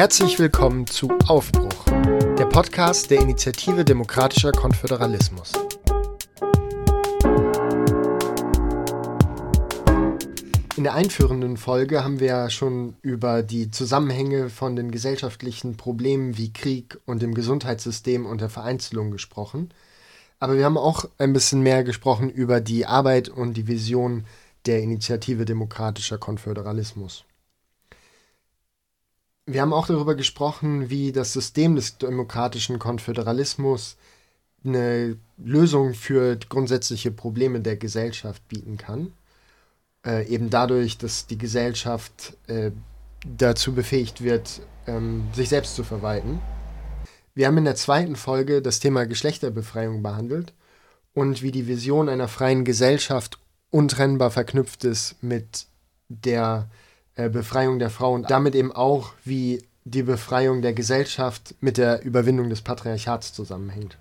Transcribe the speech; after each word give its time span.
Herzlich 0.00 0.38
willkommen 0.38 0.86
zu 0.86 1.10
Aufbruch, 1.26 1.84
der 2.38 2.46
Podcast 2.46 3.10
der 3.10 3.20
Initiative 3.20 3.84
Demokratischer 3.84 4.50
Konföderalismus. 4.50 5.52
In 10.78 10.84
der 10.84 10.94
einführenden 10.94 11.58
Folge 11.58 12.02
haben 12.02 12.18
wir 12.18 12.28
ja 12.28 12.48
schon 12.48 12.96
über 13.02 13.42
die 13.42 13.70
Zusammenhänge 13.70 14.48
von 14.48 14.74
den 14.74 14.90
gesellschaftlichen 14.90 15.76
Problemen 15.76 16.38
wie 16.38 16.50
Krieg 16.50 16.98
und 17.04 17.20
dem 17.20 17.34
Gesundheitssystem 17.34 18.24
und 18.24 18.40
der 18.40 18.48
Vereinzelung 18.48 19.10
gesprochen. 19.10 19.68
Aber 20.38 20.56
wir 20.56 20.64
haben 20.64 20.78
auch 20.78 21.04
ein 21.18 21.34
bisschen 21.34 21.60
mehr 21.60 21.84
gesprochen 21.84 22.30
über 22.30 22.62
die 22.62 22.86
Arbeit 22.86 23.28
und 23.28 23.52
die 23.52 23.68
Vision 23.68 24.24
der 24.64 24.80
Initiative 24.80 25.44
Demokratischer 25.44 26.16
Konföderalismus. 26.16 27.26
Wir 29.52 29.62
haben 29.62 29.72
auch 29.72 29.88
darüber 29.88 30.14
gesprochen, 30.14 30.90
wie 30.90 31.10
das 31.10 31.32
System 31.32 31.74
des 31.74 31.98
demokratischen 31.98 32.78
Konföderalismus 32.78 33.96
eine 34.64 35.16
Lösung 35.38 35.94
für 35.94 36.36
grundsätzliche 36.36 37.10
Probleme 37.10 37.58
der 37.58 37.76
Gesellschaft 37.76 38.46
bieten 38.46 38.76
kann. 38.76 39.12
Äh, 40.06 40.28
eben 40.28 40.50
dadurch, 40.50 40.98
dass 40.98 41.26
die 41.26 41.36
Gesellschaft 41.36 42.36
äh, 42.46 42.70
dazu 43.26 43.74
befähigt 43.74 44.22
wird, 44.22 44.60
ähm, 44.86 45.24
sich 45.32 45.48
selbst 45.48 45.74
zu 45.74 45.82
verwalten. 45.82 46.40
Wir 47.34 47.48
haben 47.48 47.58
in 47.58 47.64
der 47.64 47.74
zweiten 47.74 48.14
Folge 48.14 48.62
das 48.62 48.78
Thema 48.78 49.04
Geschlechterbefreiung 49.04 50.00
behandelt 50.00 50.52
und 51.12 51.42
wie 51.42 51.50
die 51.50 51.66
Vision 51.66 52.08
einer 52.08 52.28
freien 52.28 52.64
Gesellschaft 52.64 53.40
untrennbar 53.70 54.30
verknüpft 54.30 54.84
ist 54.84 55.20
mit 55.22 55.66
der 56.08 56.68
Befreiung 57.14 57.78
der 57.78 57.90
Frau 57.90 58.14
und 58.14 58.30
damit 58.30 58.54
eben 58.54 58.72
auch, 58.72 59.12
wie 59.24 59.62
die 59.84 60.02
Befreiung 60.02 60.62
der 60.62 60.72
Gesellschaft 60.72 61.54
mit 61.60 61.76
der 61.76 62.02
Überwindung 62.04 62.48
des 62.50 62.62
Patriarchats 62.62 63.32
zusammenhängt. 63.32 63.98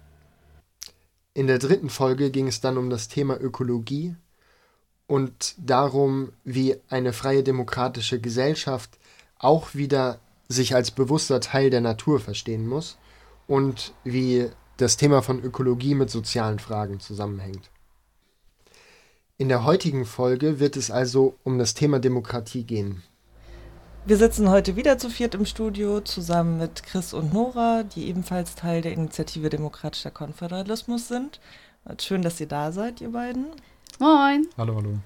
In 1.33 1.47
der 1.47 1.59
dritten 1.59 1.89
Folge 1.89 2.31
ging 2.31 2.47
es 2.47 2.61
dann 2.61 2.77
um 2.77 2.89
das 2.89 3.07
Thema 3.07 3.39
Ökologie 3.39 4.15
und 5.07 5.55
darum, 5.57 6.33
wie 6.43 6.75
eine 6.89 7.13
freie 7.13 7.43
demokratische 7.43 8.19
Gesellschaft 8.19 8.97
auch 9.37 9.73
wieder 9.73 10.19
sich 10.47 10.75
als 10.75 10.91
bewusster 10.91 11.39
Teil 11.39 11.69
der 11.69 11.81
Natur 11.81 12.19
verstehen 12.19 12.67
muss 12.67 12.97
und 13.47 13.93
wie 14.03 14.49
das 14.77 14.97
Thema 14.97 15.21
von 15.21 15.41
Ökologie 15.43 15.95
mit 15.95 16.09
sozialen 16.09 16.59
Fragen 16.59 16.99
zusammenhängt. 16.99 17.69
In 19.41 19.47
der 19.47 19.63
heutigen 19.63 20.05
Folge 20.05 20.59
wird 20.59 20.75
es 20.75 20.91
also 20.91 21.37
um 21.45 21.59
das 21.59 21.73
Thema 21.73 21.99
Demokratie 21.99 22.65
gehen. 22.65 23.03
Wir 24.05 24.17
sitzen 24.17 24.49
heute 24.49 24.75
wieder 24.75 24.97
zu 24.97 25.09
viert 25.09 25.33
im 25.33 25.45
Studio 25.45 26.01
zusammen 26.01 26.57
mit 26.57 26.83
Chris 26.83 27.13
und 27.13 27.33
Nora, 27.33 27.83
die 27.83 28.09
ebenfalls 28.09 28.55
Teil 28.55 28.81
der 28.81 28.91
Initiative 28.91 29.49
Demokratischer 29.49 30.11
Konföderalismus 30.11 31.07
sind. 31.07 31.39
Schön, 32.01 32.21
dass 32.21 32.41
ihr 32.41 32.49
da 32.49 32.73
seid, 32.73 32.99
ihr 32.99 33.13
beiden. 33.13 33.45
Moin. 33.97 34.45
Hallo, 34.57 34.75
hallo. 34.75 34.97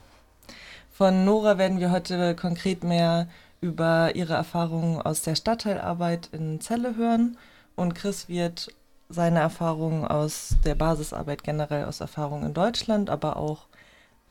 Von 0.91 1.25
Nora 1.25 1.59
werden 1.59 1.79
wir 1.79 1.91
heute 1.91 2.35
konkret 2.35 2.83
mehr 2.83 3.27
über 3.61 4.15
ihre 4.15 4.33
Erfahrungen 4.33 4.99
aus 4.99 5.21
der 5.21 5.35
Stadtteilarbeit 5.35 6.29
in 6.31 6.59
Celle 6.59 6.95
hören 6.95 7.37
und 7.75 7.93
Chris 7.93 8.29
wird 8.29 8.69
seine 9.09 9.41
Erfahrungen 9.41 10.05
aus 10.05 10.55
der 10.65 10.73
Basisarbeit 10.73 11.43
generell 11.43 11.85
aus 11.85 11.99
Erfahrungen 11.99 12.47
in 12.47 12.53
Deutschland, 12.55 13.11
aber 13.11 13.37
auch 13.37 13.67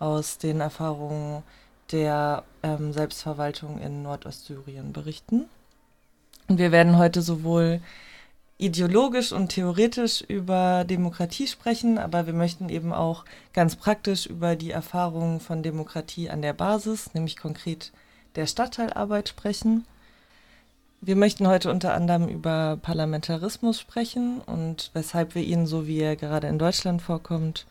aus 0.03 0.37
den 0.39 0.61
Erfahrungen 0.61 1.45
der 1.93 2.43
ähm, 2.65 2.93
Selbstverwaltung 2.93 3.79
in 3.81 4.03
Nordostsyrien 4.03 4.93
berichten. 4.93 5.45
Und 6.49 6.59
wir 6.59 6.73
werden 6.73 6.99
heute 6.99 7.23
sowohl 7.23 7.81
ideologisch 8.59 9.33
und 9.33 9.51
theoretisch 9.51 10.21
über 10.23 10.85
Demokratie 10.85 11.47
sprechen, 11.47 11.99
aber 11.99 12.27
wir 12.27 12.33
möchten 12.33 12.69
eben 12.69 12.93
auch 12.93 13.25
ganz 13.53 13.77
praktisch 13.77 14.27
über 14.27 14.57
die 14.57 14.73
Erfahrungen 14.73 15.39
von 15.39 15.63
Demokratie 15.63 16.31
an 16.31 16.43
der 16.43 16.53
Basis, 16.53 17.15
nämlich 17.15 17.37
konkret 17.37 17.93
der 18.35 18.47
Stadtteilarbeit 18.47 19.29
sprechen. 19.29 19.85
Wir 21.01 21.17
möchten 21.17 21.47
heute 21.47 21.71
unter 21.71 21.95
anderem 21.95 22.29
über 22.29 22.79
Parlamentarismus 22.81 23.79
sprechen 23.79 24.41
und 24.41 24.91
weshalb 24.95 25.35
wir 25.35 25.43
ihn, 25.43 25.67
so 25.67 25.87
wie 25.87 26.01
er 26.01 26.17
gerade 26.17 26.49
in 26.49 26.59
Deutschland 26.59 27.03
vorkommt, 27.03 27.67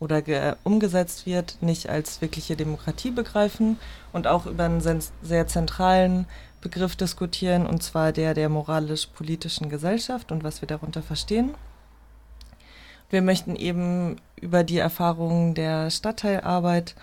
oder 0.00 0.56
umgesetzt 0.64 1.26
wird, 1.26 1.58
nicht 1.60 1.88
als 1.88 2.20
wirkliche 2.20 2.56
Demokratie 2.56 3.10
begreifen 3.10 3.78
und 4.12 4.26
auch 4.26 4.46
über 4.46 4.64
einen 4.64 4.82
sehr 5.22 5.46
zentralen 5.46 6.26
Begriff 6.60 6.96
diskutieren, 6.96 7.66
und 7.66 7.82
zwar 7.82 8.12
der 8.12 8.34
der 8.34 8.48
moralisch-politischen 8.48 9.68
Gesellschaft 9.68 10.32
und 10.32 10.44
was 10.44 10.60
wir 10.60 10.66
darunter 10.66 11.02
verstehen. 11.02 11.54
Wir 13.10 13.22
möchten 13.22 13.54
eben 13.54 14.16
über 14.40 14.64
die 14.64 14.78
Erfahrungen 14.78 15.54
der 15.54 15.90
Stadtteilarbeit 15.90 16.94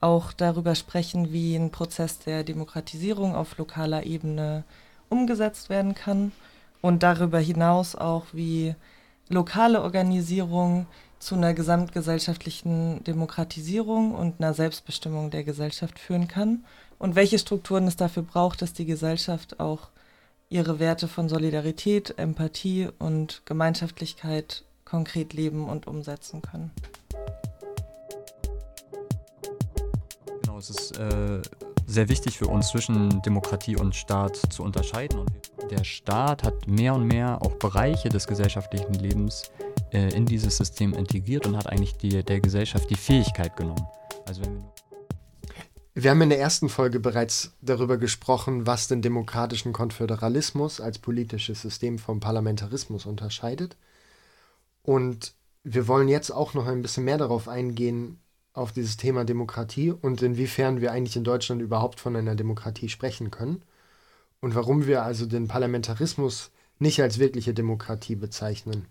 auch 0.00 0.32
darüber 0.32 0.74
sprechen, 0.74 1.32
wie 1.32 1.54
ein 1.54 1.70
Prozess 1.70 2.18
der 2.18 2.44
Demokratisierung 2.44 3.34
auf 3.34 3.58
lokaler 3.58 4.04
Ebene 4.04 4.64
umgesetzt 5.10 5.68
werden 5.68 5.94
kann 5.94 6.32
und 6.80 7.02
darüber 7.02 7.38
hinaus 7.38 7.94
auch, 7.94 8.24
wie 8.32 8.74
lokale 9.28 9.82
Organisierung 9.82 10.86
zu 11.20 11.34
einer 11.34 11.54
gesamtgesellschaftlichen 11.54 13.04
Demokratisierung 13.04 14.14
und 14.14 14.40
einer 14.40 14.54
Selbstbestimmung 14.54 15.30
der 15.30 15.44
Gesellschaft 15.44 15.98
führen 15.98 16.26
kann 16.26 16.64
und 16.98 17.14
welche 17.14 17.38
Strukturen 17.38 17.86
es 17.86 17.96
dafür 17.96 18.22
braucht, 18.22 18.62
dass 18.62 18.72
die 18.72 18.86
Gesellschaft 18.86 19.60
auch 19.60 19.90
ihre 20.48 20.80
Werte 20.80 21.06
von 21.06 21.28
Solidarität, 21.28 22.18
Empathie 22.18 22.88
und 22.98 23.42
Gemeinschaftlichkeit 23.44 24.64
konkret 24.84 25.34
leben 25.34 25.68
und 25.68 25.86
umsetzen 25.86 26.42
kann. 26.42 26.70
Genau, 30.42 30.58
es 30.58 30.70
ist 30.70 30.98
äh, 30.98 31.42
sehr 31.86 32.08
wichtig 32.08 32.38
für 32.38 32.46
uns 32.46 32.68
zwischen 32.68 33.20
Demokratie 33.22 33.76
und 33.76 33.94
Staat 33.94 34.36
zu 34.36 34.62
unterscheiden. 34.62 35.20
Und 35.20 35.70
der 35.70 35.84
Staat 35.84 36.42
hat 36.44 36.66
mehr 36.66 36.94
und 36.94 37.06
mehr 37.06 37.40
auch 37.42 37.52
Bereiche 37.52 38.08
des 38.08 38.26
gesellschaftlichen 38.26 38.94
Lebens, 38.94 39.50
äh, 39.92 40.14
in 40.14 40.26
dieses 40.26 40.56
System 40.56 40.92
integriert 40.92 41.46
und 41.46 41.56
hat 41.56 41.66
eigentlich 41.66 41.96
die, 41.96 42.22
der 42.22 42.40
Gesellschaft 42.40 42.88
die 42.90 42.96
Fähigkeit 42.96 43.56
genommen. 43.56 43.86
Also 44.26 44.42
wenn 44.42 44.56
wir 44.56 44.72
wir 45.94 46.12
haben 46.12 46.22
in 46.22 46.30
der 46.30 46.38
ersten 46.40 46.68
Folge 46.68 47.00
bereits 47.00 47.52
darüber 47.60 47.98
gesprochen, 47.98 48.66
was 48.66 48.86
den 48.86 49.02
demokratischen 49.02 49.72
Konföderalismus 49.72 50.80
als 50.80 50.98
politisches 50.98 51.60
System 51.62 51.98
vom 51.98 52.20
Parlamentarismus 52.20 53.06
unterscheidet. 53.06 53.76
Und 54.82 55.34
wir 55.64 55.88
wollen 55.88 56.08
jetzt 56.08 56.30
auch 56.30 56.54
noch 56.54 56.66
ein 56.66 56.80
bisschen 56.80 57.04
mehr 57.04 57.18
darauf 57.18 57.48
eingehen, 57.48 58.20
auf 58.52 58.72
dieses 58.72 58.96
Thema 58.96 59.24
Demokratie 59.24 59.90
und 59.90 60.22
inwiefern 60.22 60.80
wir 60.80 60.92
eigentlich 60.92 61.16
in 61.16 61.24
Deutschland 61.24 61.60
überhaupt 61.60 62.00
von 62.00 62.16
einer 62.16 62.34
Demokratie 62.34 62.88
sprechen 62.88 63.30
können 63.30 63.62
und 64.40 64.54
warum 64.54 64.86
wir 64.86 65.02
also 65.02 65.26
den 65.26 65.48
Parlamentarismus 65.48 66.50
nicht 66.78 67.00
als 67.02 67.18
wirkliche 67.18 67.54
Demokratie 67.54 68.16
bezeichnen. 68.16 68.86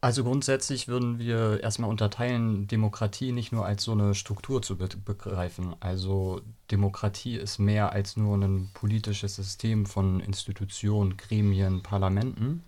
Also 0.00 0.22
grundsätzlich 0.22 0.86
würden 0.86 1.18
wir 1.18 1.60
erstmal 1.60 1.90
unterteilen, 1.90 2.68
Demokratie 2.68 3.32
nicht 3.32 3.50
nur 3.50 3.66
als 3.66 3.82
so 3.82 3.92
eine 3.92 4.14
Struktur 4.14 4.62
zu 4.62 4.76
be 4.78 4.88
begreifen. 5.04 5.74
Also 5.80 6.40
Demokratie 6.70 7.34
ist 7.34 7.58
mehr 7.58 7.92
als 7.92 8.16
nur 8.16 8.36
ein 8.36 8.70
politisches 8.74 9.34
System 9.34 9.86
von 9.86 10.20
Institutionen, 10.20 11.16
Gremien, 11.16 11.82
Parlamenten. 11.82 12.62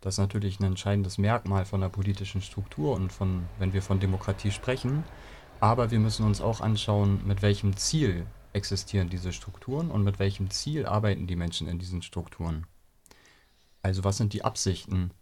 Das 0.00 0.14
ist 0.14 0.18
natürlich 0.18 0.58
ein 0.58 0.64
entscheidendes 0.64 1.18
Merkmal 1.18 1.64
von 1.64 1.80
der 1.80 1.88
politischen 1.88 2.42
Struktur 2.42 2.96
und 2.96 3.12
von, 3.12 3.44
wenn 3.60 3.72
wir 3.72 3.82
von 3.82 4.00
Demokratie 4.00 4.50
sprechen. 4.50 5.04
Aber 5.60 5.92
wir 5.92 6.00
müssen 6.00 6.26
uns 6.26 6.40
auch 6.40 6.60
anschauen, 6.60 7.20
mit 7.24 7.42
welchem 7.42 7.76
Ziel 7.76 8.26
existieren 8.52 9.08
diese 9.08 9.32
Strukturen 9.32 9.92
und 9.92 10.02
mit 10.02 10.18
welchem 10.18 10.50
Ziel 10.50 10.86
arbeiten 10.86 11.28
die 11.28 11.36
Menschen 11.36 11.68
in 11.68 11.78
diesen 11.78 12.02
Strukturen. 12.02 12.66
Also 13.82 14.02
was 14.02 14.16
sind 14.16 14.32
die 14.32 14.44
Absichten? 14.44 15.12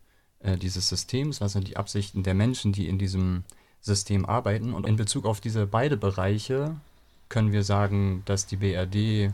Äh, 0.40 0.56
dieses 0.56 0.88
Systems, 0.88 1.40
was 1.40 1.52
sind 1.52 1.68
die 1.68 1.76
Absichten 1.76 2.22
der 2.22 2.34
Menschen, 2.34 2.72
die 2.72 2.88
in 2.88 2.98
diesem 2.98 3.44
System 3.80 4.24
arbeiten. 4.24 4.72
Und 4.72 4.86
in 4.86 4.96
Bezug 4.96 5.26
auf 5.26 5.40
diese 5.40 5.66
beiden 5.66 6.00
Bereiche 6.00 6.76
können 7.28 7.52
wir 7.52 7.62
sagen, 7.62 8.22
dass 8.24 8.46
die 8.46 8.56
BRD 8.56 8.94
äh, 8.94 9.32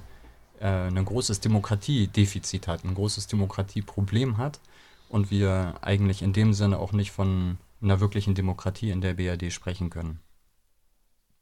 ein 0.60 1.04
großes 1.04 1.40
Demokratiedefizit 1.40 2.66
hat, 2.66 2.84
ein 2.84 2.94
großes 2.94 3.28
Demokratieproblem 3.28 4.36
hat 4.36 4.60
und 5.08 5.30
wir 5.30 5.76
eigentlich 5.82 6.22
in 6.22 6.32
dem 6.32 6.52
Sinne 6.52 6.78
auch 6.78 6.92
nicht 6.92 7.12
von 7.12 7.58
einer 7.80 8.00
wirklichen 8.00 8.34
Demokratie 8.34 8.90
in 8.90 9.00
der 9.00 9.14
BRD 9.14 9.52
sprechen 9.52 9.90
können. 9.90 10.20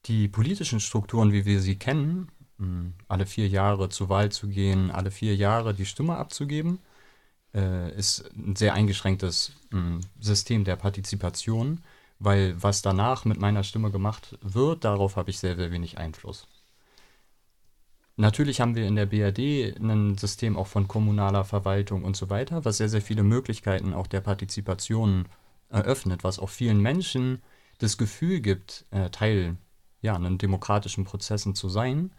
Die 0.07 0.29
politischen 0.29 0.81
Strukturen, 0.81 1.33
wie 1.33 1.47
wir 1.47 1.61
sie 1.61 1.77
kennen, 1.77 2.29
alle 3.09 3.25
vier 3.25 3.49
Jahre 3.49 3.89
zur 3.89 4.11
Wahl 4.11 4.31
zu 4.31 4.49
gehen, 4.49 4.91
alle 4.91 5.11
vier 5.11 5.35
Jahre 5.35 5.73
die 5.73 5.87
Stimme 5.87 6.17
abzugeben, 6.17 6.79
äh, 7.55 7.95
ist 7.97 8.31
ein 8.37 8.57
sehr 8.57 8.75
eingeschränktes 8.75 9.53
mh, 9.71 9.81
hm, 9.81 10.01
System 10.21 10.65
der 10.65 10.77
Partizipation, 10.77 11.83
weil 12.19 12.55
was 12.63 12.83
danach 12.83 13.25
mit 13.25 13.39
meiner 13.39 13.65
Stimme 13.65 13.91
gemacht 13.91 14.39
wird, 14.41 14.85
darauf 14.85 15.17
habe 15.17 15.31
ich 15.31 15.39
sehr, 15.39 15.57
sehr 15.57 15.71
wenig 15.71 15.99
Einfluss. 15.99 16.47
Natürlich 18.17 18.61
haben 18.61 18.77
wir 18.77 18.87
in 18.87 18.95
der 18.95 19.07
BRD 19.07 19.77
ein 19.81 20.17
System 20.17 20.57
auch 20.57 20.69
von 20.69 20.87
kommunaler 20.87 21.45
Verwaltung 21.45 22.05
und 22.05 22.17
so 22.17 22.31
weiter, 22.31 22.65
was 22.65 22.77
sehr, 22.77 22.89
sehr 22.89 23.03
viele 23.03 23.25
Möglichkeiten 23.25 23.93
auch 23.93 24.07
der 24.07 24.21
Partizipation 24.21 25.27
eröffnet, 25.69 26.23
was 26.23 26.39
auch 26.39 26.51
vielen 26.51 26.81
Menschen 26.81 27.43
das 27.79 27.99
Gefühl 27.99 28.41
gibt, 28.41 28.85
äh, 28.93 29.11
Teil 29.11 29.57
ja, 30.01 30.15
einen 30.15 30.39
demokratischen 30.39 31.05
Prozessen 31.05 31.57
zu 31.57 31.69
sein. 31.69 32.13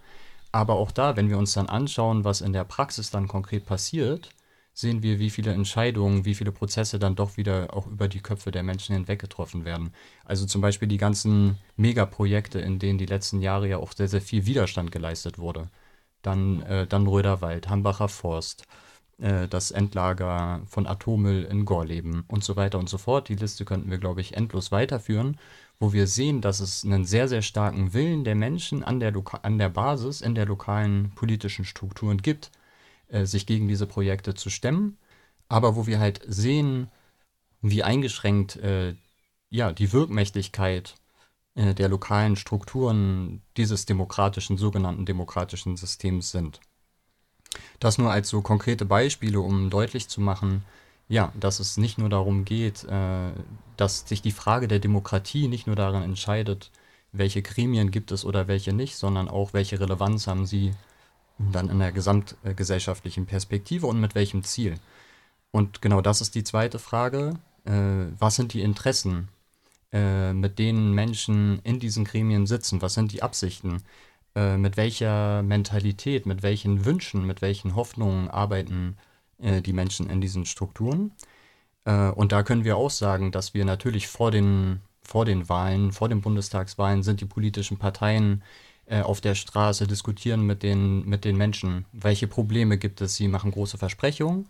Aber 0.51 0.75
auch 0.75 0.91
da, 0.91 1.15
wenn 1.15 1.29
wir 1.29 1.37
uns 1.37 1.53
dann 1.53 1.67
anschauen, 1.69 2.23
was 2.25 2.41
in 2.41 2.51
der 2.51 2.65
Praxis 2.65 3.09
dann 3.09 3.27
konkret 3.27 3.65
passiert, 3.65 4.29
sehen 4.75 5.01
wir, 5.03 5.19
wie 5.19 5.29
viele 5.29 5.53
Entscheidungen, 5.53 6.25
wie 6.25 6.35
viele 6.35 6.51
Prozesse 6.51 6.99
dann 6.99 7.15
doch 7.15 7.37
wieder 7.37 7.73
auch 7.73 7.87
über 7.87 8.09
die 8.09 8.19
Köpfe 8.19 8.51
der 8.51 8.61
Menschen 8.61 8.93
hinweg 8.93 9.19
getroffen 9.19 9.63
werden. 9.63 9.91
Also 10.25 10.45
zum 10.45 10.61
Beispiel 10.61 10.89
die 10.89 10.97
ganzen 10.97 11.57
Megaprojekte, 11.77 12.59
in 12.59 12.77
denen 12.77 12.99
die 12.99 13.05
letzten 13.05 13.41
Jahre 13.41 13.69
ja 13.69 13.77
auch 13.77 13.93
sehr, 13.93 14.09
sehr 14.09 14.21
viel 14.21 14.45
Widerstand 14.45 14.91
geleistet 14.91 15.39
wurde. 15.39 15.69
Dann, 16.21 16.61
äh, 16.63 16.87
dann 16.87 17.07
Röderwald, 17.07 17.69
Hambacher 17.69 18.09
Forst, 18.09 18.65
äh, 19.17 19.47
das 19.47 19.71
Endlager 19.71 20.61
von 20.67 20.87
Atommüll 20.87 21.43
in 21.45 21.63
Gorleben 21.63 22.25
und 22.27 22.43
so 22.43 22.57
weiter 22.57 22.77
und 22.77 22.89
so 22.89 22.97
fort. 22.97 23.29
Die 23.29 23.35
Liste 23.35 23.63
könnten 23.63 23.89
wir, 23.89 23.97
glaube 23.97 24.19
ich, 24.19 24.35
endlos 24.35 24.73
weiterführen, 24.73 25.39
wo 25.79 25.93
wir 25.93 26.05
sehen, 26.07 26.41
dass 26.41 26.59
es 26.59 26.83
einen 26.83 27.05
sehr, 27.05 27.29
sehr 27.29 27.41
starken 27.41 27.93
Willen 27.93 28.25
der 28.25 28.35
Menschen 28.35 28.83
an 28.83 28.99
der, 28.99 29.11
Loka 29.11 29.37
an 29.43 29.57
der 29.57 29.69
Basis, 29.69 30.19
in 30.19 30.35
der 30.35 30.45
lokalen 30.45 31.11
politischen 31.15 31.63
Strukturen 31.63 32.21
gibt 32.21 32.51
äh, 33.09 33.25
sich 33.25 33.45
gegen 33.45 33.67
diese 33.67 33.87
Projekte 33.87 34.33
zu 34.33 34.49
stemmen, 34.49 34.97
aber 35.47 35.75
wo 35.75 35.87
wir 35.87 35.99
halt 35.99 36.21
sehen, 36.27 36.89
wie 37.61 37.83
eingeschränkt 37.83 38.57
äh, 38.57 38.95
ja, 39.49 39.71
die 39.71 39.93
Wirkmächtigkeit 39.93 40.95
äh, 41.55 41.73
der 41.73 41.89
lokalen 41.89 42.35
Strukturen 42.35 43.41
dieses 43.57 43.85
demokratischen, 43.85 44.57
sogenannten 44.57 45.05
demokratischen 45.05 45.77
Systems 45.77 46.31
sind. 46.31 46.59
Das 47.79 47.97
nur 47.97 48.11
als 48.11 48.29
so 48.29 48.41
konkrete 48.41 48.85
Beispiele, 48.85 49.39
um 49.39 49.69
deutlich 49.69 50.09
zu 50.09 50.21
machen, 50.21 50.63
ja, 51.07 51.31
dass 51.39 51.59
es 51.59 51.77
nicht 51.77 51.97
nur 51.97 52.09
darum 52.09 52.45
geht, 52.45 52.83
äh, 52.83 53.31
dass 53.77 54.07
sich 54.07 54.21
die 54.21 54.31
Frage 54.31 54.67
der 54.67 54.79
Demokratie 54.79 55.47
nicht 55.47 55.67
nur 55.67 55.75
daran 55.75 56.03
entscheidet, 56.03 56.71
welche 57.11 57.41
Gremien 57.41 57.91
gibt 57.91 58.11
es 58.11 58.25
oder 58.25 58.47
welche 58.47 58.73
nicht, 58.73 58.97
sondern 58.97 59.29
auch 59.29 59.53
welche 59.53 59.79
Relevanz 59.79 60.27
haben 60.27 60.45
sie 60.45 60.73
dann 61.37 61.69
in 61.69 61.79
der 61.79 61.91
gesamtgesellschaftlichen 61.91 63.25
Perspektive 63.25 63.87
und 63.87 63.99
mit 63.99 64.15
welchem 64.15 64.43
Ziel. 64.43 64.75
Und 65.51 65.81
genau 65.81 66.01
das 66.01 66.21
ist 66.21 66.35
die 66.35 66.43
zweite 66.43 66.79
Frage. 66.79 67.33
Äh, 67.65 68.11
was 68.19 68.35
sind 68.35 68.53
die 68.53 68.61
Interessen, 68.61 69.29
äh, 69.91 70.33
mit 70.33 70.59
denen 70.59 70.93
Menschen 70.93 71.59
in 71.63 71.79
diesen 71.79 72.05
Gremien 72.05 72.45
sitzen? 72.47 72.81
Was 72.81 72.93
sind 72.93 73.11
die 73.11 73.23
Absichten? 73.23 73.83
Äh, 74.35 74.57
mit 74.57 74.75
welcher 74.77 75.43
Mentalität, 75.43 76.25
mit 76.25 76.43
welchen 76.43 76.85
Wünschen, 76.85 77.25
mit 77.25 77.41
welchen 77.41 77.75
Hoffnungen 77.75 78.29
arbeiten 78.29 78.97
äh, 79.39 79.61
die 79.61 79.73
Menschen 79.73 80.09
in 80.09 80.19
diesen 80.19 80.45
Strukturen? 80.45 81.13
Äh, 81.85 82.09
und 82.09 82.31
da 82.33 82.43
können 82.43 82.65
wir 82.65 82.75
auch 82.77 82.89
sagen, 82.89 83.31
dass 83.31 83.53
wir 83.53 83.63
natürlich 83.63 84.07
vor 84.07 84.31
den, 84.31 84.81
vor 85.03 85.23
den 85.25 85.47
Wahlen, 85.47 85.93
vor 85.93 86.09
den 86.09 86.21
Bundestagswahlen 86.21 87.03
sind 87.03 87.21
die 87.21 87.25
politischen 87.25 87.77
Parteien 87.77 88.43
äh, 88.87 89.01
auf 89.01 89.21
der 89.21 89.35
Straße, 89.35 89.87
diskutieren 89.87 90.41
mit 90.45 90.63
den, 90.63 91.05
mit 91.05 91.25
den 91.25 91.37
Menschen, 91.37 91.85
welche 91.91 92.27
Probleme 92.27 92.77
gibt 92.77 93.01
es. 93.01 93.15
Sie 93.15 93.27
machen 93.27 93.51
große 93.51 93.77
Versprechungen, 93.77 94.47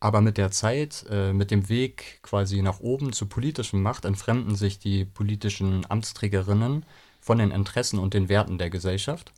aber 0.00 0.20
mit 0.20 0.38
der 0.38 0.50
Zeit, 0.50 1.04
äh, 1.10 1.32
mit 1.32 1.50
dem 1.50 1.68
Weg 1.68 2.20
quasi 2.22 2.62
nach 2.62 2.80
oben 2.80 3.12
zur 3.12 3.28
politischen 3.28 3.82
Macht, 3.82 4.04
entfremden 4.04 4.56
sich 4.56 4.78
die 4.78 5.04
politischen 5.04 5.90
Amtsträgerinnen 5.90 6.84
von 7.20 7.38
den 7.38 7.50
Interessen 7.50 7.98
und 7.98 8.14
den 8.14 8.28
Werten 8.28 8.58
der 8.58 8.70
Gesellschaft. 8.70 9.32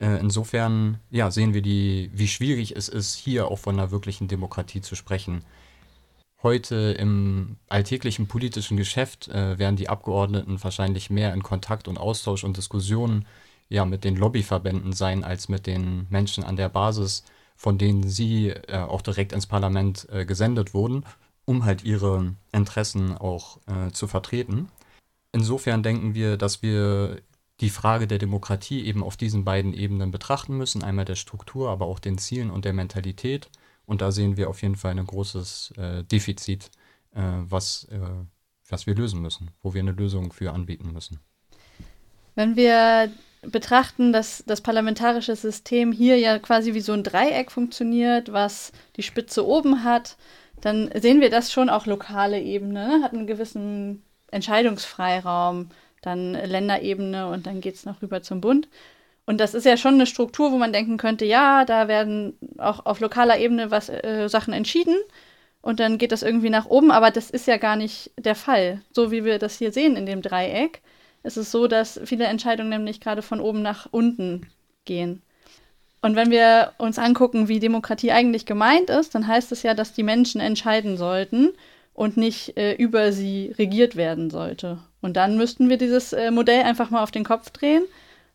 Äh, 0.00 0.18
insofern 0.18 0.98
ja, 1.10 1.30
sehen 1.30 1.54
wir, 1.54 1.62
die, 1.62 2.10
wie 2.14 2.28
schwierig 2.28 2.74
es 2.76 2.88
ist, 2.88 3.14
hier 3.14 3.48
auch 3.48 3.58
von 3.58 3.78
einer 3.78 3.90
wirklichen 3.90 4.28
Demokratie 4.28 4.80
zu 4.80 4.96
sprechen. 4.96 5.44
Heute 6.42 6.96
im 6.98 7.56
alltäglichen 7.68 8.26
politischen 8.26 8.78
Geschäft 8.78 9.28
äh, 9.28 9.58
werden 9.58 9.76
die 9.76 9.90
Abgeordneten 9.90 10.62
wahrscheinlich 10.64 11.10
mehr 11.10 11.34
in 11.34 11.42
Kontakt 11.42 11.86
und 11.86 11.98
Austausch 11.98 12.44
und 12.44 12.56
Diskussionen 12.56 13.26
ja, 13.70 13.84
mit 13.86 14.04
den 14.04 14.16
Lobbyverbänden 14.16 14.92
sein 14.92 15.24
als 15.24 15.48
mit 15.48 15.66
den 15.66 16.06
Menschen 16.10 16.44
an 16.44 16.56
der 16.56 16.68
Basis, 16.68 17.24
von 17.56 17.78
denen 17.78 18.08
sie 18.08 18.48
äh, 18.48 18.78
auch 18.78 19.00
direkt 19.00 19.32
ins 19.32 19.46
Parlament 19.46 20.08
äh, 20.10 20.26
gesendet 20.26 20.74
wurden, 20.74 21.04
um 21.44 21.64
halt 21.64 21.84
ihre 21.84 22.34
Interessen 22.52 23.16
auch 23.16 23.58
äh, 23.66 23.90
zu 23.92 24.08
vertreten. 24.08 24.68
Insofern 25.32 25.82
denken 25.82 26.14
wir, 26.14 26.36
dass 26.36 26.62
wir 26.62 27.22
die 27.60 27.70
Frage 27.70 28.06
der 28.06 28.18
Demokratie 28.18 28.84
eben 28.84 29.04
auf 29.04 29.16
diesen 29.16 29.44
beiden 29.44 29.72
Ebenen 29.72 30.10
betrachten 30.10 30.56
müssen, 30.56 30.82
einmal 30.82 31.04
der 31.04 31.14
Struktur, 31.14 31.70
aber 31.70 31.86
auch 31.86 32.00
den 32.00 32.18
Zielen 32.18 32.50
und 32.50 32.64
der 32.64 32.72
Mentalität. 32.72 33.50
Und 33.86 34.00
da 34.00 34.10
sehen 34.10 34.36
wir 34.36 34.48
auf 34.48 34.62
jeden 34.62 34.76
Fall 34.76 34.98
ein 34.98 35.06
großes 35.06 35.74
äh, 35.76 36.04
Defizit, 36.04 36.70
äh, 37.14 37.20
was, 37.20 37.84
äh, 37.84 38.00
was 38.68 38.86
wir 38.86 38.94
lösen 38.94 39.20
müssen, 39.20 39.50
wo 39.62 39.74
wir 39.74 39.80
eine 39.80 39.92
Lösung 39.92 40.32
für 40.32 40.52
anbieten 40.52 40.92
müssen. 40.92 41.20
Wenn 42.34 42.56
wir 42.56 43.12
betrachten, 43.42 44.12
dass 44.12 44.44
das 44.46 44.60
parlamentarische 44.60 45.34
System 45.34 45.92
hier 45.92 46.18
ja 46.18 46.38
quasi 46.38 46.74
wie 46.74 46.80
so 46.80 46.92
ein 46.92 47.04
Dreieck 47.04 47.50
funktioniert, 47.50 48.32
was 48.32 48.72
die 48.96 49.02
Spitze 49.02 49.46
oben 49.46 49.84
hat, 49.84 50.16
dann 50.60 50.90
sehen 50.94 51.20
wir 51.20 51.30
das 51.30 51.52
schon 51.52 51.70
auch 51.70 51.86
lokale 51.86 52.40
Ebene, 52.40 52.98
ne? 52.98 53.02
hat 53.02 53.14
einen 53.14 53.26
gewissen 53.26 54.02
Entscheidungsfreiraum, 54.30 55.70
dann 56.02 56.34
Länderebene 56.34 57.28
und 57.28 57.46
dann 57.46 57.60
geht 57.60 57.76
es 57.76 57.86
noch 57.86 58.02
rüber 58.02 58.22
zum 58.22 58.40
Bund. 58.40 58.68
Und 59.26 59.38
das 59.38 59.54
ist 59.54 59.64
ja 59.64 59.76
schon 59.76 59.94
eine 59.94 60.06
Struktur, 60.06 60.52
wo 60.52 60.58
man 60.58 60.72
denken 60.72 60.96
könnte, 60.96 61.24
ja, 61.24 61.64
da 61.64 61.88
werden 61.88 62.36
auch 62.58 62.84
auf 62.84 63.00
lokaler 63.00 63.38
Ebene 63.38 63.70
was 63.70 63.88
äh, 63.88 64.28
Sachen 64.28 64.52
entschieden 64.52 64.96
und 65.62 65.80
dann 65.80 65.98
geht 65.98 66.12
das 66.12 66.22
irgendwie 66.22 66.50
nach 66.50 66.66
oben, 66.66 66.90
aber 66.90 67.10
das 67.10 67.30
ist 67.30 67.46
ja 67.46 67.56
gar 67.56 67.76
nicht 67.76 68.10
der 68.18 68.34
Fall, 68.34 68.82
so 68.92 69.10
wie 69.12 69.24
wir 69.24 69.38
das 69.38 69.58
hier 69.58 69.72
sehen 69.72 69.96
in 69.96 70.06
dem 70.06 70.20
Dreieck 70.22 70.82
ist 71.22 71.36
es 71.36 71.50
so, 71.50 71.66
dass 71.66 72.00
viele 72.04 72.24
Entscheidungen 72.24 72.70
nämlich 72.70 73.00
gerade 73.00 73.22
von 73.22 73.40
oben 73.40 73.62
nach 73.62 73.88
unten 73.90 74.46
gehen. 74.84 75.22
Und 76.02 76.16
wenn 76.16 76.30
wir 76.30 76.72
uns 76.78 76.98
angucken, 76.98 77.48
wie 77.48 77.60
Demokratie 77.60 78.10
eigentlich 78.10 78.46
gemeint 78.46 78.88
ist, 78.88 79.14
dann 79.14 79.26
heißt 79.26 79.52
es 79.52 79.62
ja, 79.62 79.74
dass 79.74 79.92
die 79.92 80.02
Menschen 80.02 80.40
entscheiden 80.40 80.96
sollten 80.96 81.50
und 81.92 82.16
nicht 82.16 82.56
äh, 82.56 82.72
über 82.72 83.12
sie 83.12 83.54
regiert 83.58 83.96
werden 83.96 84.30
sollte. 84.30 84.78
Und 85.02 85.16
dann 85.16 85.36
müssten 85.36 85.68
wir 85.68 85.76
dieses 85.76 86.12
äh, 86.12 86.30
Modell 86.30 86.62
einfach 86.62 86.88
mal 86.88 87.02
auf 87.02 87.10
den 87.10 87.24
Kopf 87.24 87.50
drehen, 87.50 87.82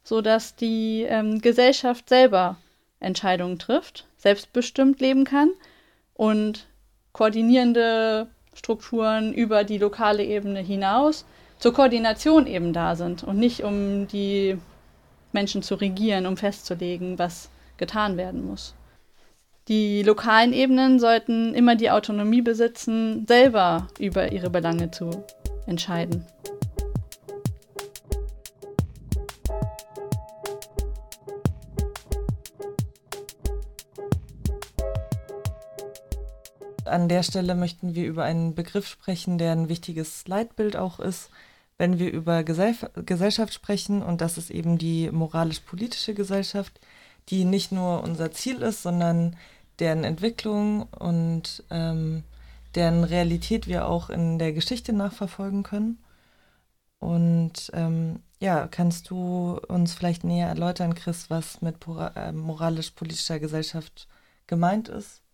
sodass 0.04 0.56
die 0.56 1.06
ähm, 1.10 1.42
Gesellschaft 1.42 2.08
selber 2.08 2.58
Entscheidungen 3.00 3.58
trifft, 3.58 4.06
selbstbestimmt 4.18 5.00
leben 5.00 5.26
kann 5.26 5.50
und 6.14 6.68
koordinierende 7.12 8.28
Strukturen 8.54 9.34
über 9.34 9.64
die 9.64 9.80
lokale 9.80 10.24
Ebene 10.24 10.60
hinaus 10.60 11.26
zur 11.60 11.74
Koordination 11.74 12.48
eben 12.48 12.74
da 12.74 12.96
sind 12.96 13.24
und 13.24 13.38
nicht 13.38 13.64
um 13.64 14.08
die 14.08 14.58
Menschen 15.32 15.62
zu 15.62 15.76
regieren, 15.76 16.26
um 16.26 16.38
festzulegen, 16.38 17.20
was 17.20 17.50
getan 17.78 18.18
werden 18.18 18.46
muss. 18.46 18.74
Die 19.68 20.04
lokalen 20.04 20.54
Ebenen 20.54 21.00
sollten 21.00 21.56
immer 21.56 21.76
die 21.76 21.90
Autonomie 21.90 22.42
besitzen, 22.42 23.26
selber 23.28 23.88
über 24.00 24.32
ihre 24.32 24.50
Belange 24.50 24.92
zu 24.92 25.24
entscheiden. 25.66 26.24
An 36.86 37.10
der 37.10 37.24
Stelle 37.24 37.56
möchten 37.56 37.96
wir 37.96 38.06
über 38.06 38.24
einen 38.24 38.56
Begriff 38.56 38.88
sprechen, 38.88 39.38
der 39.38 39.52
ein 39.52 39.70
wichtiges 39.70 40.28
Leitbild 40.28 40.76
auch 40.76 41.00
ist, 41.00 41.30
wenn 41.78 42.00
wir 42.00 42.12
über 42.12 42.44
Gesell 42.44 42.76
Gesellschaft 43.06 43.54
sprechen. 43.54 44.02
Und 44.04 44.22
das 44.22 44.38
ist 44.38 44.52
eben 44.52 44.78
die 44.78 45.10
moralisch-politische 45.12 46.14
Gesellschaft, 46.14 46.80
die 47.30 47.46
nicht 47.46 47.72
nur 47.72 48.04
unser 48.04 48.32
Ziel 48.32 48.62
ist, 48.62 48.84
sondern 48.84 49.36
deren 49.80 50.04
Entwicklung 50.04 50.84
und 50.84 51.64
ähm, 51.70 52.24
deren 52.76 53.04
Realität 53.04 53.68
wir 53.68 53.88
auch 53.88 54.10
in 54.10 54.40
der 54.40 54.54
Geschichte 54.54 54.94
nachverfolgen 54.94 55.64
können. 55.64 56.00
Und 57.00 57.72
ähm, 57.74 58.22
ja, 58.40 58.68
kannst 58.68 59.10
du 59.10 59.60
uns 59.68 59.94
vielleicht 59.94 60.24
näher 60.24 60.48
erläutern, 60.48 60.96
Chris, 60.96 61.30
was 61.30 61.62
mit 61.62 61.78
äh, 62.16 62.32
moralisch-politischer 62.32 63.40
Gesellschaft 63.40 64.08
gemeint 64.48 64.90
ist? 64.90 65.25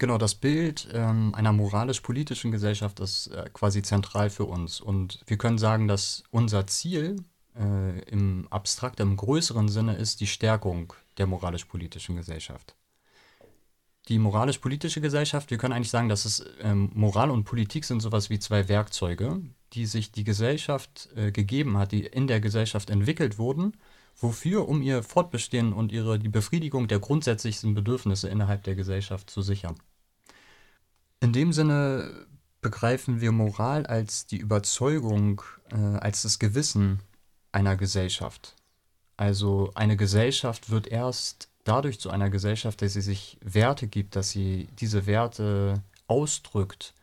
Genau, 0.00 0.16
das 0.16 0.34
Bild 0.34 0.88
ähm, 0.94 1.34
einer 1.34 1.52
moralisch-politischen 1.52 2.50
Gesellschaft 2.50 3.00
ist 3.00 3.26
äh, 3.26 3.50
quasi 3.52 3.82
zentral 3.82 4.30
für 4.30 4.46
uns. 4.46 4.80
Und 4.80 5.20
wir 5.26 5.36
können 5.36 5.58
sagen, 5.58 5.88
dass 5.88 6.22
unser 6.30 6.66
Ziel 6.66 7.22
äh, 7.54 8.00
im 8.04 8.48
abstrakt, 8.48 8.98
im 9.00 9.14
größeren 9.18 9.68
Sinne 9.68 9.96
ist 9.96 10.22
die 10.22 10.26
Stärkung 10.26 10.94
der 11.18 11.26
moralisch-politischen 11.26 12.16
Gesellschaft. 12.16 12.74
Die 14.08 14.18
moralisch-politische 14.18 15.02
Gesellschaft, 15.02 15.50
wir 15.50 15.58
können 15.58 15.74
eigentlich 15.74 15.90
sagen, 15.90 16.08
dass 16.08 16.24
es 16.24 16.46
ähm, 16.62 16.90
Moral 16.94 17.30
und 17.30 17.44
Politik 17.44 17.84
sind 17.84 18.00
sowas 18.00 18.30
wie 18.30 18.38
zwei 18.38 18.70
Werkzeuge, 18.70 19.42
die 19.74 19.84
sich 19.84 20.12
die 20.12 20.24
Gesellschaft 20.24 21.10
äh, 21.14 21.30
gegeben 21.30 21.76
hat, 21.76 21.92
die 21.92 22.06
in 22.06 22.26
der 22.26 22.40
Gesellschaft 22.40 22.88
entwickelt 22.88 23.36
wurden 23.36 23.74
Wofür? 24.16 24.68
Um 24.68 24.82
ihr 24.82 25.02
Fortbestehen 25.02 25.72
und 25.72 25.92
ihre, 25.92 26.18
die 26.18 26.28
Befriedigung 26.28 26.88
der 26.88 26.98
grundsätzlichsten 26.98 27.74
Bedürfnisse 27.74 28.28
innerhalb 28.28 28.64
der 28.64 28.74
Gesellschaft 28.74 29.30
zu 29.30 29.42
sichern. 29.42 29.76
In 31.20 31.32
dem 31.32 31.52
Sinne 31.52 32.26
begreifen 32.60 33.20
wir 33.20 33.32
Moral 33.32 33.86
als 33.86 34.26
die 34.26 34.38
Überzeugung, 34.38 35.42
äh, 35.70 35.76
als 35.76 36.22
das 36.22 36.38
Gewissen 36.38 37.00
einer 37.52 37.76
Gesellschaft. 37.76 38.54
Also 39.16 39.70
eine 39.74 39.96
Gesellschaft 39.96 40.70
wird 40.70 40.86
erst 40.86 41.48
dadurch 41.64 42.00
zu 42.00 42.10
einer 42.10 42.30
Gesellschaft, 42.30 42.82
dass 42.82 42.94
sie 42.94 43.00
sich 43.00 43.38
Werte 43.42 43.86
gibt, 43.86 44.16
dass 44.16 44.30
sie 44.30 44.68
diese 44.78 45.06
Werte 45.06 45.82
ausdrückt, 46.06 46.94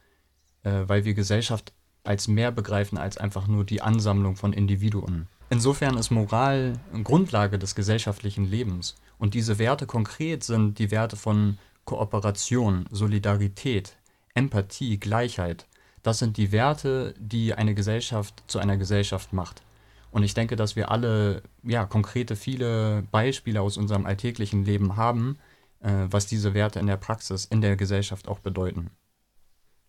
äh, 0.64 0.84
weil 0.88 1.06
wir 1.06 1.14
Gesellschaft 1.14 1.74
als 2.04 2.28
mehr 2.28 2.52
begreifen 2.52 2.98
als 2.98 3.18
einfach 3.18 3.48
nur 3.48 3.66
die 3.66 3.82
Ansammlung 3.82 4.36
von 4.36 4.54
Individuen. 4.54 5.28
Insofern 5.50 5.98
ist 5.98 6.12
Moral 6.12 6.74
Grundlage 7.04 7.58
des 7.58 7.74
gesellschaftlichen 7.74 8.46
Lebens. 8.46 8.96
Und 9.18 9.34
diese 9.34 9.60
Werte 9.60 9.86
konkret 9.86 10.44
sind 10.44 10.78
die 10.78 10.92
Werte 10.92 11.16
von 11.16 11.58
Kooperation, 11.86 12.86
Solidarität, 12.92 13.96
Empathie, 14.34 15.00
Gleichheit. 15.00 15.66
Das 16.04 16.20
sind 16.20 16.38
die 16.38 16.52
Werte, 16.52 17.14
die 17.18 17.54
eine 17.54 17.74
Gesellschaft 17.76 18.44
zu 18.48 18.60
einer 18.60 18.78
Gesellschaft 18.78 19.32
macht. 19.32 19.64
Und 20.12 20.24
ich 20.24 20.34
denke, 20.34 20.56
dass 20.56 20.76
wir 20.76 20.92
alle 20.92 21.44
ja, 21.64 21.86
konkrete 21.86 22.36
viele 22.36 23.04
Beispiele 23.12 23.62
aus 23.62 23.78
unserem 23.78 24.06
alltäglichen 24.06 24.66
Leben 24.66 24.98
haben, 24.98 25.38
äh, 25.82 25.92
was 26.10 26.28
diese 26.28 26.54
Werte 26.54 26.80
in 26.80 26.88
der 26.88 26.98
Praxis, 26.98 27.46
in 27.46 27.62
der 27.62 27.76
Gesellschaft 27.76 28.28
auch 28.28 28.40
bedeuten. 28.40 28.90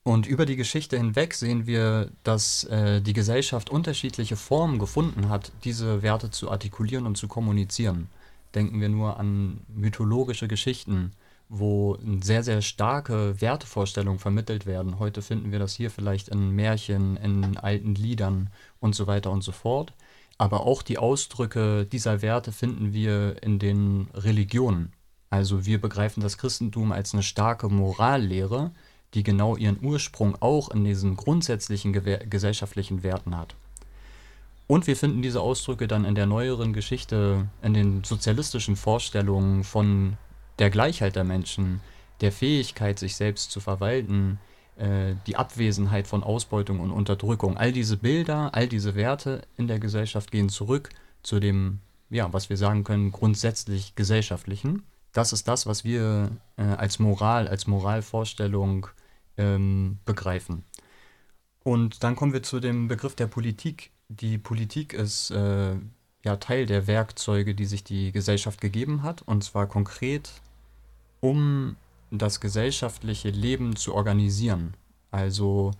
Und 0.09 0.27
über 0.27 0.47
die 0.47 0.57
Geschichte 0.57 0.97
hinweg 0.97 1.35
sehen 1.35 1.67
wir, 1.67 2.11
dass 2.25 2.65
äh, 2.65 3.03
die 3.03 3.13
Gesellschaft 3.13 3.69
unterschiedliche 3.69 4.37
Formen 4.37 4.79
gefunden 4.79 5.29
hat, 5.29 5.53
diese 5.65 6.01
Werte 6.01 6.31
zu 6.31 6.51
artikulieren 6.51 7.05
und 7.05 7.19
zu 7.19 7.29
kommunizieren. 7.29 8.09
Denken 8.55 8.81
wir 8.81 8.89
nur 8.89 9.21
an 9.21 9.61
mythologische 9.69 10.49
Geschichten, 10.49 11.13
wo 11.51 11.99
sehr, 12.23 12.43
sehr 12.43 12.63
starke 12.63 13.39
Wertevorstellungen 13.43 14.19
vermittelt 14.19 14.65
werden. 14.65 14.99
Heute 14.99 15.21
finden 15.21 15.53
wir 15.53 15.59
das 15.59 15.75
hier 15.75 15.91
vielleicht 15.91 16.29
in 16.29 16.53
Märchen, 16.53 17.19
in 17.19 17.59
alten 17.59 17.95
Liedern 17.95 18.49
und 18.81 18.95
so 18.95 19.07
weiter 19.07 19.31
und 19.31 19.43
so 19.43 19.53
fort. 19.53 19.93
Aber 20.39 20.63
auch 20.63 20.81
die 20.81 20.97
Ausdrücke 20.97 21.85
dieser 21.85 22.23
Werte 22.23 22.51
finden 22.51 22.95
wir 22.95 23.43
in 23.43 23.59
den 23.59 24.09
Religionen. 24.15 24.91
Also 25.29 25.67
wir 25.67 25.79
begreifen 25.79 26.23
das 26.23 26.39
Christentum 26.39 26.93
als 26.93 27.13
eine 27.13 27.23
starke 27.23 27.69
Morallehre, 27.69 28.73
die 29.15 29.23
genau 29.23 29.57
ihren 29.57 29.79
Ursprung 29.83 30.37
auch 30.41 30.71
in 30.71 30.85
diesen 30.85 31.17
grundsätzlichen 31.17 31.93
gesellschaftlichen 31.93 33.03
Werten 33.03 33.37
hat. 33.37 33.55
Und 34.67 34.87
wir 34.87 34.97
finden 34.97 35.23
diese 35.23 35.41
Ausdrücke 35.41 35.89
dann 35.89 36.05
in 36.05 36.15
der 36.15 36.27
neueren 36.27 36.75
Geschichte, 36.75 37.49
in 37.63 37.73
den 37.73 38.05
sozialistischen 38.05 38.77
Vorstellungen 38.77 39.65
von 39.65 40.19
der 40.59 40.69
Gleichheit 40.69 41.17
der 41.17 41.25
Menschen, 41.25 41.81
der 42.21 42.33
Fähigkeit, 42.33 42.99
sich 42.99 43.17
selbst 43.17 43.51
zu 43.51 43.61
verwalten, 43.61 44.39
äh, 44.77 45.15
die 45.27 45.37
Abwesenheit 45.37 46.07
von 46.07 46.23
Ausbeutung 46.23 46.81
und 46.81 46.91
Unterdrückung. 46.91 47.57
All 47.57 47.73
diese 47.73 47.97
Bilder, 47.97 48.51
all 48.53 48.69
diese 48.69 48.95
Werte 48.95 49.43
in 49.57 49.69
der 49.69 49.79
Gesellschaft 49.79 50.31
gehen 50.31 50.51
zurück 50.51 50.91
zu 51.23 51.41
dem, 51.41 51.81
ja, 52.11 52.33
was 52.33 52.51
wir 52.51 52.59
sagen 52.59 52.85
können, 52.85 53.11
grundsätzlich 53.11 53.95
gesellschaftlichen. 53.95 54.83
Das 55.13 55.33
ist 55.33 55.49
das, 55.49 55.67
was 55.67 55.85
wir 55.85 56.31
äh, 56.57 56.63
als 56.63 56.99
Moral, 56.99 57.49
als 57.49 57.67
Moralvorstellung 57.67 58.89
ähm, 59.39 59.99
begreifen. 60.05 60.65
Und 61.65 62.03
dann 62.03 62.17
kommen 62.17 62.33
wir 62.33 62.43
zu 62.43 62.61
dem 62.61 62.89
Begriff 62.89 63.15
der 63.15 63.27
Politik. 63.27 63.91
Die 64.09 64.39
Politik 64.39 64.93
ist 64.93 65.31
äh, 65.31 65.77
ja 66.25 66.37
Teil 66.37 66.67
der 66.67 66.87
Werkzeuge, 66.87 67.55
die 67.55 67.67
sich 67.67 67.85
die 67.85 68.13
Gesellschaft 68.13 68.61
gegeben 68.61 69.03
hat, 69.03 69.23
und 69.23 69.45
zwar 69.45 69.67
konkret, 69.67 70.31
um 71.21 71.77
das 72.11 72.41
gesellschaftliche 72.41 73.31
Leben 73.31 73.77
zu 73.77 73.95
organisieren. 73.95 74.75
Also 75.11 75.73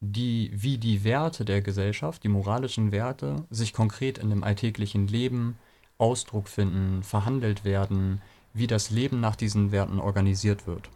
die, 0.00 0.50
wie 0.54 0.78
die 0.78 1.04
Werte 1.04 1.44
der 1.44 1.62
Gesellschaft, 1.62 2.22
die 2.22 2.28
moralischen 2.28 2.92
Werte, 2.92 3.46
sich 3.50 3.72
konkret 3.72 4.18
in 4.18 4.30
dem 4.30 4.44
alltäglichen 4.44 5.08
Leben 5.08 5.58
Ausdruck 5.98 6.48
finden, 6.48 7.02
verhandelt 7.02 7.64
werden, 7.64 8.20
wie 8.52 8.66
das 8.66 8.90
Leben 8.90 9.20
nach 9.20 9.36
diesen 9.36 9.72
Werten 9.72 9.98
organisiert 9.98 10.66
wird. 10.66 10.90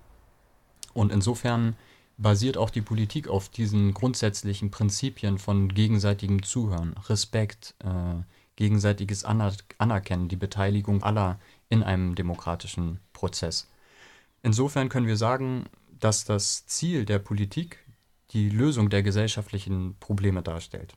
Und 0.92 1.12
insofern 1.12 1.76
basiert 2.20 2.58
auch 2.58 2.70
die 2.70 2.82
Politik 2.82 3.28
auf 3.28 3.48
diesen 3.48 3.94
grundsätzlichen 3.94 4.70
Prinzipien 4.70 5.38
von 5.38 5.68
gegenseitigem 5.68 6.42
Zuhören, 6.42 6.94
Respekt, 7.08 7.74
äh, 7.82 8.22
gegenseitiges 8.56 9.24
Aner 9.24 9.54
Anerkennen, 9.78 10.28
die 10.28 10.36
Beteiligung 10.36 11.02
aller 11.02 11.38
in 11.70 11.82
einem 11.82 12.14
demokratischen 12.14 13.00
Prozess. 13.14 13.68
Insofern 14.42 14.90
können 14.90 15.06
wir 15.06 15.16
sagen, 15.16 15.64
dass 15.98 16.24
das 16.24 16.66
Ziel 16.66 17.06
der 17.06 17.18
Politik 17.18 17.78
die 18.32 18.50
Lösung 18.50 18.90
der 18.90 19.02
gesellschaftlichen 19.02 19.96
Probleme 19.98 20.42
darstellt. 20.42 20.94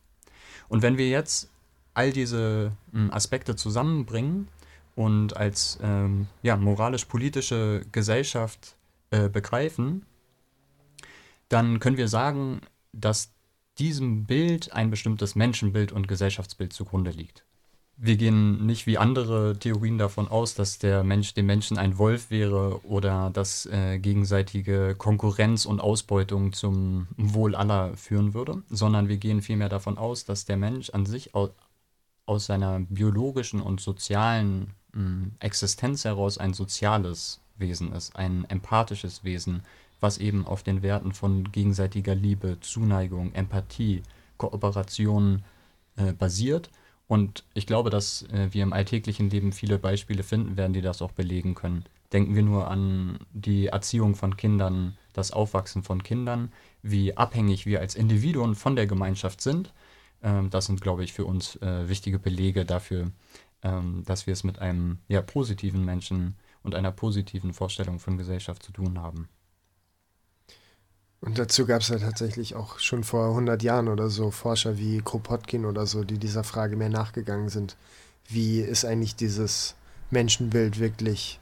Und 0.67 0.81
wenn 0.81 0.97
wir 0.97 1.09
jetzt 1.09 1.49
all 1.93 2.11
diese 2.11 2.73
hm, 2.91 3.11
Aspekte 3.11 3.55
zusammenbringen 3.55 4.49
und 4.95 5.37
als 5.37 5.79
ähm, 5.81 6.27
ja, 6.41 6.57
moralisch-politische 6.57 7.85
Gesellschaft 7.91 8.75
äh, 9.11 9.29
begreifen, 9.29 10.05
dann 11.49 11.79
können 11.79 11.97
wir 11.97 12.07
sagen, 12.07 12.61
dass 12.91 13.31
diesem 13.77 14.25
Bild 14.25 14.73
ein 14.73 14.89
bestimmtes 14.89 15.35
Menschenbild 15.35 15.91
und 15.91 16.07
Gesellschaftsbild 16.07 16.73
zugrunde 16.73 17.11
liegt. 17.11 17.43
Wir 17.95 18.17
gehen 18.17 18.65
nicht 18.65 18.87
wie 18.87 18.97
andere 18.97 19.57
Theorien 19.59 19.99
davon 19.99 20.27
aus, 20.27 20.55
dass 20.55 20.79
der 20.79 21.03
Mensch 21.03 21.35
dem 21.35 21.45
Menschen 21.45 21.77
ein 21.77 21.99
Wolf 21.99 22.31
wäre 22.31 22.83
oder 22.85 23.29
dass 23.31 23.67
äh, 23.67 23.99
gegenseitige 23.99 24.95
Konkurrenz 24.95 25.65
und 25.65 25.79
Ausbeutung 25.79 26.53
zum 26.53 27.07
Wohl 27.17 27.55
aller 27.55 27.95
führen 27.95 28.33
würde, 28.33 28.63
sondern 28.69 29.09
wir 29.09 29.17
gehen 29.17 29.43
vielmehr 29.43 29.69
davon 29.69 29.99
aus, 29.99 30.25
dass 30.25 30.45
der 30.45 30.57
Mensch 30.57 30.89
an 30.89 31.05
sich 31.05 31.35
aus, 31.35 31.51
aus 32.25 32.47
seiner 32.47 32.79
biologischen 32.79 33.61
und 33.61 33.79
sozialen 33.79 34.73
mh, 34.93 34.99
hm, 34.99 35.31
Existenz 35.39 36.03
heraus 36.03 36.39
ein 36.39 36.53
soziales 36.53 37.41
Wesen 37.57 37.93
ist, 37.93 38.15
ein 38.15 38.45
empathisches 38.49 39.23
Wesen, 39.23 39.61
was 40.03 40.17
eben 40.17 40.45
auf 40.45 40.61
den 40.61 40.83
Werten 40.83 41.13
von 41.13 41.51
gegenseitiger 41.51 42.13
Liebe, 42.13 42.59
Zuneigung, 42.59 43.33
Empathie, 43.33 44.03
Kooperation 44.37 45.43
äh, 45.95 46.11
basiert. 46.11 46.69
Und 47.07 47.45
ich 47.53 47.65
glaube, 47.65 47.89
dass 47.89 48.23
äh, 48.23 48.49
wir 48.51 48.63
im 48.63 48.73
alltäglichen 48.73 49.29
Leben 49.29 49.53
viele 49.53 49.79
Beispiele 49.79 50.23
finden 50.23 50.57
werden, 50.57 50.73
die 50.73 50.81
das 50.81 51.01
auch 51.01 51.13
belegen 51.13 51.55
können. 51.55 51.85
Denken 52.11 52.35
wir 52.35 52.43
nur 52.43 52.69
an 52.69 53.17
die 53.31 53.67
Erziehung 53.67 54.15
von 54.15 54.35
Kindern, 54.37 54.97
das 55.13 55.31
Aufwachsen 55.31 55.83
von 55.83 56.03
Kindern, 56.03 56.51
wie 56.81 57.15
abhängig 57.15 57.65
wir 57.65 57.79
als 57.79 57.95
Individuen 57.95 58.55
von 58.55 58.75
der 58.75 58.87
Gemeinschaft 58.87 59.41
sind. 59.41 59.73
Ähm, 60.21 60.49
das 60.49 60.65
sind, 60.65 60.81
glaube 60.81 61.03
ich, 61.05 61.13
für 61.13 61.25
uns 61.25 61.55
äh, 61.57 61.87
wichtige 61.87 62.19
Belege 62.19 62.65
dafür, 62.65 63.11
ähm, 63.63 64.03
dass 64.05 64.27
wir 64.27 64.33
es 64.33 64.43
mit 64.43 64.59
einem 64.59 64.97
ja, 65.07 65.21
positiven 65.21 65.85
Menschen 65.85 66.35
und 66.61 66.75
einer 66.75 66.91
positiven 66.91 67.53
Vorstellung 67.53 67.99
von 67.99 68.17
Gesellschaft 68.17 68.63
zu 68.63 68.73
tun 68.73 68.99
haben. 68.99 69.29
Und 71.23 71.39
dazu 71.39 71.65
gab 71.65 71.79
es 71.79 71.87
ja 71.87 71.99
tatsächlich 71.99 72.53
auch 72.53 72.79
schon 72.79 73.05
vor 73.05 73.29
100 73.29 73.63
Jahren 73.63 73.87
oder 73.87 74.09
so 74.09 74.29
Forscher 74.29 74.77
wie 74.77 75.01
Kropotkin 75.01 75.63
oder 75.63 75.85
so, 75.85 76.03
die 76.03 76.17
dieser 76.17 76.43
Frage 76.43 76.75
mehr 76.75 76.89
nachgegangen 76.89 77.47
sind. 77.47 77.77
Wie 78.27 78.59
ist 78.59 78.83
eigentlich 78.83 79.15
dieses 79.15 79.75
Menschenbild 80.11 80.79
wirklich 80.79 81.39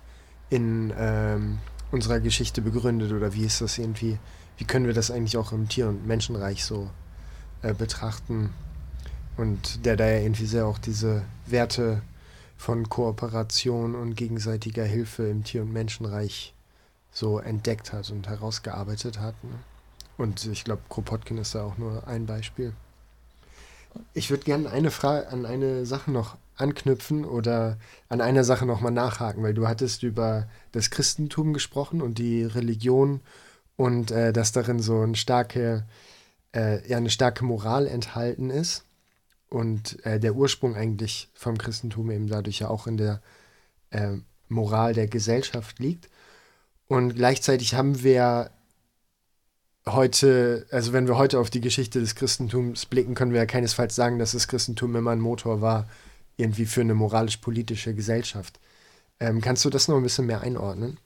in 0.51 0.93
ähm, 0.95 1.57
unserer 1.89 2.19
Geschichte 2.19 2.61
begründet 2.61 3.11
oder 3.11 3.33
wie 3.33 3.43
ist 3.43 3.59
das 3.61 3.79
irgendwie, 3.79 4.19
wie 4.57 4.65
können 4.65 4.85
wir 4.85 4.93
das 4.93 5.09
eigentlich 5.09 5.37
auch 5.37 5.51
im 5.51 5.67
Tier- 5.67 5.89
und 5.89 6.05
Menschenreich 6.05 6.63
so 6.63 6.91
äh, 7.63 7.73
betrachten? 7.73 8.51
Und 9.35 9.83
der 9.83 9.95
da 9.95 10.07
ja 10.07 10.19
irgendwie 10.19 10.45
sehr 10.45 10.67
auch 10.67 10.77
diese 10.77 11.23
Werte 11.47 12.03
von 12.55 12.87
Kooperation 12.87 13.95
und 13.95 14.13
gegenseitiger 14.13 14.85
Hilfe 14.85 15.27
im 15.27 15.43
Tier- 15.43 15.63
und 15.63 15.73
Menschenreich 15.73 16.53
so 17.11 17.39
entdeckt 17.39 17.93
hat 17.93 18.11
und 18.11 18.27
herausgearbeitet 18.27 19.19
hat. 19.19 19.43
Ne? 19.43 19.55
Und 20.21 20.45
ich 20.45 20.63
glaube, 20.63 20.83
Kropotkin 20.87 21.39
ist 21.39 21.55
da 21.55 21.63
auch 21.63 21.79
nur 21.79 22.07
ein 22.07 22.27
Beispiel. 22.27 22.73
Ich 24.13 24.29
würde 24.29 24.43
gerne 24.43 24.69
eine 24.69 24.91
Frage 24.91 25.27
an 25.29 25.47
eine 25.47 25.87
Sache 25.87 26.11
noch 26.11 26.37
anknüpfen 26.55 27.25
oder 27.25 27.79
an 28.07 28.21
einer 28.21 28.43
Sache 28.43 28.67
nochmal 28.67 28.91
nachhaken, 28.91 29.41
weil 29.41 29.55
du 29.55 29.67
hattest 29.67 30.03
über 30.03 30.47
das 30.73 30.91
Christentum 30.91 31.53
gesprochen 31.53 32.03
und 32.03 32.19
die 32.19 32.43
Religion 32.43 33.21
und 33.77 34.11
äh, 34.11 34.31
dass 34.31 34.51
darin 34.51 34.79
so 34.79 35.01
eine 35.01 35.15
starke, 35.15 35.87
äh, 36.55 36.87
ja, 36.87 36.97
eine 36.97 37.09
starke 37.09 37.43
Moral 37.43 37.87
enthalten 37.87 38.51
ist 38.51 38.85
und 39.49 40.05
äh, 40.05 40.19
der 40.19 40.35
Ursprung 40.35 40.75
eigentlich 40.75 41.29
vom 41.33 41.57
Christentum 41.57 42.11
eben 42.11 42.27
dadurch 42.27 42.59
ja 42.59 42.69
auch 42.69 42.85
in 42.85 42.97
der 42.97 43.23
äh, 43.89 44.17
Moral 44.49 44.93
der 44.93 45.07
Gesellschaft 45.07 45.79
liegt. 45.79 46.09
Und 46.87 47.15
gleichzeitig 47.15 47.73
haben 47.73 48.03
wir 48.03 48.51
heute, 49.87 50.65
also 50.71 50.93
wenn 50.93 51.07
wir 51.07 51.17
heute 51.17 51.39
auf 51.39 51.49
die 51.49 51.61
Geschichte 51.61 51.99
des 51.99 52.15
Christentums 52.15 52.85
blicken, 52.85 53.15
können 53.15 53.31
wir 53.31 53.39
ja 53.39 53.45
keinesfalls 53.45 53.95
sagen, 53.95 54.19
dass 54.19 54.33
das 54.33 54.47
Christentum 54.47 54.95
immer 54.95 55.11
ein 55.11 55.19
Motor 55.19 55.61
war 55.61 55.87
irgendwie 56.37 56.65
für 56.65 56.81
eine 56.81 56.93
moralisch-politische 56.93 57.93
Gesellschaft. 57.93 58.59
Ähm, 59.19 59.41
kannst 59.41 59.63
du 59.63 59.69
das 59.69 59.87
noch 59.87 59.97
ein 59.97 60.03
bisschen 60.03 60.25
mehr 60.25 60.41
einordnen? 60.41 60.97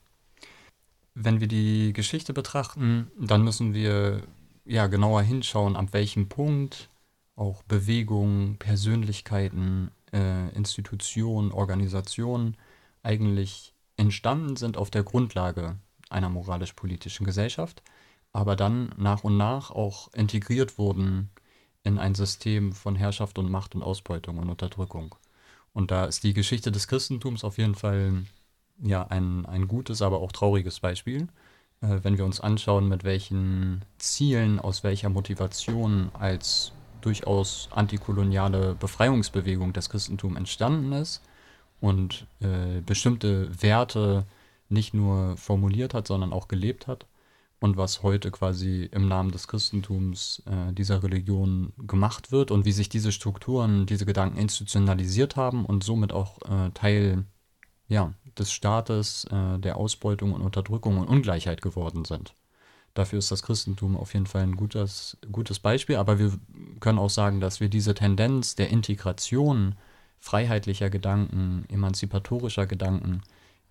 Wenn 1.14 1.40
wir 1.40 1.48
die 1.48 1.94
Geschichte 1.94 2.34
betrachten, 2.34 3.12
dann 3.20 3.44
müssen 3.44 3.74
wir 3.74 4.24
ja 4.66 4.88
genauer 4.88 5.22
hinschauen, 5.22 5.76
ab 5.76 5.88
welchem 5.92 6.30
Punkt 6.30 6.90
auch 7.36 7.64
Bewegungen, 7.64 8.58
Persönlichkeiten, 8.58 9.92
äh, 10.14 10.50
Institutionen, 10.56 11.52
Organisationen 11.52 12.56
eigentlich 13.04 13.74
entstanden 13.98 14.56
sind 14.56 14.78
auf 14.78 14.90
der 14.90 15.04
Grundlage 15.04 15.76
einer 16.10 16.30
moralisch-politischen 16.30 17.26
Gesellschaft, 17.26 17.82
aber 18.36 18.58
dann 18.58 18.90
nach 18.98 19.24
und 19.24 19.38
nach 19.38 19.72
auch 19.72 20.14
integriert 20.14 20.78
wurden 20.78 21.30
in 21.84 21.98
ein 21.98 22.16
System 22.16 22.74
von 22.74 22.98
Herrschaft 22.98 23.40
und 23.40 23.50
Macht 23.50 23.76
und 23.76 23.82
Ausbeutung 23.82 24.40
und 24.40 24.50
Unterdrückung. 24.50 25.16
Und 25.72 25.90
da 25.90 26.04
ist 26.04 26.26
die 26.26 26.34
Geschichte 26.34 26.70
des 26.70 26.90
Christentums 26.90 27.46
auf 27.46 27.58
jeden 27.58 27.76
Fall 27.76 28.24
ja 28.84 29.08
ein, 29.08 29.46
ein 29.46 29.70
gutes, 29.70 30.02
aber 30.02 30.20
auch 30.20 30.34
trauriges 30.34 30.82
Beispiel. 30.82 31.30
Äh, 31.80 32.00
wenn 32.04 32.18
wir 32.18 32.26
uns 32.26 32.42
anschauen, 32.42 32.90
mit 32.90 33.06
welchen 33.06 33.86
Zielen, 34.00 34.60
aus 34.60 34.84
welcher 34.84 35.08
Motivation 35.08 36.10
als 36.12 36.74
durchaus 37.00 37.70
antikoloniale 37.72 38.76
Befreiungsbewegung 38.76 39.72
das 39.72 39.90
Christentum 39.90 40.36
entstanden 40.36 40.92
ist 40.92 41.22
und 41.80 42.28
äh, 42.42 42.82
bestimmte 42.86 43.50
Werte 43.62 44.26
nicht 44.68 44.94
nur 44.94 45.38
formuliert 45.38 45.94
hat, 45.94 46.08
sondern 46.08 46.34
auch 46.34 46.50
gelebt 46.50 46.88
hat 46.88 47.06
und 47.60 47.78
was 47.78 48.04
heute 48.04 48.32
quasi 48.32 48.90
im 48.92 49.08
Namen 49.08 49.32
des 49.32 49.48
Christentums 49.48 50.44
äh, 50.46 50.74
dieser 50.74 51.04
Religion 51.04 51.74
gemacht 51.78 52.32
wird 52.32 52.52
und 52.52 52.66
wie 52.66 52.72
sich 52.72 52.90
diese 52.90 53.12
Strukturen, 53.12 53.86
diese 53.86 54.06
Gedanken 54.06 54.38
institutionalisiert 54.38 55.36
haben 55.36 55.66
und 55.66 55.84
somit 55.84 56.12
auch 56.12 56.40
äh, 56.44 56.72
Teil 56.74 57.26
ja, 57.88 58.14
des 58.38 58.52
Staates, 58.52 59.26
äh, 59.26 59.58
der 59.60 59.78
Ausbeutung 59.78 60.34
und 60.34 60.42
Unterdrückung 60.42 60.98
und 60.98 61.08
Ungleichheit 61.08 61.62
geworden 61.62 62.04
sind. 62.06 62.34
Dafür 62.94 63.20
ist 63.20 63.32
das 63.32 63.44
Christentum 63.44 63.98
auf 63.98 64.14
jeden 64.14 64.26
Fall 64.26 64.44
ein 64.44 64.56
gutes, 64.56 65.18
gutes 65.32 65.60
Beispiel, 65.60 65.98
aber 65.98 66.18
wir 66.20 66.34
können 66.80 67.00
auch 67.00 67.10
sagen, 67.10 67.40
dass 67.40 67.60
wir 67.60 67.70
diese 67.70 67.94
Tendenz 67.94 68.56
der 68.56 68.70
Integration 68.70 69.76
freiheitlicher 70.20 70.90
Gedanken, 70.90 71.66
emanzipatorischer 71.70 72.68
Gedanken 72.68 73.22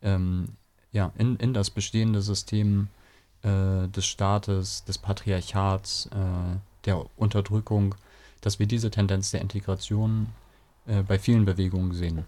ähm, 0.03 0.57
ja, 0.93 1.13
in, 1.17 1.37
in 1.37 1.55
das 1.55 1.71
bestehende 1.71 2.23
System 2.23 2.89
äh, 2.89 3.04
des 3.45 4.07
Staates, 4.07 4.85
des 4.85 4.99
Patriarchats, 4.99 6.07
äh, 6.07 6.57
der 6.85 7.05
Unterdrückung, 7.17 7.95
dass 8.41 8.59
wir 8.59 8.67
diese 8.67 8.91
Tendenz 8.91 9.31
der 9.31 9.41
Integration 9.41 10.29
äh, 10.87 11.03
bei 11.03 11.19
vielen 11.19 11.45
Bewegungen 11.45 11.93
sehen. 11.93 12.25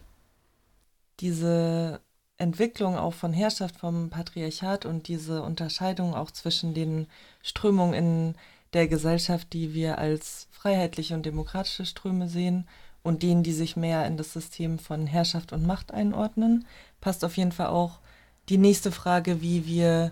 Diese 1.20 2.00
Entwicklung 2.38 2.96
auch 2.96 3.14
von 3.14 3.32
Herrschaft 3.32 3.78
vom 3.78 4.11
Patriarchat 4.11 4.85
und 4.85 5.08
diese 5.08 5.42
Unterscheidung 5.42 6.14
auch 6.14 6.30
zwischen 6.30 6.75
den 6.75 7.06
Strömungen 7.42 7.94
in 7.94 8.35
der 8.73 8.88
Gesellschaft, 8.88 9.52
die 9.52 9.73
wir 9.73 9.99
als 9.99 10.49
freiheitliche 10.50 11.14
und 11.14 11.25
demokratische 11.25 11.87
Ströme 11.87 12.28
sehen, 12.28 12.66
und 13.06 13.23
denen, 13.23 13.44
die 13.44 13.52
sich 13.52 13.76
mehr 13.76 14.04
in 14.04 14.16
das 14.16 14.32
System 14.32 14.80
von 14.80 15.06
Herrschaft 15.06 15.52
und 15.52 15.64
Macht 15.64 15.92
einordnen, 15.92 16.66
passt 17.00 17.25
auf 17.25 17.37
jeden 17.37 17.52
Fall 17.52 17.68
auch 17.68 18.00
die 18.49 18.58
nächste 18.58 18.90
Frage, 18.90 19.40
wie 19.40 19.64
wir 19.64 20.11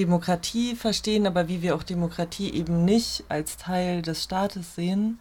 Demokratie 0.00 0.74
verstehen, 0.74 1.26
aber 1.26 1.48
wie 1.48 1.60
wir 1.60 1.74
auch 1.74 1.82
Demokratie 1.82 2.50
eben 2.50 2.84
nicht 2.84 3.24
als 3.28 3.58
Teil 3.58 4.00
des 4.00 4.24
Staates 4.24 4.74
sehen 4.74 5.20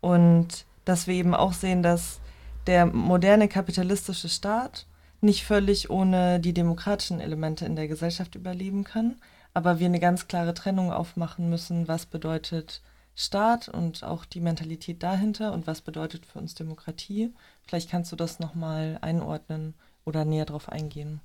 und 0.00 0.66
dass 0.84 1.06
wir 1.06 1.14
eben 1.14 1.34
auch 1.34 1.54
sehen, 1.54 1.82
dass 1.82 2.20
der 2.66 2.84
moderne 2.84 3.48
kapitalistische 3.48 4.28
Staat 4.28 4.86
nicht 5.22 5.44
völlig 5.44 5.88
ohne 5.88 6.38
die 6.38 6.52
demokratischen 6.52 7.20
Elemente 7.20 7.64
in 7.64 7.76
der 7.76 7.88
Gesellschaft 7.88 8.34
überleben 8.34 8.84
kann, 8.84 9.16
aber 9.54 9.78
wir 9.78 9.86
eine 9.86 10.00
ganz 10.00 10.28
klare 10.28 10.52
Trennung 10.52 10.92
aufmachen 10.92 11.48
müssen, 11.48 11.88
was 11.88 12.04
bedeutet 12.04 12.82
Staat 13.16 13.68
und 13.68 14.04
auch 14.04 14.24
die 14.26 14.40
Mentalität 14.40 15.02
dahinter 15.02 15.52
und 15.52 15.66
was 15.66 15.80
bedeutet 15.80 16.26
für 16.26 16.38
uns 16.38 16.54
Demokratie. 16.54 17.32
Vielleicht 17.66 17.90
kannst 17.90 18.12
du 18.12 18.16
das 18.16 18.38
nochmal 18.38 18.98
einordnen 19.00 19.74
oder 20.04 20.24
näher 20.24 20.44
darauf 20.44 20.68
eingehen. 20.68 21.20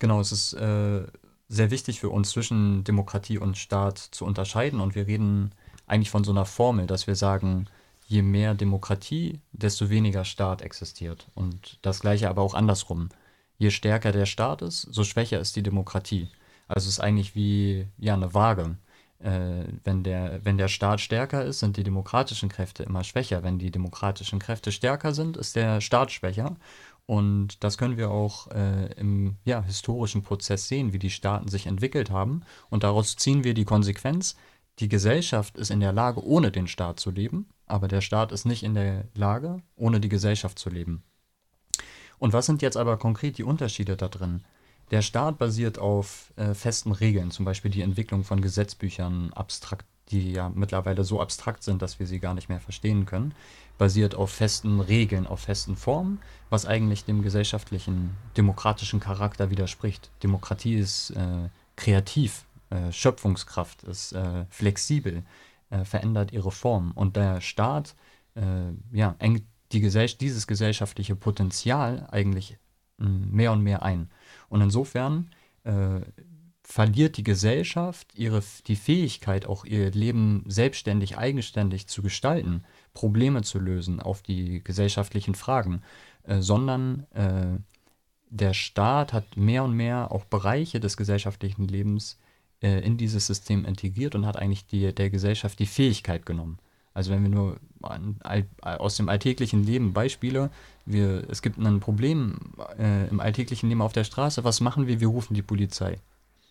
Genau, 0.00 0.20
es 0.20 0.32
ist 0.32 0.52
äh, 0.54 1.04
sehr 1.48 1.70
wichtig 1.70 2.00
für 2.00 2.10
uns 2.10 2.30
zwischen 2.30 2.84
Demokratie 2.84 3.38
und 3.38 3.56
Staat 3.58 3.98
zu 3.98 4.24
unterscheiden 4.24 4.80
und 4.80 4.94
wir 4.94 5.06
reden 5.06 5.52
eigentlich 5.86 6.10
von 6.10 6.24
so 6.24 6.32
einer 6.32 6.46
Formel, 6.46 6.86
dass 6.86 7.06
wir 7.06 7.16
sagen, 7.16 7.66
je 8.06 8.22
mehr 8.22 8.54
Demokratie, 8.54 9.40
desto 9.52 9.90
weniger 9.90 10.24
Staat 10.24 10.62
existiert. 10.62 11.28
Und 11.34 11.78
das 11.82 12.00
gleiche 12.00 12.28
aber 12.28 12.42
auch 12.42 12.54
andersrum 12.54 13.10
je 13.58 13.70
stärker 13.70 14.12
der 14.12 14.26
Staat 14.26 14.62
ist, 14.62 14.82
so 14.82 15.04
schwächer 15.04 15.40
ist 15.40 15.56
die 15.56 15.62
Demokratie. 15.62 16.28
Also 16.68 16.88
es 16.88 16.94
ist 16.94 17.00
eigentlich 17.00 17.34
wie 17.34 17.86
ja, 17.98 18.14
eine 18.14 18.34
Waage. 18.34 18.76
Äh, 19.20 19.64
wenn, 19.84 20.02
der, 20.02 20.44
wenn 20.44 20.58
der 20.58 20.68
Staat 20.68 21.00
stärker 21.00 21.44
ist, 21.44 21.60
sind 21.60 21.76
die 21.76 21.84
demokratischen 21.84 22.48
Kräfte 22.48 22.82
immer 22.82 23.04
schwächer. 23.04 23.42
Wenn 23.42 23.58
die 23.58 23.70
demokratischen 23.70 24.38
Kräfte 24.38 24.72
stärker 24.72 25.14
sind, 25.14 25.36
ist 25.36 25.56
der 25.56 25.80
Staat 25.80 26.12
schwächer. 26.12 26.56
Und 27.06 27.62
das 27.62 27.76
können 27.76 27.98
wir 27.98 28.10
auch 28.10 28.50
äh, 28.50 28.92
im 28.94 29.36
ja, 29.44 29.62
historischen 29.62 30.22
Prozess 30.22 30.68
sehen, 30.68 30.92
wie 30.92 30.98
die 30.98 31.10
Staaten 31.10 31.48
sich 31.48 31.66
entwickelt 31.66 32.10
haben. 32.10 32.42
Und 32.70 32.82
daraus 32.82 33.16
ziehen 33.16 33.44
wir 33.44 33.52
die 33.52 33.66
Konsequenz, 33.66 34.36
die 34.80 34.88
Gesellschaft 34.88 35.56
ist 35.56 35.70
in 35.70 35.80
der 35.80 35.92
Lage, 35.92 36.24
ohne 36.24 36.50
den 36.50 36.66
Staat 36.66 36.98
zu 36.98 37.10
leben, 37.10 37.48
aber 37.66 37.86
der 37.86 38.00
Staat 38.00 38.32
ist 38.32 38.44
nicht 38.44 38.64
in 38.64 38.74
der 38.74 39.04
Lage, 39.14 39.62
ohne 39.76 40.00
die 40.00 40.08
Gesellschaft 40.08 40.58
zu 40.58 40.68
leben. 40.68 41.04
Und 42.18 42.32
was 42.32 42.46
sind 42.46 42.60
jetzt 42.60 42.76
aber 42.76 42.96
konkret 42.96 43.38
die 43.38 43.44
Unterschiede 43.44 43.96
da 43.96 44.08
drin? 44.08 44.42
Der 44.90 45.02
Staat 45.02 45.38
basiert 45.38 45.78
auf 45.78 46.32
äh, 46.36 46.54
festen 46.54 46.92
Regeln, 46.92 47.30
zum 47.30 47.44
Beispiel 47.44 47.70
die 47.70 47.82
Entwicklung 47.82 48.24
von 48.24 48.40
Gesetzbüchern, 48.40 49.32
abstrakt, 49.32 49.86
die 50.10 50.32
ja 50.32 50.50
mittlerweile 50.54 51.04
so 51.04 51.20
abstrakt 51.20 51.62
sind, 51.62 51.82
dass 51.82 51.98
wir 51.98 52.06
sie 52.06 52.20
gar 52.20 52.34
nicht 52.34 52.48
mehr 52.48 52.60
verstehen 52.60 53.06
können, 53.06 53.34
basiert 53.78 54.14
auf 54.14 54.30
festen 54.30 54.80
Regeln, 54.80 55.26
auf 55.26 55.40
festen 55.40 55.76
Formen, 55.76 56.20
was 56.50 56.66
eigentlich 56.66 57.04
dem 57.04 57.22
gesellschaftlichen, 57.22 58.16
demokratischen 58.36 59.00
Charakter 59.00 59.50
widerspricht. 59.50 60.10
Demokratie 60.22 60.76
ist 60.76 61.10
äh, 61.10 61.48
kreativ, 61.76 62.44
äh, 62.70 62.92
Schöpfungskraft 62.92 63.82
ist 63.84 64.12
äh, 64.12 64.44
flexibel, 64.50 65.24
äh, 65.70 65.84
verändert 65.84 66.32
ihre 66.32 66.52
Form 66.52 66.92
und 66.94 67.16
der 67.16 67.40
Staat 67.40 67.94
äh, 68.34 68.42
ja, 68.92 69.16
engt 69.18 69.42
die 69.72 69.80
Gesell 69.80 70.08
dieses 70.08 70.46
gesellschaftliche 70.46 71.16
Potenzial 71.16 72.06
eigentlich 72.10 72.58
mehr 72.98 73.52
und 73.52 73.62
mehr 73.62 73.82
ein. 73.82 74.08
Und 74.48 74.60
insofern 74.60 75.30
äh, 75.64 76.00
verliert 76.64 77.18
die 77.18 77.22
Gesellschaft 77.22 78.08
ihre, 78.14 78.42
die 78.66 78.76
Fähigkeit, 78.76 79.46
auch 79.46 79.64
ihr 79.64 79.90
Leben 79.90 80.44
selbstständig, 80.48 81.18
eigenständig 81.18 81.86
zu 81.86 82.02
gestalten, 82.02 82.64
Probleme 82.94 83.42
zu 83.42 83.58
lösen 83.58 84.00
auf 84.00 84.22
die 84.22 84.64
gesellschaftlichen 84.64 85.34
Fragen, 85.34 85.82
äh, 86.24 86.40
sondern 86.40 87.06
äh, 87.12 87.58
der 88.30 88.54
Staat 88.54 89.12
hat 89.12 89.36
mehr 89.36 89.62
und 89.62 89.74
mehr 89.74 90.10
auch 90.10 90.24
Bereiche 90.24 90.80
des 90.80 90.96
gesellschaftlichen 90.96 91.68
Lebens 91.68 92.18
äh, 92.62 92.80
in 92.80 92.96
dieses 92.96 93.26
System 93.26 93.64
integriert 93.64 94.14
und 94.14 94.26
hat 94.26 94.36
eigentlich 94.36 94.66
die, 94.66 94.92
der 94.92 95.10
Gesellschaft 95.10 95.58
die 95.58 95.66
Fähigkeit 95.66 96.24
genommen. 96.24 96.58
Also 96.94 97.10
wenn 97.12 97.22
wir 97.22 97.30
nur 97.30 97.58
an, 97.82 98.18
aus 98.62 98.96
dem 98.96 99.08
alltäglichen 99.08 99.64
Leben 99.64 99.92
Beispiele, 99.92 100.50
wir, 100.86 101.24
es 101.28 101.42
gibt 101.42 101.58
ein 101.58 101.80
Problem 101.80 102.38
äh, 102.78 103.08
im 103.08 103.20
alltäglichen 103.20 103.68
Leben 103.68 103.82
auf 103.82 103.92
der 103.92 104.04
Straße, 104.04 104.44
was 104.44 104.60
machen 104.60 104.86
wir? 104.86 105.00
Wir 105.00 105.08
rufen 105.08 105.34
die 105.34 105.42
Polizei. 105.42 105.98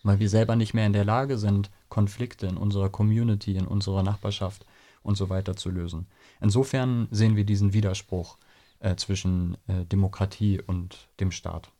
Weil 0.04 0.20
wir 0.20 0.28
selber 0.28 0.54
nicht 0.54 0.74
mehr 0.74 0.86
in 0.86 0.92
der 0.92 1.04
Lage 1.04 1.38
sind, 1.38 1.70
Konflikte 1.88 2.46
in 2.46 2.56
unserer 2.56 2.90
Community, 2.90 3.56
in 3.56 3.66
unserer 3.66 4.04
Nachbarschaft 4.04 4.64
und 5.02 5.16
so 5.16 5.28
weiter 5.28 5.56
zu 5.56 5.70
lösen. 5.70 6.06
Insofern 6.40 7.08
sehen 7.10 7.36
wir 7.36 7.44
diesen 7.44 7.72
Widerspruch 7.72 8.38
äh, 8.78 8.94
zwischen 8.96 9.56
äh, 9.66 9.84
Demokratie 9.86 10.60
und 10.60 11.08
dem 11.20 11.32
Staat. 11.32 11.72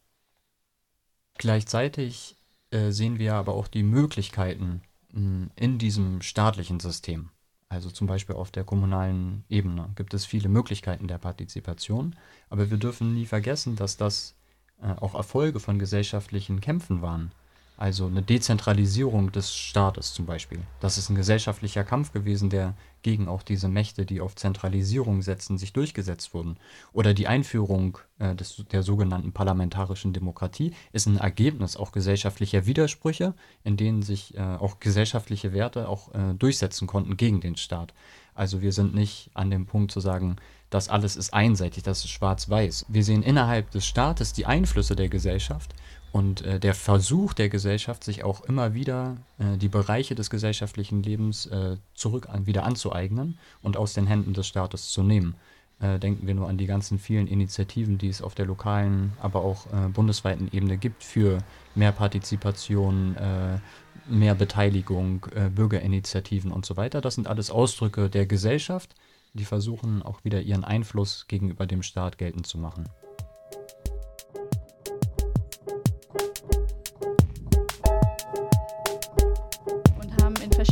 Gleichzeitig 1.37 2.37
äh, 2.71 2.91
sehen 2.91 3.19
wir 3.19 3.35
aber 3.35 3.55
auch 3.55 3.69
die 3.69 3.83
Möglichkeiten 3.83 4.83
mh, 5.13 5.49
in 5.57 5.79
diesem 5.79 6.23
staatlichen 6.23 6.81
System. 6.81 7.31
Also 7.69 7.91
zum 7.91 8.07
Beispiel 8.07 8.37
auf 8.37 8.51
der 8.51 8.65
kommunalen 8.65 9.45
Ebene 9.49 9.91
gibt 9.97 10.15
es 10.15 10.25
viele 10.25 10.49
Möglichkeiten 10.49 11.09
der 11.09 11.19
Partizipation, 11.19 12.15
aber 12.49 12.71
wir 12.71 12.79
dürfen 12.79 13.15
nie 13.15 13.27
vergessen, 13.27 13.77
dass 13.77 13.97
das 13.97 14.35
äh, 14.81 14.87
auch 14.87 15.15
Erfolge 15.15 15.61
von 15.61 15.79
gesellschaftlichen 15.79 16.61
Kämpfen 16.61 17.03
waren. 17.03 17.33
Also 17.77 18.07
eine 18.07 18.23
Dezentralisierung 18.23 19.33
des 19.33 19.53
Staates 19.53 20.15
zum 20.15 20.27
Beispiel. 20.27 20.61
Das 20.79 20.97
ist 20.97 21.11
ein 21.11 21.17
gesellschaftlicher 21.17 21.83
Kampf 21.83 22.13
gewesen, 22.13 22.49
der 22.49 22.75
gegen 23.03 23.27
auch 23.27 23.43
diese 23.43 23.69
Mächte, 23.69 24.07
die 24.07 24.21
auf 24.21 24.37
Zentralisierung 24.37 25.23
setzen, 25.23 25.59
sich 25.59 25.73
durchgesetzt 25.73 26.35
wurden. 26.35 26.57
Oder 26.93 27.15
die 27.15 27.27
Einführung 27.27 27.99
äh, 28.19 28.37
des, 28.37 28.65
der 28.71 28.85
sogenannten 28.85 29.33
parlamentarischen 29.33 30.13
Demokratie 30.13 30.73
ist 30.93 31.07
ein 31.07 31.19
Ergebnis 31.19 31.77
auch 31.77 31.91
gesellschaftlicher 31.91 32.65
Widersprüche, 32.65 33.35
in 33.65 33.77
denen 33.77 34.03
sich 34.03 34.37
äh, 34.37 34.41
auch 34.41 34.79
gesellschaftliche 34.79 35.53
Werte 35.53 35.89
auch 35.89 36.15
äh, 36.15 36.35
durchsetzen 36.35 36.87
konnten 36.87 37.17
gegen 37.17 37.41
den 37.41 37.57
Staat. 37.57 37.93
Also 38.35 38.63
wir 38.63 38.73
sind 38.73 38.95
nicht 38.95 39.31
an 39.35 39.51
dem 39.51 39.67
Punkt 39.67 39.91
zu 39.91 40.01
sagen, 40.01 40.37
das 40.71 40.89
alles 40.89 41.17
ist 41.17 41.35
einseitig, 41.35 41.83
das 41.83 42.05
ist 42.05 42.11
schwarz-weiß. 42.11 42.87
Wir 42.89 43.05
sehen 43.05 43.23
innerhalb 43.23 43.71
des 43.71 43.87
Staates 43.87 44.33
die 44.33 44.47
Einflüsse 44.47 44.97
der 44.97 45.09
Gesellschaft 45.09 45.75
und 46.15 46.43
äh, 46.43 46.61
der 46.61 46.75
Versuch 46.75 47.33
der 47.33 47.49
Gesellschaft, 47.49 48.05
sich 48.05 48.23
auch 48.23 48.43
immer 48.43 48.73
wieder 48.73 49.17
äh, 49.41 49.57
die 49.57 49.69
Bereiche 49.69 50.15
des 50.15 50.31
gesellschaftlichen 50.31 51.03
Lebens 51.03 51.47
äh, 51.47 51.77
zurück 51.93 52.29
an, 52.29 52.47
wieder 52.47 52.63
anzueignen 52.63 53.37
und 53.63 53.77
aus 53.77 53.95
den 53.95 54.07
Händen 54.07 54.33
des 54.33 54.47
Staates 54.47 54.91
zu 54.91 55.03
nehmen. 55.03 55.35
Äh, 55.81 55.99
denken 55.99 56.29
wir 56.29 56.37
nur 56.37 56.49
an 56.49 56.57
die 56.57 56.67
ganzen 56.67 57.01
vielen 57.01 57.27
Initiativen, 57.27 57.99
die 57.99 58.11
es 58.11 58.23
auf 58.23 58.37
der 58.37 58.47
lokalen, 58.47 59.15
aber 59.21 59.41
auch 59.41 59.67
äh, 59.73 59.89
bundesweiten 59.89 60.49
Ebene 60.53 60.77
gibt 60.77 61.03
für 61.03 61.39
mehr 61.75 61.91
Partizipation, 61.91 63.17
äh, 63.17 63.59
mehr 64.07 64.37
Beteiligung, 64.37 65.27
Bürgerinitiativen 65.53 66.53
und 66.53 66.65
so 66.65 66.77
weiter. 66.77 67.01
Das 67.01 67.17
sind 67.17 67.27
alles 67.27 67.51
Ausdrücke 67.51 68.09
der 68.09 68.27
Gesellschaft, 68.27 68.95
die 69.33 69.47
versuchen 69.47 70.03
auch 70.03 70.23
wieder 70.23 70.43
ihren 70.43 70.63
Einfluss 70.63 71.27
gegenüber 71.27 71.67
dem 71.67 71.83
Staat 71.83 72.19
geltend 72.19 72.47
zu 72.47 72.59
machen. 72.59 72.85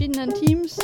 Verschiedenen 0.03 0.35
Teams 0.35 0.77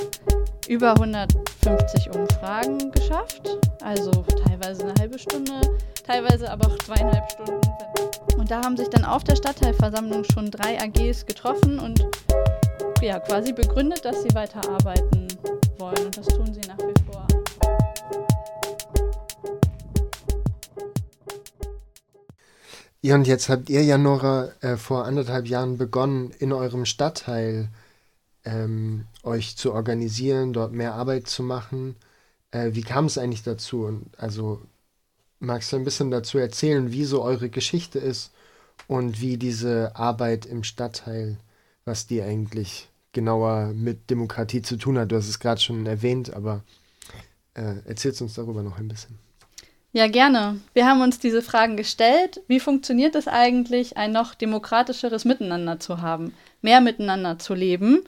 über 0.68 0.92
150 0.92 2.08
Umfragen 2.14 2.92
geschafft. 2.92 3.58
Also 3.82 4.12
teilweise 4.46 4.84
eine 4.84 4.94
halbe 5.00 5.18
Stunde, 5.18 5.60
teilweise 6.06 6.48
aber 6.48 6.68
auch 6.68 6.78
zweieinhalb 6.78 7.28
Stunden. 7.32 7.60
Und 8.38 8.48
da 8.48 8.62
haben 8.62 8.76
sich 8.76 8.88
dann 8.88 9.04
auf 9.04 9.24
der 9.24 9.34
Stadtteilversammlung 9.34 10.22
schon 10.22 10.52
drei 10.52 10.80
AGs 10.80 11.26
getroffen 11.26 11.80
und 11.80 12.06
ja, 13.02 13.18
quasi 13.18 13.52
begründet, 13.52 14.04
dass 14.04 14.22
sie 14.22 14.32
weiterarbeiten 14.34 15.26
wollen. 15.78 16.04
Und 16.04 16.16
das 16.16 16.26
tun 16.28 16.54
sie 16.54 16.68
nach 16.68 16.78
wie 16.78 17.10
vor. 17.10 17.26
Ja, 23.00 23.16
und 23.16 23.26
jetzt 23.26 23.48
habt 23.48 23.68
ihr 23.68 23.82
ja, 23.82 23.98
Nora, 23.98 24.50
äh, 24.60 24.76
vor 24.76 25.06
anderthalb 25.06 25.48
Jahren 25.48 25.76
begonnen, 25.76 26.30
in 26.38 26.52
eurem 26.52 26.84
Stadtteil 26.84 27.70
ähm, 28.48 29.04
euch 29.22 29.56
zu 29.56 29.72
organisieren, 29.72 30.52
dort 30.52 30.72
mehr 30.72 30.94
Arbeit 30.94 31.28
zu 31.28 31.42
machen. 31.42 31.96
Äh, 32.50 32.70
wie 32.72 32.82
kam 32.82 33.04
es 33.04 33.18
eigentlich 33.18 33.42
dazu? 33.42 33.84
Und 33.84 34.06
also 34.16 34.60
magst 35.38 35.72
du 35.72 35.76
ein 35.76 35.84
bisschen 35.84 36.10
dazu 36.10 36.38
erzählen, 36.38 36.90
wie 36.90 37.04
so 37.04 37.22
eure 37.22 37.50
Geschichte 37.50 37.98
ist 37.98 38.32
und 38.86 39.20
wie 39.20 39.36
diese 39.36 39.94
Arbeit 39.94 40.46
im 40.46 40.64
Stadtteil, 40.64 41.36
was 41.84 42.06
die 42.06 42.22
eigentlich 42.22 42.88
genauer 43.12 43.72
mit 43.74 44.08
Demokratie 44.08 44.62
zu 44.62 44.76
tun 44.76 44.98
hat? 44.98 45.12
Du 45.12 45.16
hast 45.16 45.28
es 45.28 45.40
gerade 45.40 45.60
schon 45.60 45.84
erwähnt, 45.84 46.32
aber 46.32 46.62
äh, 47.54 47.74
erzählst 47.84 48.22
uns 48.22 48.34
darüber 48.34 48.62
noch 48.62 48.78
ein 48.78 48.88
bisschen. 48.88 49.18
Ja, 49.92 50.06
gerne. 50.06 50.60
Wir 50.74 50.86
haben 50.86 51.00
uns 51.00 51.18
diese 51.18 51.42
Fragen 51.42 51.76
gestellt. 51.76 52.40
Wie 52.46 52.60
funktioniert 52.60 53.14
es 53.14 53.26
eigentlich, 53.26 53.96
ein 53.96 54.12
noch 54.12 54.34
demokratischeres 54.34 55.24
Miteinander 55.24 55.80
zu 55.80 56.00
haben, 56.00 56.34
mehr 56.62 56.80
miteinander 56.80 57.38
zu 57.38 57.54
leben? 57.54 58.04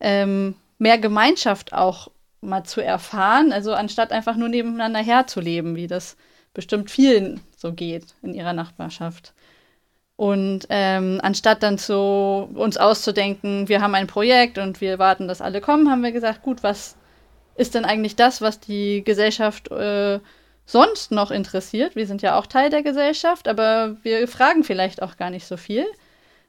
Ähm, 0.00 0.54
mehr 0.78 0.98
Gemeinschaft 0.98 1.72
auch 1.72 2.10
mal 2.40 2.64
zu 2.64 2.82
erfahren, 2.82 3.52
also 3.52 3.72
anstatt 3.72 4.12
einfach 4.12 4.36
nur 4.36 4.48
nebeneinander 4.48 5.00
herzuleben, 5.00 5.76
wie 5.76 5.86
das 5.86 6.16
bestimmt 6.52 6.90
vielen 6.90 7.40
so 7.56 7.72
geht 7.72 8.14
in 8.22 8.34
ihrer 8.34 8.52
Nachbarschaft. 8.52 9.32
Und 10.16 10.66
ähm, 10.68 11.18
anstatt 11.22 11.62
dann 11.62 11.76
so 11.78 12.48
uns 12.54 12.76
auszudenken, 12.76 13.68
wir 13.68 13.80
haben 13.80 13.94
ein 13.96 14.06
Projekt 14.06 14.58
und 14.58 14.80
wir 14.80 14.98
warten, 14.98 15.26
dass 15.26 15.40
alle 15.40 15.60
kommen, 15.60 15.90
haben 15.90 16.04
wir 16.04 16.12
gesagt, 16.12 16.42
gut, 16.42 16.62
was 16.62 16.96
ist 17.56 17.74
denn 17.74 17.84
eigentlich 17.84 18.14
das, 18.14 18.40
was 18.40 18.60
die 18.60 19.02
Gesellschaft 19.02 19.70
äh, 19.72 20.20
sonst 20.66 21.10
noch 21.10 21.32
interessiert? 21.32 21.96
Wir 21.96 22.06
sind 22.06 22.22
ja 22.22 22.38
auch 22.38 22.46
Teil 22.46 22.70
der 22.70 22.82
Gesellschaft, 22.82 23.48
aber 23.48 23.96
wir 24.02 24.28
fragen 24.28 24.62
vielleicht 24.62 25.02
auch 25.02 25.16
gar 25.16 25.30
nicht 25.30 25.46
so 25.46 25.56
viel. 25.56 25.86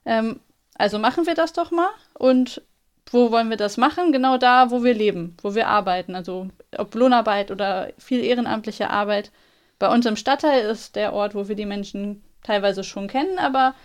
Ähm, 0.05 0.39
also 0.75 0.99
machen 0.99 1.25
wir 1.25 1.35
das 1.35 1.53
doch 1.53 1.71
mal 1.71 1.89
und 2.13 2.61
wo 3.11 3.31
wollen 3.31 3.49
wir 3.49 3.57
das 3.57 3.77
machen? 3.77 4.11
Genau 4.11 4.37
da, 4.37 4.71
wo 4.71 4.83
wir 4.83 4.93
leben, 4.93 5.37
wo 5.41 5.55
wir 5.55 5.67
arbeiten. 5.67 6.15
Also 6.15 6.49
ob 6.77 6.95
Lohnarbeit 6.95 7.51
oder 7.51 7.91
viel 7.97 8.23
ehrenamtliche 8.23 8.89
Arbeit. 8.89 9.31
Bei 9.77 9.93
uns 9.93 10.05
im 10.05 10.15
Stadtteil 10.15 10.65
ist 10.65 10.95
der 10.95 11.13
Ort, 11.13 11.35
wo 11.35 11.47
wir 11.47 11.55
die 11.55 11.65
Menschen 11.65 12.23
teilweise 12.43 12.83
schon 12.83 13.07
kennen, 13.07 13.37
aber 13.39 13.75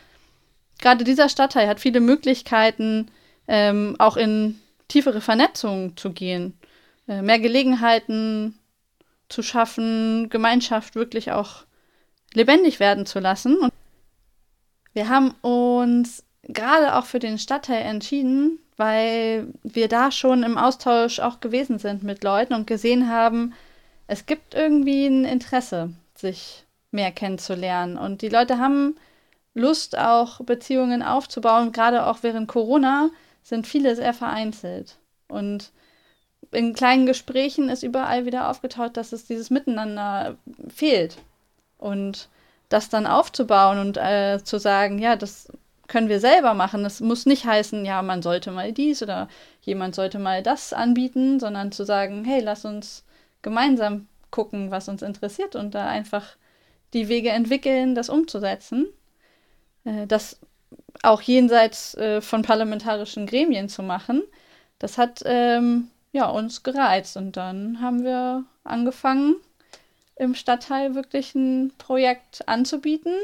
gerade 0.81 1.05
dieser 1.05 1.29
Stadtteil 1.29 1.67
hat 1.67 1.81
viele 1.81 2.01
Möglichkeiten, 2.01 3.11
ähm, 3.49 3.97
auch 3.99 4.17
in 4.17 4.61
tiefere 4.89 5.21
Vernetzungen 5.21 5.97
zu 5.97 6.13
gehen, 6.13 6.59
äh, 7.09 7.23
mehr 7.23 7.39
Gelegenheiten 7.39 8.59
zu 9.29 9.43
schaffen, 9.43 10.29
Gemeinschaft 10.29 10.95
wirklich 10.95 11.33
auch 11.33 11.65
lebendig 12.35 12.81
werden 12.81 13.07
zu 13.07 13.19
lassen. 13.19 13.57
Und 13.57 13.73
wir 14.93 15.09
haben 15.09 15.35
uns 15.41 16.25
gerade 16.43 16.97
auch 16.97 17.05
für 17.05 17.19
den 17.19 17.39
Stadtteil 17.39 17.83
entschieden, 17.83 18.59
weil 18.81 19.49
wir 19.63 19.89
da 19.89 20.11
schon 20.11 20.43
im 20.43 20.57
Austausch 20.57 21.21
auch 21.21 21.41
gewesen 21.41 21.79
sind 21.79 22.03
mit 22.03 22.25
Leuten 22.25 22.55
und 22.55 22.67
gesehen 22.67 23.11
haben, 23.11 23.53
es 24.07 24.25
gibt 24.25 24.55
irgendwie 24.55 25.07
ein 25.07 25.27
Interesse, 25.27 25.91
sich 26.15 26.65
mehr 26.91 27.13
kennenzulernen. 27.13 27.99
Und 27.99 28.23
die 28.23 28.31
Leute 28.31 28.57
haben 28.57 28.97
Lust, 29.53 29.99
auch 29.99 30.41
Beziehungen 30.41 31.03
aufzubauen. 31.03 31.73
Gerade 31.73 32.07
auch 32.07 32.23
während 32.23 32.49
Corona 32.49 33.11
sind 33.43 33.67
viele 33.67 33.95
sehr 33.97 34.15
vereinzelt. 34.15 34.97
Und 35.29 35.73
in 36.51 36.73
kleinen 36.73 37.05
Gesprächen 37.05 37.69
ist 37.69 37.83
überall 37.83 38.25
wieder 38.25 38.49
aufgetaucht, 38.49 38.97
dass 38.97 39.13
es 39.13 39.27
dieses 39.27 39.51
Miteinander 39.51 40.37
fehlt. 40.69 41.19
Und 41.77 42.31
das 42.71 42.89
dann 42.89 43.07
aufzubauen 43.07 43.79
und 43.79 43.99
äh, 43.99 44.43
zu 44.43 44.59
sagen, 44.59 44.99
ja, 44.99 45.17
das 45.17 45.49
können 45.91 46.09
wir 46.09 46.21
selber 46.21 46.55
machen. 46.55 46.85
Das 46.85 47.01
muss 47.01 47.27
nicht 47.27 47.45
heißen, 47.45 47.85
ja, 47.85 48.01
man 48.01 48.23
sollte 48.23 48.53
mal 48.53 48.73
dies 48.73 49.03
oder 49.03 49.29
jemand 49.61 49.95
sollte 49.95 50.19
mal 50.19 50.43
das 50.43 50.73
anbieten, 50.73 51.41
sondern 51.41 51.73
zu 51.73 51.85
sagen, 51.85 52.25
hey, 52.25 52.41
lass 52.41 52.65
uns 52.65 53.05
gemeinsam 53.43 54.07
gucken, 54.31 54.71
was 54.71 54.89
uns 54.89 55.03
interessiert 55.03 55.57
und 55.57 55.75
da 55.75 55.89
einfach 55.89 56.37
die 56.95 57.09
Wege 57.09 57.31
entwickeln, 57.31 57.97
das 57.97 58.09
umzusetzen. 58.09 58.87
Äh, 59.85 60.07
das 60.07 60.39
auch 61.03 61.23
jenseits 61.23 61.95
äh, 61.97 62.21
von 62.21 62.43
parlamentarischen 62.43 63.27
Gremien 63.27 63.69
zu 63.69 63.83
machen, 63.83 64.23
das 64.79 64.97
hat 64.97 65.23
ähm, 65.25 65.89
ja, 66.13 66.29
uns 66.29 66.63
gereizt. 66.63 67.17
Und 67.17 67.37
dann 67.37 67.81
haben 67.81 68.05
wir 68.05 68.45
angefangen, 68.63 69.35
im 70.15 70.37
Stadtteil 70.37 70.95
wirklich 70.95 71.35
ein 71.35 71.73
Projekt 71.79 72.49
anzubieten. 72.49 73.15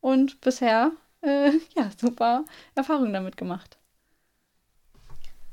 Und 0.00 0.40
bisher 0.40 0.92
äh, 1.22 1.50
ja, 1.76 1.90
super 2.00 2.44
Erfahrungen 2.74 3.12
damit 3.12 3.36
gemacht. 3.36 3.78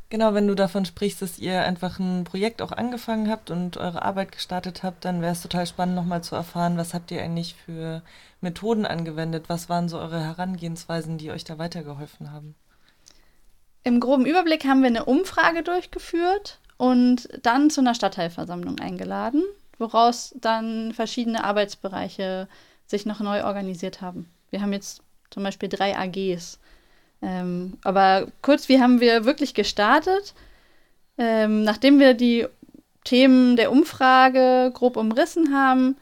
Genau, 0.09 0.35
wenn 0.35 0.47
du 0.47 0.53
davon 0.53 0.85
sprichst, 0.85 1.21
dass 1.21 1.39
ihr 1.39 1.63
einfach 1.63 1.99
ein 1.99 2.25
Projekt 2.25 2.61
auch 2.61 2.71
angefangen 2.71 3.29
habt 3.29 3.49
und 3.49 3.77
eure 3.77 4.03
Arbeit 4.03 4.31
gestartet 4.31 4.83
habt, 4.83 5.03
dann 5.03 5.21
wäre 5.21 5.31
es 5.31 5.41
total 5.41 5.65
spannend, 5.65 5.95
nochmal 5.95 6.23
zu 6.23 6.35
erfahren, 6.35 6.77
was 6.77 6.93
habt 6.93 7.09
ihr 7.11 7.21
eigentlich 7.21 7.55
für 7.55 8.03
Methoden 8.39 8.85
angewendet? 8.85 9.45
Was 9.49 9.67
waren 9.67 9.89
so 9.89 9.97
eure 9.97 10.21
Herangehensweisen, 10.21 11.17
die 11.17 11.31
euch 11.31 11.43
da 11.43 11.57
weitergeholfen 11.57 12.31
haben? 12.31 12.55
Im 13.83 13.99
groben 13.99 14.25
Überblick 14.25 14.65
haben 14.65 14.81
wir 14.81 14.87
eine 14.87 15.05
Umfrage 15.05 15.63
durchgeführt 15.63 16.59
und 16.77 17.27
dann 17.41 17.69
zu 17.69 17.81
einer 17.81 17.95
Stadtteilversammlung 17.95 18.79
eingeladen, 18.79 19.43
woraus 19.79 20.35
dann 20.39 20.93
verschiedene 20.93 21.43
Arbeitsbereiche 21.43 22.47
sich 22.85 23.05
noch 23.05 23.19
neu 23.19 23.43
organisiert 23.43 24.01
haben. 24.01 24.29
Wir 24.49 24.61
haben 24.61 24.73
jetzt 24.73 25.01
zum 25.35 25.43
Beispiel 25.43 25.67
drei 25.67 25.97
AGs. 25.97 26.59
Ähm, 27.21 27.77
aber 27.83 28.27
kurz, 28.41 28.69
wie 28.69 28.79
haben 28.79 29.01
wir 29.01 29.25
wirklich 29.25 29.53
gestartet? 29.53 30.33
Ähm, 31.17 31.63
nachdem 31.63 31.99
wir 31.99 32.13
die 32.13 32.47
Themen 33.03 33.57
der 33.57 33.69
Umfrage 33.69 34.71
grob 34.73 34.95
umrissen 34.95 35.53
haben, 35.53 35.97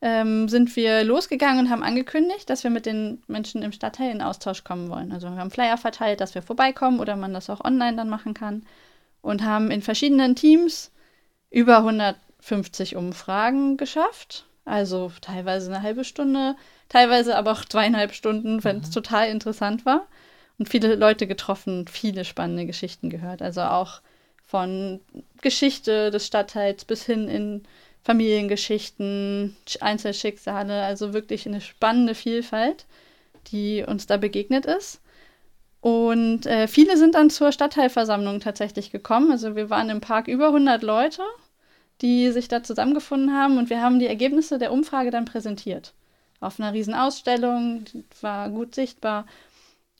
ähm, 0.00 0.48
sind 0.48 0.74
wir 0.74 1.04
losgegangen 1.04 1.66
und 1.66 1.70
haben 1.70 1.82
angekündigt, 1.82 2.48
dass 2.48 2.64
wir 2.64 2.70
mit 2.70 2.86
den 2.86 3.22
Menschen 3.26 3.62
im 3.62 3.72
Stadtteil 3.72 4.10
in 4.10 4.22
Austausch 4.22 4.64
kommen 4.64 4.88
wollen. 4.88 5.12
Also 5.12 5.28
wir 5.28 5.36
haben 5.36 5.50
Flyer 5.50 5.76
verteilt, 5.76 6.22
dass 6.22 6.34
wir 6.34 6.40
vorbeikommen 6.40 6.98
oder 6.98 7.14
man 7.14 7.34
das 7.34 7.50
auch 7.50 7.62
online 7.62 7.96
dann 7.96 8.08
machen 8.08 8.32
kann 8.32 8.64
und 9.20 9.44
haben 9.44 9.70
in 9.70 9.82
verschiedenen 9.82 10.34
Teams 10.34 10.92
über 11.50 11.78
150 11.78 12.96
Umfragen 12.96 13.76
geschafft. 13.76 14.46
Also 14.64 15.12
teilweise 15.20 15.70
eine 15.70 15.82
halbe 15.82 16.04
Stunde, 16.04 16.56
teilweise 16.92 17.36
aber 17.36 17.52
auch 17.52 17.64
zweieinhalb 17.64 18.12
Stunden, 18.12 18.62
wenn 18.64 18.80
es 18.80 18.88
mhm. 18.88 18.92
total 18.92 19.28
interessant 19.28 19.86
war. 19.86 20.06
Und 20.58 20.68
viele 20.68 20.94
Leute 20.94 21.26
getroffen, 21.26 21.86
viele 21.88 22.24
spannende 22.24 22.66
Geschichten 22.66 23.08
gehört. 23.08 23.40
Also 23.40 23.62
auch 23.62 24.02
von 24.44 25.00
Geschichte 25.40 26.10
des 26.10 26.26
Stadtteils 26.26 26.84
bis 26.84 27.04
hin 27.04 27.28
in 27.28 27.62
Familiengeschichten, 28.04 29.56
Einzelschicksale, 29.80 30.82
also 30.82 31.14
wirklich 31.14 31.46
eine 31.46 31.60
spannende 31.60 32.14
Vielfalt, 32.14 32.84
die 33.50 33.84
uns 33.86 34.06
da 34.06 34.18
begegnet 34.18 34.66
ist. 34.66 35.00
Und 35.80 36.46
äh, 36.46 36.68
viele 36.68 36.96
sind 36.96 37.14
dann 37.14 37.30
zur 37.30 37.52
Stadtteilversammlung 37.52 38.40
tatsächlich 38.40 38.90
gekommen. 38.90 39.32
Also 39.32 39.56
wir 39.56 39.70
waren 39.70 39.88
im 39.88 40.00
Park 40.00 40.28
über 40.28 40.48
100 40.48 40.82
Leute. 40.82 41.22
die 42.02 42.32
sich 42.32 42.48
da 42.48 42.62
zusammengefunden 42.64 43.32
haben 43.32 43.58
und 43.58 43.70
wir 43.70 43.80
haben 43.80 44.00
die 44.00 44.08
Ergebnisse 44.08 44.58
der 44.58 44.72
Umfrage 44.72 45.10
dann 45.12 45.24
präsentiert. 45.24 45.94
Auf 46.42 46.58
einer 46.58 46.72
Riesenausstellung, 46.72 47.84
war 48.20 48.50
gut 48.50 48.74
sichtbar. 48.74 49.26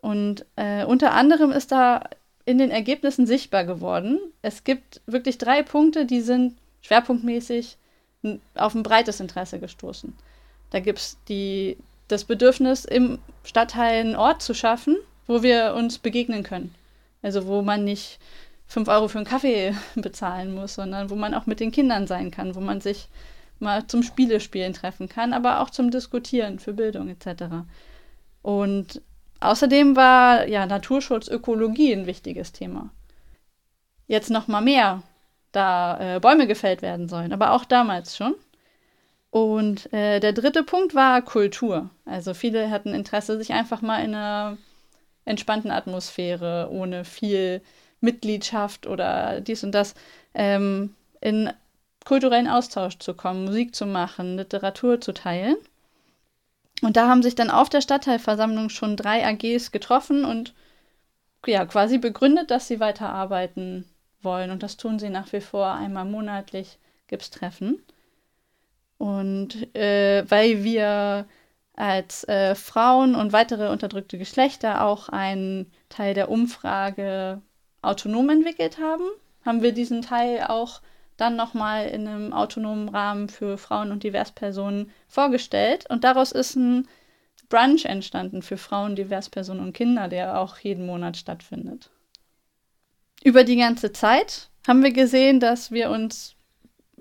Und 0.00 0.44
äh, 0.56 0.84
unter 0.84 1.12
anderem 1.12 1.52
ist 1.52 1.72
da 1.72 2.02
in 2.44 2.58
den 2.58 2.70
Ergebnissen 2.70 3.26
sichtbar 3.26 3.64
geworden, 3.64 4.18
es 4.42 4.64
gibt 4.64 5.00
wirklich 5.06 5.38
drei 5.38 5.62
Punkte, 5.62 6.06
die 6.06 6.20
sind 6.20 6.56
schwerpunktmäßig 6.82 7.76
auf 8.54 8.74
ein 8.74 8.82
breites 8.82 9.20
Interesse 9.20 9.60
gestoßen. 9.60 10.12
Da 10.70 10.80
gibt 10.80 10.98
es 10.98 11.18
das 12.08 12.24
Bedürfnis, 12.24 12.84
im 12.84 13.18
Stadtteil 13.44 14.00
einen 14.00 14.16
Ort 14.16 14.42
zu 14.42 14.54
schaffen, 14.54 14.96
wo 15.26 15.42
wir 15.42 15.74
uns 15.74 15.98
begegnen 15.98 16.42
können. 16.42 16.74
Also 17.22 17.46
wo 17.46 17.62
man 17.62 17.84
nicht 17.84 18.18
5 18.66 18.88
Euro 18.88 19.08
für 19.08 19.18
einen 19.18 19.26
Kaffee 19.26 19.74
bezahlen 19.94 20.54
muss, 20.54 20.74
sondern 20.74 21.10
wo 21.10 21.14
man 21.14 21.34
auch 21.34 21.46
mit 21.46 21.60
den 21.60 21.70
Kindern 21.70 22.06
sein 22.06 22.30
kann, 22.30 22.54
wo 22.54 22.60
man 22.60 22.80
sich 22.80 23.08
mal 23.62 23.86
zum 23.86 24.02
Spielespielen 24.02 24.72
treffen 24.72 25.08
kann, 25.08 25.32
aber 25.32 25.60
auch 25.60 25.70
zum 25.70 25.90
Diskutieren 25.90 26.58
für 26.58 26.72
Bildung 26.72 27.08
etc. 27.08 27.44
Und 28.42 29.00
außerdem 29.40 29.96
war 29.96 30.46
ja 30.48 30.66
Naturschutz, 30.66 31.28
Ökologie 31.28 31.92
ein 31.92 32.06
wichtiges 32.06 32.52
Thema. 32.52 32.90
Jetzt 34.06 34.30
noch 34.30 34.48
mal 34.48 34.60
mehr, 34.60 35.02
da 35.52 36.16
äh, 36.16 36.20
Bäume 36.20 36.46
gefällt 36.46 36.82
werden 36.82 37.08
sollen, 37.08 37.32
aber 37.32 37.52
auch 37.52 37.64
damals 37.64 38.16
schon. 38.16 38.34
Und 39.30 39.90
äh, 39.94 40.20
der 40.20 40.34
dritte 40.34 40.62
Punkt 40.62 40.94
war 40.94 41.22
Kultur. 41.22 41.88
Also 42.04 42.34
viele 42.34 42.70
hatten 42.70 42.92
Interesse, 42.92 43.38
sich 43.38 43.52
einfach 43.52 43.80
mal 43.80 44.04
in 44.04 44.14
einer 44.14 44.58
entspannten 45.24 45.70
Atmosphäre, 45.70 46.68
ohne 46.70 47.04
viel 47.04 47.62
Mitgliedschaft 48.00 48.86
oder 48.86 49.40
dies 49.40 49.64
und 49.64 49.72
das, 49.72 49.94
ähm, 50.34 50.94
in 51.20 51.50
kulturellen 52.04 52.48
Austausch 52.48 52.98
zu 52.98 53.14
kommen, 53.14 53.44
Musik 53.44 53.74
zu 53.74 53.86
machen, 53.86 54.36
Literatur 54.36 55.00
zu 55.00 55.12
teilen. 55.12 55.56
Und 56.82 56.96
da 56.96 57.08
haben 57.08 57.22
sich 57.22 57.34
dann 57.34 57.50
auf 57.50 57.68
der 57.68 57.80
Stadtteilversammlung 57.80 58.68
schon 58.68 58.96
drei 58.96 59.24
AGs 59.26 59.70
getroffen 59.70 60.24
und 60.24 60.52
ja, 61.46 61.64
quasi 61.64 61.98
begründet, 61.98 62.50
dass 62.50 62.68
sie 62.68 62.80
weiterarbeiten 62.80 63.84
wollen. 64.20 64.50
Und 64.50 64.62
das 64.62 64.76
tun 64.76 64.98
sie 64.98 65.10
nach 65.10 65.32
wie 65.32 65.40
vor. 65.40 65.72
Einmal 65.72 66.04
monatlich 66.04 66.78
gibt 67.06 67.22
es 67.22 67.30
Treffen. 67.30 67.82
Und 68.98 69.74
äh, 69.74 70.24
weil 70.28 70.62
wir 70.62 71.26
als 71.74 72.24
äh, 72.28 72.54
Frauen 72.54 73.14
und 73.14 73.32
weitere 73.32 73.70
unterdrückte 73.70 74.18
Geschlechter 74.18 74.84
auch 74.84 75.08
einen 75.08 75.72
Teil 75.88 76.14
der 76.14 76.30
Umfrage 76.30 77.42
autonom 77.80 78.30
entwickelt 78.30 78.78
haben, 78.78 79.04
haben 79.44 79.62
wir 79.62 79.72
diesen 79.72 80.02
Teil 80.02 80.44
auch 80.48 80.80
dann 81.22 81.36
nochmal 81.36 81.86
in 81.88 82.06
einem 82.06 82.32
autonomen 82.32 82.88
Rahmen 82.88 83.28
für 83.28 83.56
Frauen 83.56 83.92
und 83.92 84.02
Diverspersonen 84.02 84.90
vorgestellt. 85.08 85.86
Und 85.88 86.04
daraus 86.04 86.32
ist 86.32 86.56
ein 86.56 86.88
Brunch 87.48 87.84
entstanden 87.84 88.42
für 88.42 88.56
Frauen, 88.56 88.96
Diverspersonen 88.96 89.64
und 89.64 89.72
Kinder, 89.72 90.08
der 90.08 90.38
auch 90.40 90.58
jeden 90.58 90.84
Monat 90.84 91.16
stattfindet. 91.16 91.90
Über 93.22 93.44
die 93.44 93.56
ganze 93.56 93.92
Zeit 93.92 94.48
haben 94.66 94.82
wir 94.82 94.92
gesehen, 94.92 95.38
dass 95.38 95.70
wir 95.70 95.90
uns 95.90 96.34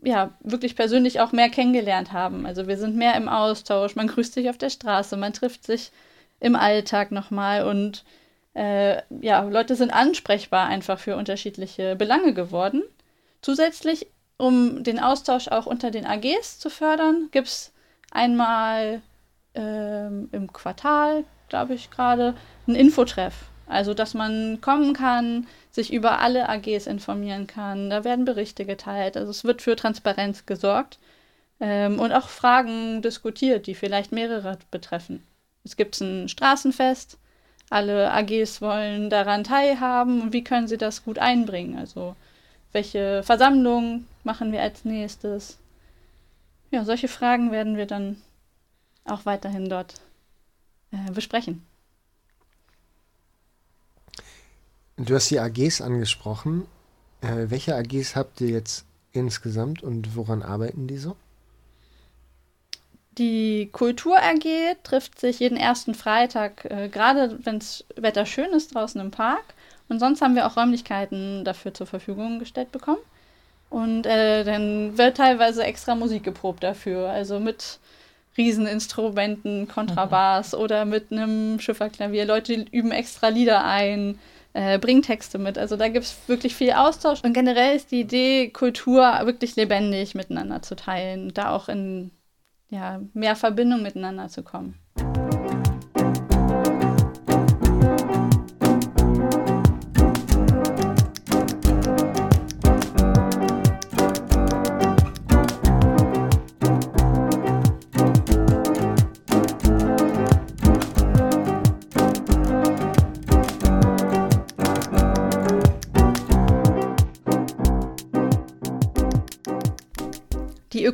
ja, 0.03 0.31
wirklich 0.41 0.75
persönlich 0.75 1.19
auch 1.19 1.31
mehr 1.31 1.49
kennengelernt 1.49 2.11
haben. 2.11 2.45
Also 2.45 2.67
wir 2.67 2.77
sind 2.77 2.95
mehr 2.95 3.15
im 3.15 3.29
Austausch, 3.29 3.95
man 3.95 4.07
grüßt 4.07 4.33
sich 4.33 4.49
auf 4.49 4.57
der 4.57 4.69
Straße, 4.69 5.15
man 5.17 5.33
trifft 5.33 5.65
sich 5.65 5.91
im 6.39 6.55
Alltag 6.55 7.11
nochmal 7.11 7.65
und 7.65 8.03
äh, 8.53 9.01
ja, 9.21 9.41
Leute 9.43 9.75
sind 9.75 9.91
ansprechbar 9.91 10.67
einfach 10.67 10.99
für 10.99 11.15
unterschiedliche 11.15 11.95
Belange 11.95 12.33
geworden. 12.33 12.83
Zusätzlich, 13.41 14.07
um 14.37 14.83
den 14.83 14.99
Austausch 14.99 15.47
auch 15.47 15.65
unter 15.65 15.91
den 15.91 16.05
AGs 16.05 16.59
zu 16.59 16.69
fördern, 16.69 17.29
gibt 17.31 17.47
es 17.47 17.71
einmal 18.11 19.01
ähm, 19.55 20.29
im 20.31 20.51
Quartal, 20.51 21.23
glaube 21.49 21.73
ich 21.73 21.89
gerade, 21.89 22.35
einen 22.67 22.75
Infotreff. 22.75 23.33
Also, 23.67 23.93
dass 23.93 24.13
man 24.13 24.59
kommen 24.59 24.93
kann, 24.93 25.47
sich 25.71 25.93
über 25.93 26.19
alle 26.19 26.49
AGs 26.49 26.87
informieren 26.87 27.47
kann. 27.47 27.89
Da 27.89 28.03
werden 28.03 28.25
Berichte 28.25 28.65
geteilt. 28.65 29.15
Also 29.15 29.31
es 29.31 29.45
wird 29.45 29.61
für 29.61 29.75
Transparenz 29.77 30.45
gesorgt 30.45 30.99
ähm, 31.61 31.99
und 31.99 32.11
auch 32.11 32.27
Fragen 32.27 33.01
diskutiert, 33.01 33.67
die 33.67 33.75
vielleicht 33.75 34.11
mehrere 34.11 34.57
betreffen. 34.71 35.23
Es 35.63 35.77
gibt 35.77 35.99
ein 36.01 36.27
Straßenfest. 36.27 37.17
Alle 37.69 38.11
AGs 38.11 38.61
wollen 38.61 39.09
daran 39.09 39.45
teilhaben 39.45 40.21
und 40.21 40.33
wie 40.33 40.43
können 40.43 40.67
sie 40.67 40.77
das 40.77 41.05
gut 41.05 41.19
einbringen? 41.19 41.77
Also 41.79 42.17
welche 42.71 43.23
Versammlungen 43.23 44.07
machen 44.23 44.51
wir 44.51 44.61
als 44.61 44.85
nächstes? 44.85 45.57
Ja, 46.71 46.85
solche 46.85 47.07
Fragen 47.07 47.51
werden 47.51 47.77
wir 47.77 47.85
dann 47.85 48.17
auch 49.05 49.25
weiterhin 49.25 49.69
dort 49.69 50.01
äh, 50.91 51.11
besprechen. 51.11 51.65
Du 54.97 55.15
hast 55.15 55.29
die 55.31 55.39
AGs 55.39 55.81
angesprochen. 55.81 56.67
Äh, 57.21 57.49
welche 57.49 57.75
AGs 57.75 58.15
habt 58.15 58.39
ihr 58.41 58.49
jetzt 58.49 58.85
insgesamt 59.13 59.83
und 59.83 60.15
woran 60.15 60.41
arbeiten 60.43 60.87
die 60.87 60.97
so? 60.97 61.15
Die 63.17 63.69
Kultur 63.71 64.17
AG 64.17 64.77
trifft 64.83 65.19
sich 65.19 65.39
jeden 65.39 65.57
ersten 65.57 65.95
Freitag, 65.95 66.65
äh, 66.65 66.87
gerade 66.87 67.39
wenn 67.43 67.57
es 67.57 67.83
Wetter 67.95 68.25
schön 68.25 68.51
ist, 68.51 68.73
draußen 68.73 69.01
im 69.01 69.11
Park. 69.11 69.53
Und 69.89 69.99
sonst 69.99 70.21
haben 70.21 70.35
wir 70.35 70.47
auch 70.47 70.57
Räumlichkeiten 70.57 71.43
dafür 71.43 71.73
zur 71.73 71.87
Verfügung 71.87 72.39
gestellt 72.39 72.71
bekommen. 72.71 73.01
Und 73.69 74.05
äh, 74.05 74.43
dann 74.43 74.97
wird 74.97 75.17
teilweise 75.17 75.63
extra 75.63 75.95
Musik 75.95 76.23
geprobt 76.23 76.63
dafür. 76.63 77.09
Also 77.09 77.39
mit 77.39 77.79
Rieseninstrumenten, 78.37 79.67
Kontrabass 79.67 80.53
mhm. 80.53 80.59
oder 80.59 80.85
mit 80.85 81.11
einem 81.11 81.59
Schifferklavier. 81.59 82.25
Leute 82.25 82.65
üben 82.71 82.91
extra 82.91 83.29
Lieder 83.29 83.65
ein 83.65 84.19
äh, 84.53 84.79
bringen 84.79 85.01
Texte 85.01 85.37
mit. 85.37 85.57
Also 85.57 85.77
da 85.77 85.87
gibt 85.87 86.05
es 86.05 86.17
wirklich 86.27 86.55
viel 86.55 86.71
Austausch. 86.71 87.23
Und 87.23 87.33
generell 87.33 87.75
ist 87.75 87.91
die 87.91 88.01
Idee, 88.01 88.49
Kultur 88.49 89.03
wirklich 89.23 89.55
lebendig 89.55 90.15
miteinander 90.15 90.61
zu 90.61 90.75
teilen, 90.75 91.33
da 91.33 91.51
auch 91.51 91.69
in 91.69 92.11
ja, 92.69 93.01
mehr 93.13 93.35
Verbindung 93.35 93.81
miteinander 93.81 94.29
zu 94.29 94.43
kommen. 94.43 94.77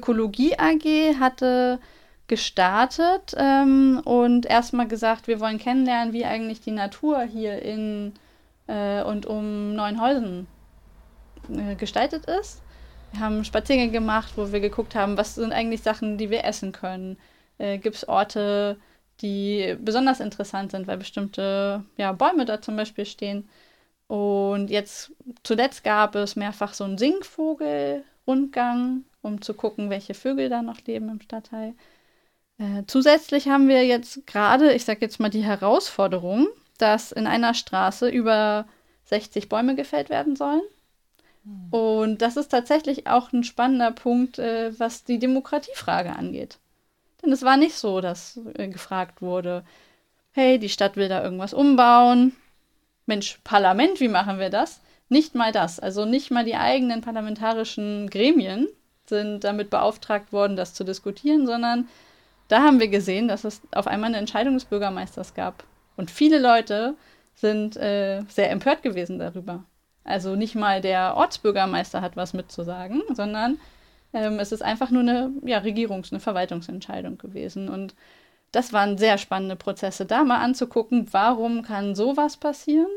Ökologie 0.08 0.58
AG 0.58 1.20
hatte 1.20 1.80
gestartet 2.28 3.36
ähm, 3.36 4.02
und 4.06 4.46
erstmal 4.46 4.88
gesagt, 4.88 5.28
wir 5.28 5.41
wollen 5.41 5.60
kennenlernen, 5.60 6.13
wie 6.13 6.24
eigentlich 6.24 6.62
die 6.62 6.72
Natur 6.72 7.24
hier 7.24 7.62
in 7.62 8.13
äh, 8.67 9.04
und 9.04 9.26
um 9.26 9.76
Neuenhäusen 9.76 10.48
äh, 11.50 11.76
gestaltet 11.76 12.26
ist. 12.26 12.62
Wir 13.12 13.20
haben 13.20 13.43
Spaziergänge 13.43 13.91
gemacht, 13.91 14.32
wo 14.38 14.54
wir 14.54 14.62
geguckt 14.62 14.96
haben, 14.96 15.17
was 15.17 15.36
sind 15.36 15.52
eigentlich 15.52 15.82
Sachen, 15.82 16.17
die 16.17 16.30
wir 16.30 16.46
essen 16.46 16.72
können. 16.72 17.17
Äh, 17.58 17.78
Gibt 17.78 17.98
es 17.98 18.08
Orte, 18.08 18.78
die 19.20 19.76
besonders 19.82 20.22
interessant 20.22 20.72
sind, 20.72 20.88
weil 20.88 20.98
bestimmte 20.98 21.84
ja, 21.98 22.13
Bäume 22.13 22.46
da 22.46 22.62
zum 22.62 22.78
Beispiel 22.78 23.06
stehen. 23.06 23.50
Und 24.08 24.70
jetzt 24.70 25.12
zuletzt 25.43 25.84
gab 25.84 26.15
es 26.15 26.38
mehrfach 26.38 26.74
so 26.74 26.86
einen 26.86 26.98
Singvogel-Rundgang 26.98 29.04
um 29.27 29.41
zu 29.41 29.53
gucken, 29.53 29.89
welche 29.89 30.13
Vögel 30.13 30.49
da 30.49 30.61
noch 30.61 30.81
leben 30.85 31.09
im 31.09 31.21
Stadtteil. 31.21 31.75
Äh, 32.57 32.83
zusätzlich 32.87 33.47
haben 33.49 33.67
wir 33.67 33.85
jetzt 33.85 34.25
gerade, 34.25 34.73
ich 34.73 34.85
sage 34.85 35.01
jetzt 35.01 35.19
mal 35.19 35.29
die 35.29 35.43
Herausforderung, 35.43 36.47
dass 36.79 37.11
in 37.11 37.27
einer 37.27 37.53
Straße 37.53 38.09
über 38.09 38.65
60 39.05 39.49
Bäume 39.49 39.75
gefällt 39.75 40.09
werden 40.09 40.35
sollen. 40.35 40.61
Mhm. 41.43 41.67
Und 41.69 42.21
das 42.21 42.37
ist 42.37 42.49
tatsächlich 42.49 43.07
auch 43.07 43.31
ein 43.31 43.43
spannender 43.43 43.91
Punkt, 43.91 44.39
äh, 44.39 44.77
was 44.79 45.03
die 45.03 45.19
Demokratiefrage 45.19 46.15
angeht. 46.15 46.57
Denn 47.23 47.31
es 47.31 47.43
war 47.43 47.57
nicht 47.57 47.75
so, 47.75 48.01
dass 48.01 48.39
äh, 48.55 48.67
gefragt 48.67 49.21
wurde, 49.21 49.63
hey, 50.31 50.59
die 50.59 50.69
Stadt 50.69 50.95
will 50.95 51.09
da 51.09 51.23
irgendwas 51.23 51.53
umbauen. 51.53 52.35
Mensch, 53.05 53.39
Parlament, 53.43 53.99
wie 53.99 54.07
machen 54.07 54.39
wir 54.39 54.49
das? 54.49 54.81
Nicht 55.09 55.35
mal 55.35 55.51
das. 55.51 55.79
Also 55.79 56.05
nicht 56.05 56.31
mal 56.31 56.43
die 56.43 56.55
eigenen 56.55 57.01
parlamentarischen 57.01 58.09
Gremien 58.09 58.67
sind 59.10 59.43
damit 59.43 59.70
beauftragt 59.70 60.32
worden, 60.34 60.56
das 60.56 60.74
zu 60.74 60.84
diskutieren, 60.84 61.46
sondern 61.48 61.88
da 62.48 62.63
haben 62.63 62.80
wir 62.80 62.88
gesehen, 62.88 63.28
dass 63.28 63.43
es 63.43 63.62
auf 63.72 63.88
einmal 63.88 64.10
eine 64.10 64.17
Entscheidung 64.17 64.54
des 64.54 64.65
Bürgermeisters 64.65 65.34
gab. 65.34 65.63
Und 65.98 66.12
viele 66.12 66.39
Leute 66.39 66.96
sind 67.36 67.76
äh, 67.78 68.22
sehr 68.30 68.52
empört 68.52 68.84
gewesen 68.84 69.20
darüber. 69.20 69.63
Also 70.04 70.36
nicht 70.36 70.56
mal 70.56 70.82
der 70.82 71.15
Ortsbürgermeister 71.17 72.02
hat 72.02 72.15
was 72.15 72.34
mitzusagen, 72.34 73.02
sondern 73.13 73.60
Ähm, 74.13 74.39
es 74.39 74.52
ist 74.54 74.62
einfach 74.63 74.89
nur 74.89 75.02
eine 75.02 75.32
ja, 75.46 75.60
Regierungs-, 75.60 76.12
eine 76.12 76.22
Verwaltungsentscheidung 76.22 77.17
gewesen. 77.17 77.70
Und 77.70 77.93
das 78.52 78.72
waren 78.74 78.98
sehr 78.98 79.17
spannende 79.17 79.56
Prozesse, 79.56 80.06
da 80.06 80.24
mal 80.24 80.39
anzugucken, 80.39 81.08
warum 81.12 81.62
kann 81.62 81.96
sowas 81.96 82.38
passieren? 82.38 82.88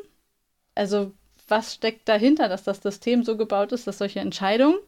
Also, 0.76 1.12
was 1.48 1.74
steckt 1.74 2.08
dahinter, 2.08 2.48
dass 2.48 2.62
das 2.62 2.80
System 2.80 3.24
so 3.24 3.36
gebaut 3.36 3.72
ist, 3.72 3.86
dass 3.86 3.98
solche 3.98 4.20
Entscheidungen 4.20 4.78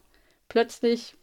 plötzlich 0.49 1.15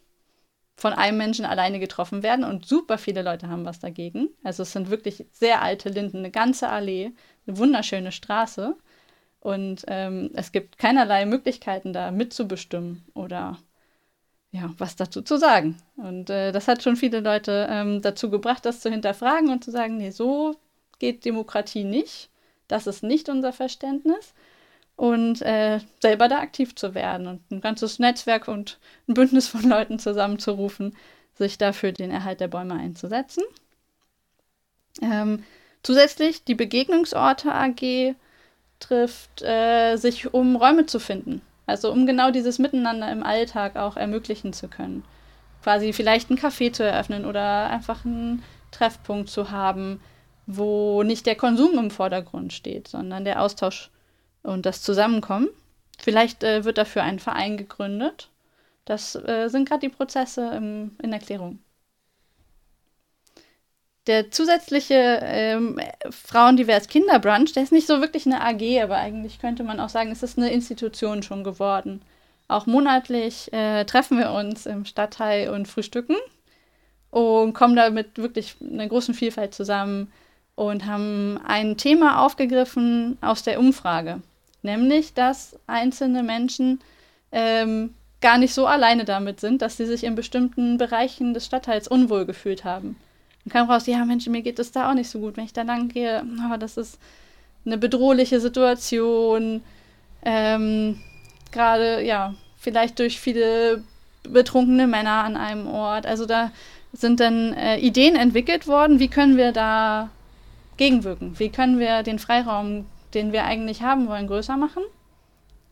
von 0.75 0.93
einem 0.93 1.17
Menschen 1.17 1.45
alleine 1.45 1.79
getroffen 1.79 2.23
werden 2.23 2.43
und 2.43 2.65
super 2.65 2.97
viele 2.97 3.21
Leute 3.21 3.49
haben 3.49 3.65
was 3.65 3.79
dagegen. 3.79 4.29
Also 4.43 4.63
es 4.63 4.71
sind 4.73 4.89
wirklich 4.89 5.25
sehr 5.31 5.61
alte 5.61 5.89
Linden, 5.89 6.17
eine 6.17 6.31
ganze 6.31 6.69
Allee, 6.69 7.11
eine 7.45 7.57
wunderschöne 7.57 8.11
Straße 8.11 8.75
und 9.39 9.83
ähm, 9.87 10.31
es 10.33 10.51
gibt 10.51 10.77
keinerlei 10.77 11.25
Möglichkeiten 11.25 11.93
da 11.93 12.11
mitzubestimmen 12.11 13.05
oder 13.13 13.57
ja, 14.51 14.73
was 14.77 14.95
dazu 14.95 15.21
zu 15.21 15.37
sagen. 15.37 15.77
Und 15.95 16.29
äh, 16.29 16.51
das 16.51 16.67
hat 16.67 16.83
schon 16.83 16.95
viele 16.95 17.21
Leute 17.21 17.67
ähm, 17.69 18.01
dazu 18.01 18.29
gebracht, 18.29 18.65
das 18.65 18.81
zu 18.81 18.89
hinterfragen 18.89 19.49
und 19.49 19.63
zu 19.63 19.71
sagen, 19.71 19.97
nee, 19.97 20.11
so 20.11 20.55
geht 20.99 21.25
Demokratie 21.25 21.83
nicht. 21.83 22.29
Das 22.67 22.85
ist 22.87 23.01
nicht 23.01 23.29
unser 23.29 23.53
Verständnis. 23.53 24.33
Und 25.01 25.41
äh, 25.41 25.79
selber 25.99 26.27
da 26.27 26.39
aktiv 26.39 26.75
zu 26.75 26.93
werden 26.93 27.25
und 27.25 27.49
ein 27.49 27.61
ganzes 27.61 27.97
Netzwerk 27.97 28.47
und 28.47 28.77
ein 29.07 29.15
Bündnis 29.15 29.47
von 29.47 29.67
Leuten 29.67 29.97
zusammenzurufen, 29.97 30.95
sich 31.33 31.57
dafür 31.57 31.91
den 31.91 32.11
Erhalt 32.11 32.39
der 32.39 32.49
Bäume 32.49 32.75
einzusetzen. 32.75 33.43
Ähm, 35.01 35.43
zusätzlich 35.81 36.43
die 36.43 36.53
Begegnungsorte 36.53 37.51
AG 37.51 38.15
trifft, 38.79 39.41
äh, 39.41 39.95
sich 39.95 40.33
um 40.33 40.55
Räume 40.55 40.85
zu 40.85 40.99
finden 40.99 41.41
also 41.71 41.91
um 41.91 42.05
genau 42.05 42.31
dieses 42.31 42.59
Miteinander 42.59 43.11
im 43.11 43.23
Alltag 43.23 43.77
auch 43.77 43.95
ermöglichen 43.95 44.53
zu 44.53 44.67
können. 44.67 45.03
Quasi 45.63 45.93
vielleicht 45.93 46.29
ein 46.29 46.37
Café 46.37 46.73
zu 46.73 46.83
eröffnen 46.83 47.25
oder 47.25 47.69
einfach 47.69 48.03
einen 48.03 48.43
Treffpunkt 48.71 49.29
zu 49.29 49.51
haben, 49.51 50.01
wo 50.47 51.03
nicht 51.03 51.25
der 51.25 51.35
Konsum 51.35 51.77
im 51.77 51.91
Vordergrund 51.91 52.51
steht, 52.51 52.87
sondern 52.87 53.25
der 53.25 53.41
Austausch 53.41 53.89
und 54.43 54.65
das 54.65 54.81
Zusammenkommen. 54.81 55.49
Vielleicht 55.99 56.43
äh, 56.43 56.63
wird 56.63 56.77
dafür 56.77 57.03
ein 57.03 57.19
Verein 57.19 57.57
gegründet. 57.57 58.29
Das 58.85 59.15
äh, 59.15 59.47
sind 59.49 59.69
gerade 59.69 59.87
die 59.87 59.93
Prozesse 59.93 60.51
im, 60.55 60.95
in 61.01 61.13
Erklärung. 61.13 61.59
Der 64.07 64.31
zusätzliche 64.31 65.19
ähm, 65.21 65.79
Frauendivers 66.09 66.87
Kinderbrunch, 66.87 67.53
der 67.53 67.63
ist 67.63 67.71
nicht 67.71 67.85
so 67.85 68.01
wirklich 68.01 68.25
eine 68.25 68.41
AG, 68.41 68.81
aber 68.81 68.97
eigentlich 68.97 69.39
könnte 69.39 69.63
man 69.63 69.79
auch 69.79 69.89
sagen, 69.89 70.11
es 70.11 70.23
ist 70.23 70.39
eine 70.39 70.51
Institution 70.51 71.21
schon 71.21 71.43
geworden. 71.43 72.01
Auch 72.47 72.65
monatlich 72.65 73.53
äh, 73.53 73.85
treffen 73.85 74.17
wir 74.17 74.31
uns 74.31 74.65
im 74.65 74.85
Stadtteil 74.85 75.49
und 75.49 75.67
frühstücken 75.67 76.15
und 77.11 77.53
kommen 77.53 77.75
da 77.75 77.91
mit 77.91 78.17
wirklich 78.17 78.55
einer 78.59 78.87
großen 78.87 79.13
Vielfalt 79.13 79.53
zusammen 79.53 80.11
und 80.55 80.85
haben 80.85 81.39
ein 81.45 81.77
Thema 81.77 82.25
aufgegriffen 82.25 83.17
aus 83.21 83.43
der 83.43 83.59
Umfrage, 83.59 84.21
nämlich 84.63 85.13
dass 85.13 85.57
einzelne 85.67 86.23
Menschen 86.23 86.79
ähm, 87.31 87.93
gar 88.21 88.37
nicht 88.37 88.53
so 88.53 88.67
alleine 88.67 89.05
damit 89.05 89.39
sind, 89.39 89.61
dass 89.61 89.77
sie 89.77 89.85
sich 89.85 90.03
in 90.03 90.15
bestimmten 90.15 90.77
Bereichen 90.77 91.33
des 91.33 91.45
Stadtteils 91.45 91.87
unwohl 91.87 92.25
gefühlt 92.25 92.63
haben. 92.63 92.95
Dann 93.43 93.53
kam 93.53 93.69
raus, 93.69 93.87
ja, 93.87 94.05
Mensch, 94.05 94.27
mir 94.27 94.41
geht 94.41 94.59
es 94.59 94.71
da 94.71 94.89
auch 94.89 94.93
nicht 94.93 95.09
so 95.09 95.19
gut, 95.19 95.37
wenn 95.37 95.45
ich 95.45 95.53
da 95.53 95.63
lang 95.63 95.89
gehe. 95.89 96.23
Aber 96.45 96.57
das 96.57 96.77
ist 96.77 96.99
eine 97.65 97.77
bedrohliche 97.77 98.39
Situation. 98.39 99.61
Ähm, 100.23 100.99
Gerade, 101.51 102.03
ja, 102.03 102.35
vielleicht 102.57 102.99
durch 102.99 103.19
viele 103.19 103.83
betrunkene 104.23 104.87
Männer 104.87 105.23
an 105.23 105.35
einem 105.35 105.67
Ort. 105.67 106.05
Also 106.05 106.25
da 106.25 106.51
sind 106.93 107.19
dann 107.19 107.53
äh, 107.53 107.77
Ideen 107.77 108.15
entwickelt 108.15 108.67
worden, 108.67 108.99
wie 108.99 109.07
können 109.07 109.37
wir 109.37 109.51
da 109.51 110.09
gegenwirken? 110.77 111.39
Wie 111.39 111.49
können 111.49 111.79
wir 111.79 112.03
den 112.03 112.19
Freiraum, 112.19 112.85
den 113.13 113.31
wir 113.31 113.45
eigentlich 113.45 113.81
haben 113.81 114.07
wollen, 114.07 114.27
größer 114.27 114.57
machen? 114.57 114.83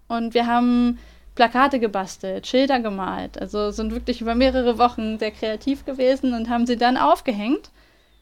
Und 0.07 0.33
wir 0.33 0.47
haben 0.47 0.99
Plakate 1.35 1.79
gebastelt, 1.79 2.47
Schilder 2.47 2.79
gemalt. 2.79 3.39
Also 3.39 3.71
sind 3.71 3.93
wirklich 3.93 4.21
über 4.21 4.35
mehrere 4.35 4.77
Wochen 4.77 5.17
sehr 5.19 5.31
kreativ 5.31 5.85
gewesen 5.85 6.33
und 6.33 6.49
haben 6.49 6.65
sie 6.65 6.75
dann 6.75 6.97
aufgehängt. 6.97 7.71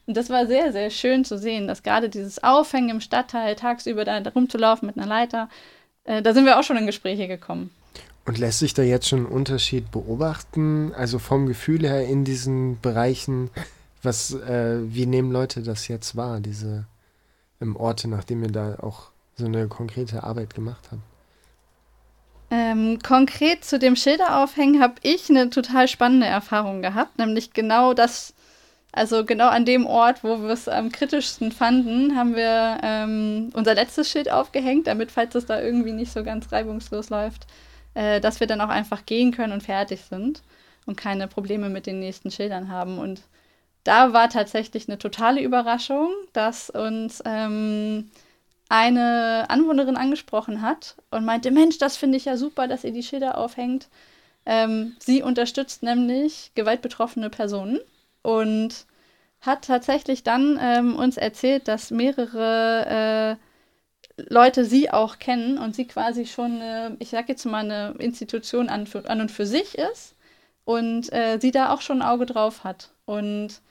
Und 0.06 0.16
das 0.16 0.30
war 0.30 0.46
sehr, 0.46 0.72
sehr 0.72 0.90
schön 0.90 1.24
zu 1.24 1.36
sehen, 1.36 1.66
dass 1.66 1.82
gerade 1.82 2.08
dieses 2.08 2.42
Aufhängen 2.42 2.90
im 2.90 3.00
Stadtteil, 3.00 3.56
tagsüber 3.56 4.04
da 4.04 4.22
rumzulaufen 4.30 4.86
mit 4.86 4.96
einer 4.96 5.06
Leiter, 5.06 5.48
äh, 6.04 6.22
da 6.22 6.32
sind 6.32 6.46
wir 6.46 6.58
auch 6.58 6.62
schon 6.62 6.76
in 6.76 6.86
Gespräche 6.86 7.28
gekommen. 7.28 7.70
Und 8.24 8.38
lässt 8.38 8.60
sich 8.60 8.74
da 8.74 8.82
jetzt 8.82 9.08
schon 9.08 9.26
einen 9.26 9.34
Unterschied 9.34 9.90
beobachten? 9.90 10.92
Also 10.94 11.18
vom 11.18 11.46
Gefühl 11.46 11.86
her 11.86 12.06
in 12.06 12.24
diesen 12.24 12.80
Bereichen, 12.80 13.50
was, 14.02 14.32
äh, 14.32 14.78
wie 14.82 15.06
nehmen 15.06 15.32
Leute 15.32 15.62
das 15.62 15.88
jetzt 15.88 16.14
wahr, 16.14 16.40
diese 16.40 16.86
ähm, 17.60 17.76
Orte, 17.76 18.08
nachdem 18.08 18.42
ihr 18.42 18.50
da 18.50 18.76
auch 18.80 19.10
so 19.36 19.46
eine 19.46 19.68
konkrete 19.68 20.22
Arbeit 20.24 20.54
gemacht 20.54 20.88
habt? 20.90 21.02
Ähm, 22.50 22.98
konkret 23.02 23.64
zu 23.64 23.78
dem 23.78 23.94
Schilderaufhängen 23.94 24.80
habe 24.80 24.94
ich 25.02 25.28
eine 25.28 25.50
total 25.50 25.86
spannende 25.86 26.26
Erfahrung 26.26 26.80
gehabt, 26.80 27.18
nämlich 27.18 27.52
genau 27.52 27.92
das, 27.92 28.32
also 28.90 29.26
genau 29.26 29.48
an 29.48 29.66
dem 29.66 29.84
Ort, 29.86 30.24
wo 30.24 30.40
wir 30.40 30.48
es 30.48 30.66
am 30.66 30.90
kritischsten 30.90 31.52
fanden, 31.52 32.16
haben 32.16 32.34
wir 32.34 32.78
ähm, 32.82 33.50
unser 33.52 33.74
letztes 33.74 34.10
Schild 34.10 34.30
aufgehängt, 34.30 34.86
damit, 34.86 35.10
falls 35.10 35.34
es 35.34 35.44
da 35.44 35.60
irgendwie 35.60 35.92
nicht 35.92 36.10
so 36.10 36.24
ganz 36.24 36.50
reibungslos 36.50 37.10
läuft, 37.10 37.46
äh, 37.92 38.18
dass 38.18 38.40
wir 38.40 38.46
dann 38.46 38.62
auch 38.62 38.70
einfach 38.70 39.04
gehen 39.04 39.30
können 39.32 39.52
und 39.52 39.62
fertig 39.62 40.00
sind 40.08 40.42
und 40.86 40.96
keine 40.96 41.28
Probleme 41.28 41.68
mit 41.68 41.86
den 41.86 42.00
nächsten 42.00 42.30
Schildern 42.30 42.70
haben. 42.70 42.98
Und 42.98 43.20
da 43.88 44.12
war 44.12 44.28
tatsächlich 44.28 44.86
eine 44.86 44.98
totale 44.98 45.40
Überraschung, 45.40 46.10
dass 46.34 46.68
uns 46.68 47.22
ähm, 47.24 48.10
eine 48.68 49.46
Anwohnerin 49.48 49.96
angesprochen 49.96 50.60
hat 50.60 50.96
und 51.10 51.24
meinte, 51.24 51.50
Mensch, 51.50 51.78
das 51.78 51.96
finde 51.96 52.18
ich 52.18 52.26
ja 52.26 52.36
super, 52.36 52.68
dass 52.68 52.84
ihr 52.84 52.92
die 52.92 53.02
Schilder 53.02 53.38
aufhängt. 53.38 53.88
Ähm, 54.44 54.94
sie 54.98 55.22
unterstützt 55.22 55.82
nämlich 55.82 56.52
gewaltbetroffene 56.54 57.30
Personen 57.30 57.80
und 58.20 58.84
hat 59.40 59.64
tatsächlich 59.64 60.22
dann 60.22 60.58
ähm, 60.60 60.94
uns 60.94 61.16
erzählt, 61.16 61.66
dass 61.66 61.90
mehrere 61.90 63.38
äh, 64.18 64.22
Leute 64.28 64.66
sie 64.66 64.90
auch 64.90 65.18
kennen 65.18 65.56
und 65.56 65.74
sie 65.74 65.86
quasi 65.86 66.26
schon, 66.26 66.60
äh, 66.60 66.90
ich 66.98 67.08
sage 67.08 67.28
jetzt 67.28 67.46
mal, 67.46 67.64
eine 67.64 67.94
Institution 68.00 68.68
an, 68.68 68.86
für, 68.86 69.08
an, 69.08 69.22
und 69.22 69.30
für 69.30 69.46
sich 69.46 69.78
ist 69.78 70.14
und 70.66 71.10
äh, 71.10 71.38
sie 71.40 71.52
da 71.52 71.72
auch 71.72 71.80
schon 71.80 72.02
ein 72.02 72.08
Auge 72.08 72.26
drauf 72.26 72.64
hat. 72.64 72.90
Und 73.06 73.62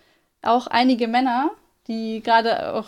auch 0.47 0.67
einige 0.67 1.07
Männer, 1.07 1.51
die 1.87 2.21
gerade 2.23 2.73
auch 2.73 2.85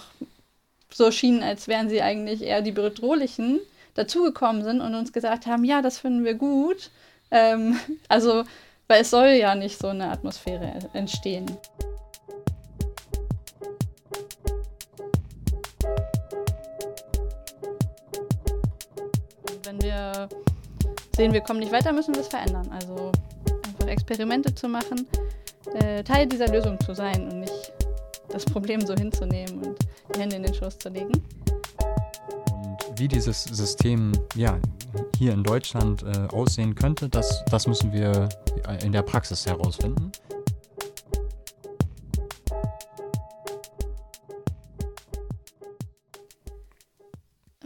so 0.91 1.11
schienen, 1.11 1.43
als 1.43 1.67
wären 1.67 1.89
sie 1.89 2.01
eigentlich 2.01 2.41
eher 2.41 2.61
die 2.61 2.71
Bedrohlichen, 2.71 3.59
dazugekommen 3.95 4.63
sind 4.63 4.81
und 4.81 4.95
uns 4.95 5.11
gesagt 5.11 5.45
haben, 5.45 5.65
ja, 5.65 5.81
das 5.81 5.99
finden 5.99 6.23
wir 6.23 6.35
gut. 6.35 6.89
Ähm, 7.31 7.77
also, 8.07 8.43
weil 8.87 9.01
es 9.01 9.09
soll 9.09 9.27
ja 9.27 9.55
nicht 9.55 9.77
so 9.77 9.87
eine 9.87 10.09
Atmosphäre 10.09 10.73
entstehen. 10.93 11.45
Wenn 19.63 19.81
wir 19.81 20.29
sehen, 21.15 21.33
wir 21.33 21.41
kommen 21.41 21.59
nicht 21.59 21.71
weiter, 21.71 21.91
müssen 21.91 22.15
wir 22.15 22.21
es 22.21 22.29
verändern. 22.29 22.69
Also 22.71 23.11
einfach 23.65 23.87
Experimente 23.87 24.55
zu 24.55 24.67
machen, 24.67 25.05
äh, 25.75 26.03
Teil 26.03 26.27
dieser 26.27 26.47
Lösung 26.47 26.79
zu 26.79 26.93
sein 26.93 27.29
und 27.29 27.39
nicht 27.41 27.73
das 28.29 28.45
Problem 28.45 28.81
so 28.85 28.93
hinzunehmen 28.93 29.63
und 29.63 29.79
die 30.15 30.19
Hände 30.19 30.35
in 30.35 30.43
den 30.43 30.53
Schoß 30.53 30.77
zu 30.77 30.89
legen. 30.89 31.11
Und 32.51 32.99
wie 32.99 33.07
dieses 33.07 33.43
System 33.43 34.11
ja, 34.35 34.59
hier 35.17 35.33
in 35.33 35.43
Deutschland 35.43 36.03
äh, 36.03 36.27
aussehen 36.33 36.75
könnte, 36.75 37.09
das, 37.09 37.43
das 37.49 37.67
müssen 37.67 37.91
wir 37.91 38.29
in 38.83 38.91
der 38.91 39.01
Praxis 39.01 39.45
herausfinden. 39.45 40.11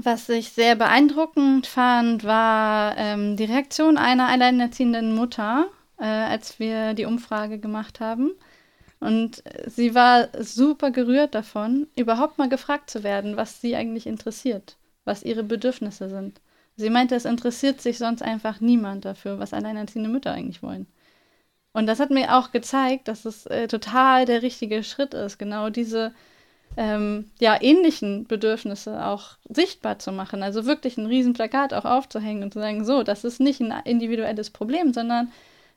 Was 0.05 0.27
ich 0.27 0.51
sehr 0.51 0.75
beeindruckend 0.75 1.65
fand, 1.65 2.25
war 2.25 2.97
ähm, 2.97 3.37
die 3.37 3.45
Reaktion 3.45 3.97
einer 3.97 4.27
alleinerziehenden 4.27 5.15
Mutter, 5.15 5.67
äh, 6.03 6.05
als 6.05 6.59
wir 6.59 6.93
die 6.93 7.05
Umfrage 7.05 7.59
gemacht 7.59 8.01
haben. 8.01 8.31
Und 8.99 9.41
sie 9.67 9.95
war 9.95 10.27
super 10.37 10.91
gerührt 10.91 11.33
davon, 11.33 11.87
überhaupt 11.95 12.37
mal 12.37 12.49
gefragt 12.49 12.89
zu 12.89 13.03
werden, 13.03 13.37
was 13.37 13.61
sie 13.61 13.75
eigentlich 13.75 14.05
interessiert, 14.05 14.75
was 15.05 15.23
ihre 15.23 15.43
Bedürfnisse 15.43 16.09
sind. 16.09 16.41
Sie 16.75 16.89
meinte, 16.89 17.15
es 17.15 17.25
interessiert 17.25 17.81
sich 17.81 17.97
sonst 17.97 18.21
einfach 18.21 18.59
niemand 18.59 19.05
dafür, 19.05 19.39
was 19.39 19.53
alleinerziehende 19.53 20.09
Mütter 20.09 20.31
eigentlich 20.33 20.63
wollen. 20.63 20.87
Und 21.73 21.87
das 21.87 21.99
hat 21.99 22.11
mir 22.11 22.37
auch 22.37 22.51
gezeigt, 22.51 23.07
dass 23.07 23.25
es 23.25 23.45
äh, 23.45 23.67
total 23.67 24.25
der 24.25 24.41
richtige 24.41 24.83
Schritt 24.83 25.13
ist, 25.13 25.39
genau 25.39 25.69
diese 25.69 26.13
ähm, 26.77 27.31
ja, 27.39 27.61
ähnlichen 27.61 28.25
Bedürfnisse 28.25 29.05
auch 29.05 29.37
sichtbar 29.49 29.99
zu 29.99 30.11
machen. 30.11 30.43
Also 30.43 30.65
wirklich 30.65 30.97
ein 30.97 31.05
Riesenplakat 31.05 31.73
auch 31.73 31.85
aufzuhängen 31.85 32.43
und 32.43 32.53
zu 32.53 32.59
sagen, 32.59 32.85
so, 32.85 33.03
das 33.03 33.23
ist 33.23 33.39
nicht 33.39 33.61
ein 33.61 33.73
individuelles 33.85 34.49
Problem, 34.49 34.93
sondern 34.93 35.31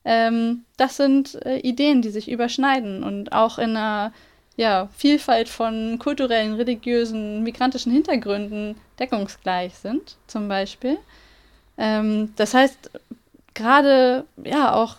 ähm, 0.07 0.65
das 0.77 0.97
sind 0.97 1.35
äh, 1.45 1.59
Ideen, 1.59 2.01
die 2.01 2.11
sich 2.11 2.31
überschneiden 2.31 3.03
und 3.03 3.33
auch 3.33 3.59
in 3.59 3.77
einer 3.77 4.13
ja, 4.55 4.89
Vielfalt 4.97 5.49
von 5.49 5.99
kulturellen, 5.99 6.55
religiösen, 6.55 7.43
migrantischen 7.43 7.93
Hintergründen 7.93 8.77
deckungsgleich 9.01 9.75
sind, 9.75 10.17
zum 10.29 10.49
Beispiel. 10.49 10.97
Ähm, 11.77 12.33
das 12.37 12.55
heißt, 12.55 12.91
gerade 13.53 14.25
ja 14.45 14.75
auch 14.75 14.97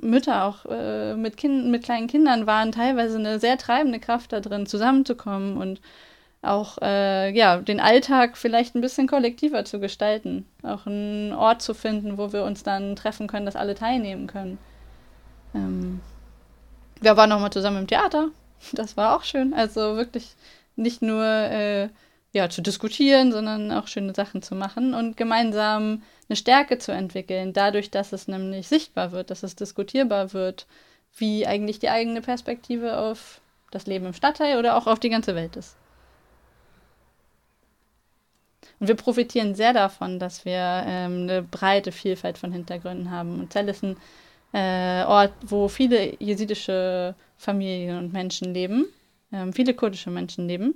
Mütter 0.00 0.44
auch 0.44 0.64
äh, 0.70 1.16
mit, 1.16 1.36
kind, 1.36 1.66
mit 1.66 1.82
kleinen 1.82 2.06
Kindern 2.06 2.46
waren 2.46 2.70
teilweise 2.70 3.18
eine 3.18 3.40
sehr 3.40 3.58
treibende 3.58 3.98
Kraft 3.98 4.32
da 4.32 4.38
drin, 4.40 4.66
zusammenzukommen 4.66 5.56
und 5.56 5.80
auch 6.44 6.78
äh, 6.82 7.30
ja, 7.30 7.58
den 7.58 7.80
Alltag 7.80 8.36
vielleicht 8.36 8.74
ein 8.74 8.80
bisschen 8.80 9.06
kollektiver 9.06 9.64
zu 9.64 9.80
gestalten. 9.80 10.46
Auch 10.62 10.86
einen 10.86 11.32
Ort 11.32 11.62
zu 11.62 11.74
finden, 11.74 12.18
wo 12.18 12.32
wir 12.32 12.44
uns 12.44 12.62
dann 12.62 12.96
treffen 12.96 13.26
können, 13.26 13.46
dass 13.46 13.56
alle 13.56 13.74
teilnehmen 13.74 14.26
können. 14.26 14.58
Ähm, 15.54 16.00
wir 17.00 17.16
waren 17.16 17.30
nochmal 17.30 17.52
zusammen 17.52 17.78
im 17.78 17.86
Theater. 17.86 18.28
Das 18.72 18.96
war 18.96 19.16
auch 19.16 19.22
schön. 19.22 19.54
Also 19.54 19.96
wirklich 19.96 20.34
nicht 20.76 21.02
nur 21.02 21.24
äh, 21.24 21.88
ja, 22.32 22.48
zu 22.50 22.62
diskutieren, 22.62 23.30
sondern 23.30 23.70
auch 23.70 23.86
schöne 23.86 24.14
Sachen 24.14 24.42
zu 24.42 24.54
machen 24.54 24.94
und 24.94 25.16
gemeinsam 25.16 26.02
eine 26.28 26.36
Stärke 26.36 26.78
zu 26.78 26.92
entwickeln, 26.92 27.52
dadurch, 27.52 27.90
dass 27.90 28.12
es 28.12 28.26
nämlich 28.28 28.66
sichtbar 28.66 29.12
wird, 29.12 29.30
dass 29.30 29.42
es 29.42 29.54
diskutierbar 29.54 30.32
wird, 30.32 30.66
wie 31.16 31.46
eigentlich 31.46 31.78
die 31.78 31.90
eigene 31.90 32.22
Perspektive 32.22 32.98
auf 32.98 33.40
das 33.70 33.86
Leben 33.86 34.06
im 34.06 34.14
Stadtteil 34.14 34.58
oder 34.58 34.76
auch 34.76 34.86
auf 34.86 34.98
die 34.98 35.10
ganze 35.10 35.34
Welt 35.34 35.56
ist. 35.56 35.76
Und 38.84 38.88
wir 38.88 38.96
profitieren 38.96 39.54
sehr 39.54 39.72
davon, 39.72 40.18
dass 40.18 40.44
wir 40.44 40.84
ähm, 40.86 41.22
eine 41.22 41.40
breite 41.40 41.90
Vielfalt 41.90 42.36
von 42.36 42.52
Hintergründen 42.52 43.10
haben. 43.10 43.40
Und 43.40 43.50
Zell 43.50 43.66
ist 43.70 43.82
ein 43.82 43.96
äh, 44.52 45.06
Ort, 45.06 45.32
wo 45.40 45.68
viele 45.68 46.22
jesidische 46.22 47.14
Familien 47.38 47.96
und 47.96 48.12
Menschen 48.12 48.52
leben, 48.52 48.84
ähm, 49.32 49.54
viele 49.54 49.72
kurdische 49.72 50.10
Menschen 50.10 50.48
leben. 50.48 50.74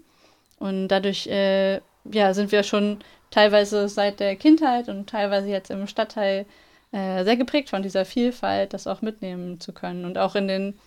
Und 0.58 0.88
dadurch 0.88 1.26
äh, 1.26 1.82
ja, 2.10 2.32
sind 2.32 2.50
wir 2.50 2.62
schon 2.62 3.00
teilweise 3.30 3.90
seit 3.90 4.20
der 4.20 4.36
Kindheit 4.36 4.88
und 4.88 5.10
teilweise 5.10 5.48
jetzt 5.48 5.70
im 5.70 5.86
Stadtteil 5.86 6.46
äh, 6.92 7.24
sehr 7.24 7.36
geprägt 7.36 7.68
von 7.68 7.82
dieser 7.82 8.06
Vielfalt, 8.06 8.72
das 8.72 8.86
auch 8.86 9.02
mitnehmen 9.02 9.60
zu 9.60 9.74
können 9.74 10.06
und 10.06 10.16
auch 10.16 10.34
in 10.34 10.48
den 10.48 10.78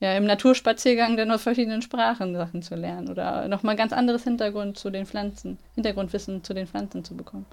ja, 0.00 0.16
im 0.16 0.24
Naturspaziergang 0.24 1.16
dann 1.16 1.30
aus 1.30 1.42
verschiedenen 1.42 1.82
Sprachen 1.82 2.34
Sachen 2.34 2.62
zu 2.62 2.74
lernen 2.74 3.08
oder 3.08 3.48
nochmal 3.48 3.76
ganz 3.76 3.92
anderes 3.92 4.24
Hintergrund 4.24 4.78
zu 4.78 4.90
den 4.90 5.06
Pflanzen, 5.06 5.58
Hintergrundwissen 5.74 6.42
zu 6.42 6.54
den 6.54 6.66
Pflanzen 6.66 7.04
zu 7.04 7.14
bekommen. 7.16 7.46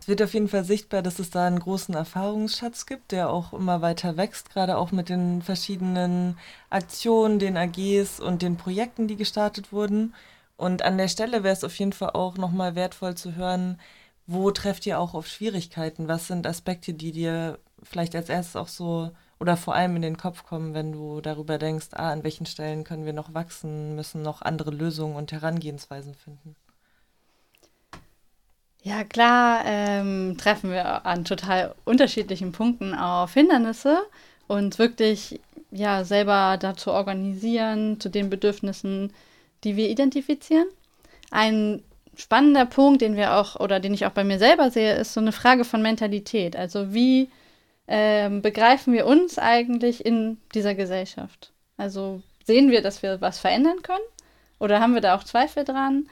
Es 0.00 0.08
wird 0.08 0.22
auf 0.22 0.34
jeden 0.34 0.48
Fall 0.48 0.64
sichtbar, 0.64 1.02
dass 1.02 1.18
es 1.18 1.30
da 1.30 1.46
einen 1.46 1.58
großen 1.58 1.94
Erfahrungsschatz 1.94 2.86
gibt, 2.86 3.10
der 3.10 3.30
auch 3.30 3.52
immer 3.52 3.80
weiter 3.80 4.16
wächst, 4.16 4.50
gerade 4.50 4.76
auch 4.76 4.92
mit 4.92 5.08
den 5.08 5.40
verschiedenen 5.40 6.36
Aktionen, 6.68 7.38
den 7.38 7.56
AGs 7.56 8.20
und 8.20 8.42
den 8.42 8.56
Projekten, 8.56 9.08
die 9.08 9.16
gestartet 9.16 9.72
wurden. 9.72 10.14
Und 10.56 10.82
an 10.82 10.98
der 10.98 11.08
Stelle 11.08 11.42
wäre 11.42 11.54
es 11.54 11.64
auf 11.64 11.74
jeden 11.78 11.94
Fall 11.94 12.10
auch 12.10 12.36
nochmal 12.36 12.74
wertvoll 12.74 13.14
zu 13.14 13.34
hören, 13.34 13.80
wo 14.26 14.50
trefft 14.50 14.86
ihr 14.86 15.00
auch 15.00 15.14
auf 15.14 15.26
Schwierigkeiten? 15.26 16.06
Was 16.06 16.28
sind 16.28 16.46
Aspekte, 16.46 16.94
die 16.94 17.12
dir 17.12 17.58
vielleicht 17.82 18.14
als 18.14 18.28
erstes 18.28 18.56
auch 18.56 18.68
so 18.68 19.10
oder 19.40 19.56
vor 19.56 19.74
allem 19.74 19.96
in 19.96 20.02
den 20.02 20.16
Kopf 20.16 20.44
kommen, 20.44 20.74
wenn 20.74 20.92
du 20.92 21.20
darüber 21.20 21.58
denkst, 21.58 21.88
ah, 21.92 22.12
an 22.12 22.24
welchen 22.24 22.46
Stellen 22.46 22.84
können 22.84 23.06
wir 23.06 23.12
noch 23.12 23.34
wachsen, 23.34 23.94
müssen 23.94 24.22
noch 24.22 24.42
andere 24.42 24.70
Lösungen 24.70 25.16
und 25.16 25.32
Herangehensweisen 25.32 26.14
finden? 26.14 26.56
Ja, 28.82 29.02
klar 29.02 29.62
ähm, 29.64 30.36
treffen 30.38 30.70
wir 30.70 31.06
an 31.06 31.24
total 31.24 31.74
unterschiedlichen 31.84 32.52
Punkten 32.52 32.94
auf 32.94 33.32
Hindernisse 33.32 34.02
und 34.46 34.78
wirklich 34.78 35.40
ja 35.70 36.04
selber 36.04 36.58
dazu 36.60 36.92
organisieren, 36.92 37.98
zu 37.98 38.10
den 38.10 38.28
Bedürfnissen, 38.28 39.12
die 39.64 39.76
wir 39.76 39.88
identifizieren. 39.88 40.68
Ein 41.30 41.82
spannender 42.14 42.66
Punkt, 42.66 43.00
den 43.00 43.16
wir 43.16 43.34
auch 43.34 43.58
oder 43.58 43.80
den 43.80 43.94
ich 43.94 44.06
auch 44.06 44.10
bei 44.12 44.22
mir 44.22 44.38
selber 44.38 44.70
sehe, 44.70 44.94
ist 44.94 45.14
so 45.14 45.20
eine 45.20 45.32
Frage 45.32 45.64
von 45.64 45.82
Mentalität. 45.82 46.54
Also 46.54 46.92
wie 46.92 47.30
ähm, 47.86 48.42
begreifen 48.42 48.92
wir 48.92 49.06
uns 49.06 49.38
eigentlich 49.38 50.04
in 50.04 50.38
dieser 50.54 50.74
Gesellschaft? 50.74 51.52
Also 51.76 52.22
sehen 52.44 52.70
wir, 52.70 52.82
dass 52.82 53.02
wir 53.02 53.20
was 53.20 53.38
verändern 53.38 53.82
können? 53.82 54.04
Oder 54.58 54.80
haben 54.80 54.94
wir 54.94 55.00
da 55.00 55.16
auch 55.16 55.24
Zweifel 55.24 55.64
dran? 55.64 56.08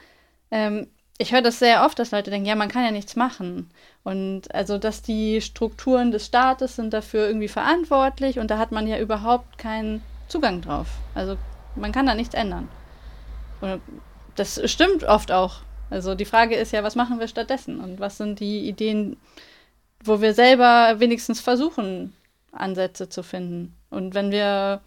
Ähm, 0.51 0.87
ich 1.17 1.31
höre 1.31 1.41
das 1.41 1.59
sehr 1.59 1.85
oft, 1.85 1.97
dass 1.99 2.11
Leute 2.11 2.31
denken, 2.31 2.47
ja, 2.47 2.55
man 2.55 2.69
kann 2.69 2.83
ja 2.83 2.91
nichts 2.91 3.15
machen. 3.15 3.69
Und 4.03 4.53
also, 4.53 4.77
dass 4.77 5.01
die 5.01 5.41
Strukturen 5.41 6.11
des 6.11 6.25
Staates 6.25 6.75
sind 6.75 6.93
dafür 6.93 7.27
irgendwie 7.27 7.47
verantwortlich 7.47 8.39
und 8.39 8.49
da 8.51 8.57
hat 8.57 8.71
man 8.71 8.87
ja 8.87 8.99
überhaupt 8.99 9.57
keinen 9.57 10.01
Zugang 10.27 10.61
drauf. 10.61 10.87
Also 11.15 11.37
man 11.75 11.91
kann 11.91 12.05
da 12.05 12.15
nichts 12.15 12.33
ändern. 12.33 12.67
Und 13.61 13.81
das 14.35 14.59
stimmt 14.69 15.03
oft 15.03 15.31
auch. 15.31 15.61
Also 15.89 16.15
die 16.15 16.25
Frage 16.25 16.55
ist 16.55 16.71
ja, 16.71 16.83
was 16.83 16.95
machen 16.95 17.19
wir 17.19 17.27
stattdessen? 17.27 17.79
Und 17.79 17.99
was 17.99 18.17
sind 18.17 18.39
die 18.39 18.67
Ideen, 18.67 19.17
wo 20.03 20.21
wir 20.21 20.33
selber 20.33 20.99
wenigstens 20.99 21.39
versuchen, 21.39 22.13
Ansätze 22.51 23.09
zu 23.09 23.23
finden. 23.23 23.75
Und 23.89 24.13
wenn 24.13 24.31
wir 24.31 24.81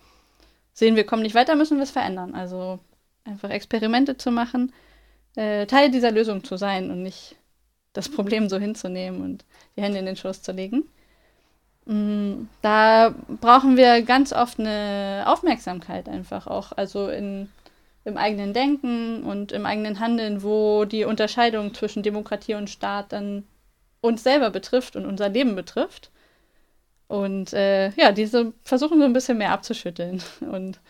sehen, 0.72 0.96
wir 0.96 1.06
kommen 1.06 1.22
nicht 1.22 1.34
weiter, 1.34 1.56
müssen 1.56 1.78
wir 1.78 1.84
es 1.84 1.90
verändern. 1.90 2.34
Also 2.34 2.78
einfach 3.24 3.50
Experimente 3.50 4.16
zu 4.16 4.30
machen, 4.30 4.72
äh, 5.36 5.66
Teil 5.66 5.90
dieser 5.90 6.10
Lösung 6.10 6.44
zu 6.44 6.56
sein 6.56 6.90
und 6.90 7.02
nicht 7.02 7.36
das 7.92 8.08
Problem 8.08 8.48
so 8.48 8.58
hinzunehmen 8.58 9.22
und 9.22 9.44
die 9.76 9.82
Hände 9.82 9.98
in 9.98 10.06
den 10.06 10.16
Schoß 10.16 10.42
zu 10.42 10.52
legen. 10.52 10.84
Mm, 11.86 12.48
da 12.62 13.14
brauchen 13.40 13.76
wir 13.76 14.02
ganz 14.02 14.32
oft 14.32 14.60
eine 14.60 15.24
Aufmerksamkeit 15.26 16.08
einfach 16.08 16.46
auch, 16.46 16.72
also 16.72 17.08
in, 17.08 17.48
im 18.04 18.16
eigenen 18.16 18.52
Denken 18.52 19.22
und 19.22 19.52
im 19.52 19.66
eigenen 19.66 19.98
Handeln, 19.98 20.42
wo 20.42 20.84
die 20.84 21.04
Unterscheidung 21.04 21.74
zwischen 21.74 22.02
Demokratie 22.02 22.54
und 22.54 22.70
Staat 22.70 23.12
dann 23.12 23.44
uns 24.00 24.22
selber 24.22 24.50
betrifft 24.50 24.96
und 24.96 25.06
unser 25.06 25.28
Leben 25.28 25.54
betrifft. 25.56 26.10
Und 27.08 27.52
äh, 27.52 27.90
ja, 27.90 28.12
diese 28.12 28.52
versuchen 28.64 28.98
so 28.98 29.04
ein 29.04 29.12
bisschen 29.12 29.38
mehr 29.38 29.52
abzuschütteln. 29.52 30.22
Und 30.40 30.80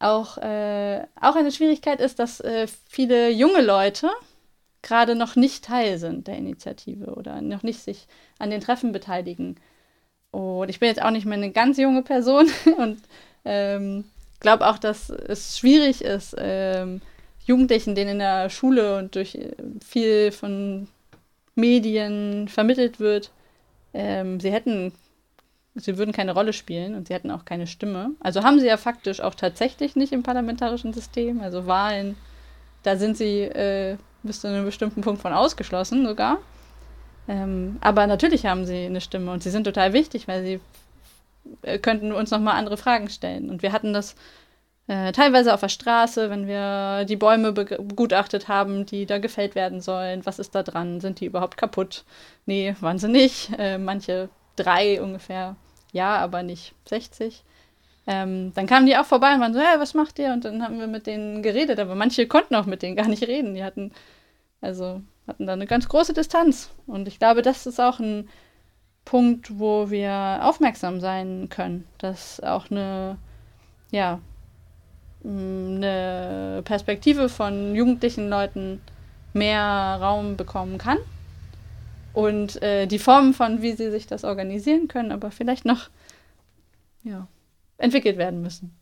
auch, 0.00 0.38
äh, 0.38 1.04
auch 1.20 1.36
eine 1.36 1.52
Schwierigkeit 1.52 2.00
ist, 2.00 2.18
dass 2.18 2.40
äh, 2.40 2.66
viele 2.88 3.30
junge 3.30 3.62
Leute 3.62 4.10
gerade 4.82 5.14
noch 5.14 5.36
nicht 5.36 5.64
Teil 5.64 5.98
sind 5.98 6.28
der 6.28 6.36
Initiative 6.36 7.14
oder 7.14 7.40
noch 7.40 7.62
nicht 7.62 7.80
sich 7.80 8.06
an 8.38 8.50
den 8.50 8.60
Treffen 8.60 8.92
beteiligen. 8.92 9.56
Und 10.30 10.68
ich 10.68 10.78
bin 10.78 10.88
jetzt 10.88 11.02
auch 11.02 11.10
nicht 11.10 11.26
mehr 11.26 11.38
eine 11.38 11.50
ganz 11.50 11.78
junge 11.78 12.02
Person 12.02 12.48
und 12.78 13.00
ähm, 13.44 14.04
glaube 14.40 14.66
auch, 14.68 14.78
dass 14.78 15.10
es 15.10 15.58
schwierig 15.58 16.02
ist, 16.02 16.34
ähm, 16.38 17.00
Jugendlichen, 17.44 17.94
denen 17.94 18.12
in 18.12 18.18
der 18.18 18.50
Schule 18.50 18.98
und 18.98 19.14
durch 19.14 19.34
äh, 19.34 19.54
viel 19.84 20.32
von 20.32 20.88
Medien 21.58 22.48
vermittelt 22.48 23.00
wird, 23.00 23.30
ähm, 23.92 24.40
sie 24.40 24.50
hätten, 24.50 24.92
sie 25.74 25.98
würden 25.98 26.12
keine 26.12 26.32
Rolle 26.32 26.52
spielen 26.52 26.94
und 26.94 27.08
sie 27.08 27.14
hätten 27.14 27.30
auch 27.30 27.44
keine 27.44 27.66
Stimme. 27.66 28.12
Also 28.20 28.44
haben 28.44 28.60
sie 28.60 28.66
ja 28.66 28.76
faktisch 28.76 29.20
auch 29.20 29.34
tatsächlich 29.34 29.96
nicht 29.96 30.12
im 30.12 30.22
parlamentarischen 30.22 30.92
System. 30.94 31.40
Also 31.40 31.66
Wahlen, 31.66 32.16
da 32.82 32.96
sind 32.96 33.16
sie 33.16 33.42
äh, 33.42 33.96
bis 34.22 34.40
zu 34.40 34.48
einem 34.48 34.64
bestimmten 34.64 35.02
Punkt 35.02 35.20
von 35.20 35.32
ausgeschlossen 35.32 36.06
sogar. 36.06 36.38
Ähm, 37.26 37.76
aber 37.80 38.06
natürlich 38.06 38.46
haben 38.46 38.64
sie 38.64 38.86
eine 38.86 39.00
Stimme 39.00 39.32
und 39.32 39.42
sie 39.42 39.50
sind 39.50 39.64
total 39.64 39.92
wichtig, 39.92 40.28
weil 40.28 40.44
sie 40.44 40.60
äh, 41.62 41.78
könnten 41.78 42.12
uns 42.12 42.30
nochmal 42.30 42.54
andere 42.56 42.76
Fragen 42.76 43.10
stellen. 43.10 43.50
Und 43.50 43.62
wir 43.62 43.72
hatten 43.72 43.92
das 43.92 44.14
äh, 44.88 45.12
teilweise 45.12 45.52
auf 45.52 45.60
der 45.60 45.68
Straße, 45.68 46.30
wenn 46.30 46.46
wir 46.46 47.04
die 47.04 47.16
Bäume 47.16 47.52
begutachtet 47.52 48.48
haben, 48.48 48.86
die 48.86 49.04
da 49.04 49.18
gefällt 49.18 49.54
werden 49.54 49.82
sollen. 49.82 50.24
Was 50.24 50.38
ist 50.38 50.54
da 50.54 50.62
dran? 50.62 51.00
Sind 51.00 51.20
die 51.20 51.26
überhaupt 51.26 51.58
kaputt? 51.58 52.04
Nee, 52.46 52.74
waren 52.80 52.98
sie 52.98 53.08
nicht. 53.08 53.50
Äh, 53.58 53.76
manche 53.76 54.30
drei 54.56 55.00
ungefähr. 55.02 55.56
Ja, 55.92 56.16
aber 56.16 56.42
nicht 56.42 56.74
60. 56.86 57.44
Ähm, 58.06 58.52
dann 58.54 58.66
kamen 58.66 58.86
die 58.86 58.96
auch 58.96 59.04
vorbei 59.04 59.34
und 59.34 59.40
waren 59.40 59.52
so, 59.52 59.60
ja, 59.60 59.78
was 59.78 59.92
macht 59.92 60.18
ihr? 60.18 60.32
Und 60.32 60.46
dann 60.46 60.62
haben 60.62 60.80
wir 60.80 60.86
mit 60.86 61.06
denen 61.06 61.42
geredet, 61.42 61.78
aber 61.78 61.94
manche 61.94 62.26
konnten 62.26 62.54
auch 62.54 62.64
mit 62.64 62.80
denen 62.80 62.96
gar 62.96 63.08
nicht 63.08 63.22
reden. 63.24 63.54
Die 63.54 63.64
hatten, 63.64 63.92
also, 64.62 65.02
hatten 65.26 65.46
da 65.46 65.52
eine 65.52 65.66
ganz 65.66 65.86
große 65.88 66.14
Distanz. 66.14 66.70
Und 66.86 67.08
ich 67.08 67.18
glaube, 67.18 67.42
das 67.42 67.66
ist 67.66 67.78
auch 67.78 67.98
ein 68.00 68.30
Punkt, 69.04 69.58
wo 69.58 69.90
wir 69.90 70.40
aufmerksam 70.42 71.00
sein 71.00 71.48
können, 71.50 71.86
dass 71.98 72.40
auch 72.40 72.70
eine, 72.70 73.18
ja, 73.90 74.20
eine 75.24 76.62
Perspektive 76.64 77.28
von 77.28 77.74
jugendlichen 77.74 78.28
Leuten 78.28 78.80
mehr 79.32 79.98
Raum 80.00 80.36
bekommen 80.36 80.78
kann. 80.78 80.98
Und 82.12 82.60
äh, 82.62 82.86
die 82.86 82.98
Formen 82.98 83.34
von, 83.34 83.62
wie 83.62 83.72
sie 83.72 83.90
sich 83.90 84.06
das 84.06 84.24
organisieren 84.24 84.88
können, 84.88 85.12
aber 85.12 85.30
vielleicht 85.30 85.64
noch 85.64 85.88
ja, 87.02 87.28
entwickelt 87.76 88.16
werden 88.16 88.42
müssen. 88.42 88.76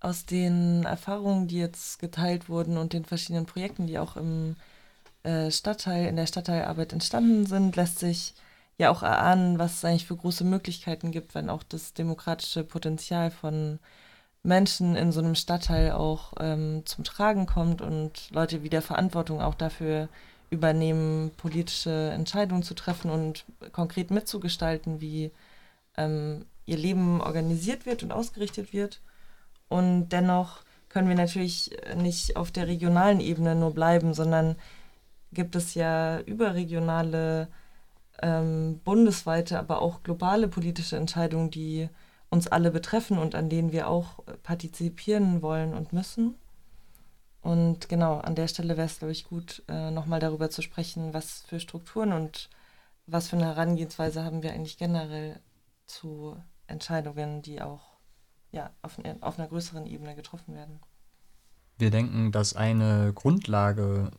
Aus 0.00 0.26
den 0.26 0.84
Erfahrungen, 0.84 1.48
die 1.48 1.58
jetzt 1.58 1.98
geteilt 1.98 2.48
wurden 2.48 2.76
und 2.76 2.92
den 2.92 3.04
verschiedenen 3.04 3.46
Projekten, 3.46 3.86
die 3.86 3.98
auch 3.98 4.16
im 4.16 4.56
äh, 5.24 5.50
Stadtteil, 5.50 6.06
in 6.06 6.16
der 6.16 6.26
Stadtteilarbeit 6.26 6.92
entstanden 6.92 7.46
sind, 7.46 7.74
lässt 7.76 7.98
sich 7.98 8.34
ja 8.76 8.90
auch 8.90 9.02
erahnen, 9.02 9.58
was 9.58 9.78
es 9.78 9.84
eigentlich 9.84 10.06
für 10.06 10.16
große 10.16 10.44
Möglichkeiten 10.44 11.10
gibt, 11.10 11.34
wenn 11.34 11.50
auch 11.50 11.64
das 11.64 11.94
demokratische 11.94 12.62
Potenzial 12.62 13.30
von 13.30 13.80
Menschen 14.48 14.96
in 14.96 15.12
so 15.12 15.20
einem 15.20 15.36
Stadtteil 15.36 15.92
auch 15.92 16.32
ähm, 16.40 16.82
zum 16.86 17.04
Tragen 17.04 17.46
kommt 17.46 17.80
und 17.80 18.30
Leute 18.30 18.64
wieder 18.64 18.82
Verantwortung 18.82 19.40
auch 19.40 19.54
dafür 19.54 20.08
übernehmen, 20.50 21.30
politische 21.36 22.10
Entscheidungen 22.10 22.62
zu 22.62 22.74
treffen 22.74 23.10
und 23.10 23.44
konkret 23.72 24.10
mitzugestalten, 24.10 25.00
wie 25.00 25.30
ähm, 25.96 26.46
ihr 26.64 26.78
Leben 26.78 27.20
organisiert 27.20 27.86
wird 27.86 28.02
und 28.02 28.12
ausgerichtet 28.12 28.72
wird. 28.72 29.00
Und 29.68 30.08
dennoch 30.08 30.62
können 30.88 31.08
wir 31.08 31.16
natürlich 31.16 31.70
nicht 31.96 32.36
auf 32.36 32.50
der 32.50 32.66
regionalen 32.66 33.20
Ebene 33.20 33.54
nur 33.54 33.74
bleiben, 33.74 34.14
sondern 34.14 34.56
gibt 35.32 35.54
es 35.54 35.74
ja 35.74 36.20
überregionale, 36.20 37.48
ähm, 38.22 38.80
bundesweite, 38.84 39.58
aber 39.58 39.82
auch 39.82 40.02
globale 40.02 40.48
politische 40.48 40.96
Entscheidungen, 40.96 41.50
die 41.50 41.90
uns 42.30 42.46
alle 42.46 42.70
betreffen 42.70 43.18
und 43.18 43.34
an 43.34 43.48
denen 43.48 43.72
wir 43.72 43.88
auch 43.88 44.20
partizipieren 44.42 45.42
wollen 45.42 45.74
und 45.74 45.92
müssen. 45.92 46.34
Und 47.40 47.88
genau, 47.88 48.18
an 48.18 48.34
der 48.34 48.48
Stelle 48.48 48.76
wäre 48.76 48.86
es, 48.86 48.98
glaube 48.98 49.12
ich, 49.12 49.24
gut, 49.24 49.62
äh, 49.68 49.90
nochmal 49.90 50.20
darüber 50.20 50.50
zu 50.50 50.60
sprechen, 50.60 51.14
was 51.14 51.42
für 51.42 51.60
Strukturen 51.60 52.12
und 52.12 52.50
was 53.06 53.28
für 53.28 53.36
eine 53.36 53.46
Herangehensweise 53.46 54.24
haben 54.24 54.42
wir 54.42 54.52
eigentlich 54.52 54.76
generell 54.76 55.40
zu 55.86 56.36
Entscheidungen, 56.66 57.40
die 57.42 57.62
auch 57.62 57.80
ja, 58.52 58.70
auf, 58.82 58.98
auf 59.20 59.38
einer 59.38 59.48
größeren 59.48 59.86
Ebene 59.86 60.14
getroffen 60.14 60.54
werden. 60.54 60.80
Wir 61.78 61.90
denken, 61.90 62.32
dass 62.32 62.54
eine 62.54 63.12
Grundlage 63.14 64.10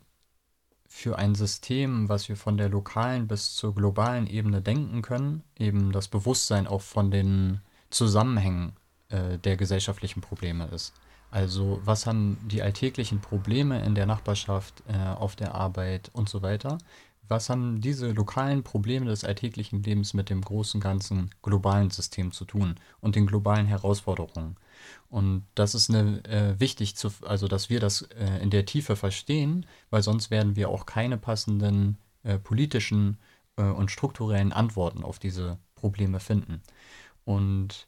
für 0.88 1.20
ein 1.20 1.36
System, 1.36 2.10
was 2.10 2.30
wir 2.30 2.36
von 2.36 2.58
der 2.58 2.70
lokalen 2.70 3.28
bis 3.28 3.54
zur 3.56 3.76
globalen 3.76 4.26
Ebene 4.28 4.62
denken 4.62 5.02
können, 5.02 5.44
eben 5.58 5.92
das 5.92 6.08
Bewusstsein 6.08 6.66
auch 6.66 6.82
von 6.82 7.12
den 7.12 7.62
Zusammenhängen 7.90 8.74
äh, 9.10 9.38
der 9.38 9.58
gesellschaftlichen 9.58 10.22
Probleme 10.22 10.66
ist. 10.68 10.94
Also 11.32 11.80
was 11.84 12.08
haben 12.08 12.38
die 12.50 12.62
alltäglichen 12.62 13.22
Probleme 13.22 13.84
in 13.84 13.96
der 13.96 14.06
Nachbarschaft, 14.06 14.84
äh, 14.88 14.98
auf 14.98 15.36
der 15.36 15.56
Arbeit 15.56 16.10
und 16.14 16.28
so 16.28 16.42
weiter? 16.42 16.80
Was 17.28 17.50
haben 17.50 17.80
diese 17.80 18.10
lokalen 18.12 18.64
Probleme 18.64 19.06
des 19.06 19.24
alltäglichen 19.24 19.84
Lebens 19.84 20.16
mit 20.16 20.32
dem 20.32 20.42
großen 20.42 20.82
ganzen 20.82 21.30
globalen 21.44 21.92
System 21.92 22.32
zu 22.32 22.44
tun 22.44 22.76
und 23.02 23.16
den 23.16 23.28
globalen 23.28 23.68
Herausforderungen? 23.68 24.56
Und 25.10 25.46
das 25.54 25.76
ist 25.76 25.92
eine, 25.92 26.24
äh, 26.26 26.60
wichtig, 26.60 26.96
zu, 26.96 27.12
also 27.26 27.48
dass 27.48 27.70
wir 27.70 27.80
das 27.80 28.02
äh, 28.02 28.42
in 28.42 28.50
der 28.50 28.66
Tiefe 28.66 28.96
verstehen, 28.96 29.68
weil 29.92 30.02
sonst 30.02 30.32
werden 30.32 30.56
wir 30.56 30.70
auch 30.70 30.88
keine 30.88 31.18
passenden 31.18 31.98
äh, 32.24 32.40
politischen 32.40 33.18
äh, 33.58 33.64
und 33.64 33.92
strukturellen 33.92 34.52
Antworten 34.52 35.04
auf 35.04 35.20
diese 35.20 35.60
Probleme 35.76 36.20
finden. 36.20 36.62
Und 37.30 37.88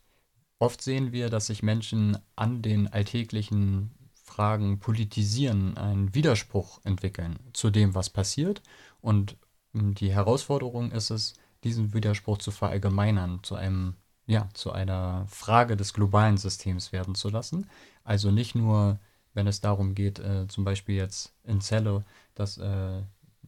Oft 0.61 0.83
sehen 0.83 1.11
wir, 1.11 1.31
dass 1.31 1.47
sich 1.47 1.63
Menschen 1.63 2.19
an 2.35 2.61
den 2.61 2.87
alltäglichen 2.87 3.89
Fragen 4.13 4.77
politisieren, 4.77 5.75
einen 5.75 6.13
Widerspruch 6.13 6.81
entwickeln 6.83 7.39
zu 7.51 7.71
dem, 7.71 7.95
was 7.95 8.11
passiert. 8.11 8.61
Und 9.01 9.37
hm, 9.73 9.95
die 9.95 10.13
Herausforderung 10.13 10.91
ist 10.91 11.09
es, 11.09 11.33
diesen 11.63 11.95
Widerspruch 11.95 12.37
zu 12.37 12.51
verallgemeinern, 12.51 13.39
zu 13.41 13.55
einem, 13.55 13.95
ja, 14.27 14.49
zu 14.53 14.71
einer 14.71 15.25
Frage 15.27 15.75
des 15.75 15.95
globalen 15.95 16.37
Systems 16.37 16.91
werden 16.91 17.15
zu 17.15 17.29
lassen. 17.29 17.67
Also 18.03 18.29
nicht 18.29 18.53
nur, 18.53 18.99
wenn 19.33 19.47
es 19.47 19.61
darum 19.61 19.95
geht, 19.95 20.19
äh, 20.19 20.47
zum 20.47 20.63
Beispiel 20.63 20.93
jetzt 20.93 21.33
in 21.43 21.59
Celle, 21.59 22.05
dass 22.35 22.59
äh, 22.59 23.01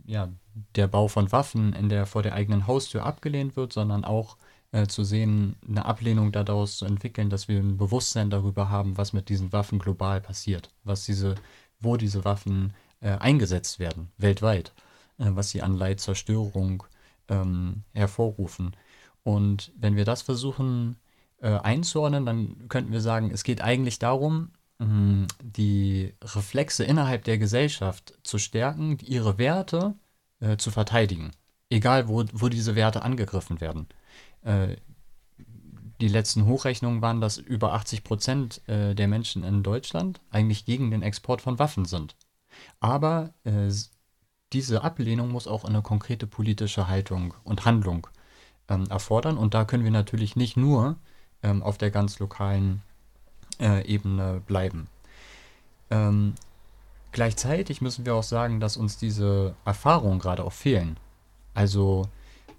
ja, 0.06 0.30
der 0.74 0.88
Bau 0.88 1.08
von 1.08 1.32
Waffen 1.32 1.74
in 1.74 1.89
der, 1.89 2.08
vor 2.08 2.24
der 2.24 2.34
eigenen 2.34 2.66
Haustür 2.66 3.06
abgelehnt 3.06 3.56
wird, 3.56 3.72
sondern 3.72 4.04
auch 4.04 4.36
äh, 4.74 4.88
zu 4.88 5.03
sehen, 5.03 5.55
eine 5.67 5.86
Ablehnung 5.86 6.32
daraus 6.32 6.78
zu 6.78 6.86
entwickeln, 6.86 7.30
dass 7.30 7.47
wir 7.47 7.59
ein 7.59 7.78
Bewusstsein 7.78 8.30
darüber 8.30 8.69
haben, 8.69 8.97
was 8.97 9.13
mit 9.13 9.30
diesen 9.30 9.53
Waffen 9.53 9.80
global 9.80 10.19
passiert, 10.19 10.69
was 10.84 11.05
diese, 11.05 11.36
wo 11.80 11.95
diese 11.95 12.26
Waffen 12.26 12.74
äh, 12.99 13.11
eingesetzt 13.11 13.80
werden, 13.80 14.11
weltweit, 14.17 14.74
äh, 15.19 15.28
was 15.30 15.51
sie 15.51 15.61
an 15.61 15.78
Leid, 15.78 15.99
Zerstörung 15.99 16.84
ähm, 17.30 17.84
hervorrufen. 17.93 18.76
Und 19.24 19.71
wenn 19.78 19.95
wir 19.95 20.05
das 20.05 20.24
versuchen 20.24 20.97
äh, 21.41 21.49
einzuordnen, 21.49 22.26
dann 22.26 22.67
könnten 22.67 22.91
wir 22.91 23.01
sagen, 23.01 23.32
es 23.32 23.43
geht 23.43 23.61
eigentlich 23.61 23.99
darum, 23.99 24.51
mh, 24.80 25.28
die 25.43 26.13
Reflexe 26.24 26.84
innerhalb 26.84 27.24
der 27.26 27.38
Gesellschaft 27.38 28.17
zu 28.24 28.39
stärken, 28.39 28.97
ihre 29.01 29.38
Werte 29.38 29.93
äh, 30.39 30.57
zu 30.57 30.71
verteidigen, 30.71 31.32
egal 31.74 32.07
wo, 32.07 32.24
wo 32.32 32.49
diese 32.49 32.76
Werte 32.76 33.01
angegriffen 33.01 33.59
werden. 33.59 33.88
Äh, 34.43 34.78
die 36.01 36.07
letzten 36.07 36.45
Hochrechnungen 36.45 37.01
waren, 37.01 37.21
dass 37.21 37.38
über 37.38 37.74
80 37.74 38.03
Prozent 38.03 38.61
äh, 38.67 38.93
der 38.93 39.07
Menschen 39.07 39.43
in 39.43 39.63
Deutschland 39.63 40.21
eigentlich 40.32 40.65
gegen 40.65 40.91
den 40.91 41.01
Export 41.01 41.41
von 41.41 41.59
Waffen 41.59 41.86
sind. 41.86 42.15
Aber 42.80 43.34
äh, 43.43 43.71
diese 44.51 44.84
Ablehnung 44.84 45.30
muss 45.30 45.47
auch 45.47 45.65
eine 45.65 45.82
konkrete 45.82 46.28
politische 46.28 46.88
Haltung 46.88 47.34
und 47.43 47.65
Handlung 47.65 48.07
ähm, 48.69 48.86
erfordern. 48.89 49.38
Und 49.38 49.53
da 49.53 49.65
können 49.65 49.84
wir 49.84 49.91
natürlich 49.91 50.36
nicht 50.36 50.57
nur 50.57 50.97
ähm, 51.41 51.63
auf 51.63 51.78
der 51.78 51.91
ganz 51.91 52.19
lokalen 52.19 52.82
Ebene 53.59 54.41
bleiben. 54.47 54.88
Ähm, 55.91 56.34
gleichzeitig 57.11 57.82
müssen 57.82 58.03
wir 58.03 58.15
auch 58.15 58.24
sagen, 58.24 58.59
dass 58.59 58.78
uns 58.78 58.97
diese 58.97 59.55
Erfahrungen 59.63 60.17
gerade 60.17 60.43
auch 60.43 60.51
fehlen. 60.51 60.97
Also 61.54 62.08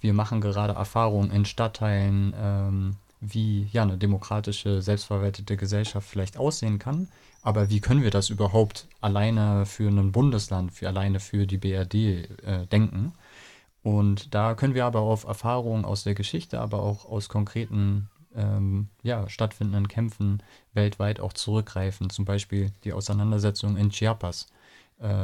wir 0.01 0.13
machen 0.13 0.41
gerade 0.41 0.75
Erfahrungen 0.75 1.31
in 1.31 1.45
Stadtteilen, 1.45 2.35
ähm, 2.39 2.97
wie 3.21 3.69
ja 3.73 3.83
eine 3.83 3.97
demokratische, 3.97 4.83
selbstverwaltete 4.83 5.57
Gesellschaft 5.57 6.09
vielleicht 6.09 6.37
aussehen 6.37 6.79
kann. 6.79 7.09
Aber 7.43 7.71
wie 7.71 7.81
können 7.81 8.03
wir 8.03 8.11
das 8.11 8.31
überhaupt 8.31 8.87
alleine 9.01 9.67
für 9.67 9.89
ein 9.89 10.13
Bundesland, 10.13 10.73
für 10.73 10.89
alleine 10.89 11.21
für 11.21 11.47
die 11.47 11.59
BRD 11.59 11.95
äh, 11.95 12.67
denken? 12.71 13.13
Und 13.83 14.35
da 14.35 14.55
können 14.55 14.75
wir 14.75 14.87
aber 14.87 15.01
auf 15.01 15.25
Erfahrungen 15.25 15.85
aus 15.85 16.05
der 16.05 16.15
Geschichte, 16.15 16.61
aber 16.61 16.83
auch 16.83 17.05
aus 17.05 17.29
konkreten 17.29 18.09
ähm, 18.35 18.89
ja, 19.03 19.29
stattfindenden 19.29 19.89
Kämpfen 19.89 20.43
weltweit 20.73 21.21
auch 21.21 21.35
zurückgreifen. 21.35 22.11
Zum 22.11 22.25
Beispiel 22.25 22.73
die 22.85 22.93
Auseinandersetzung 22.93 23.77
in 23.77 23.91
Chiapas 23.91 24.47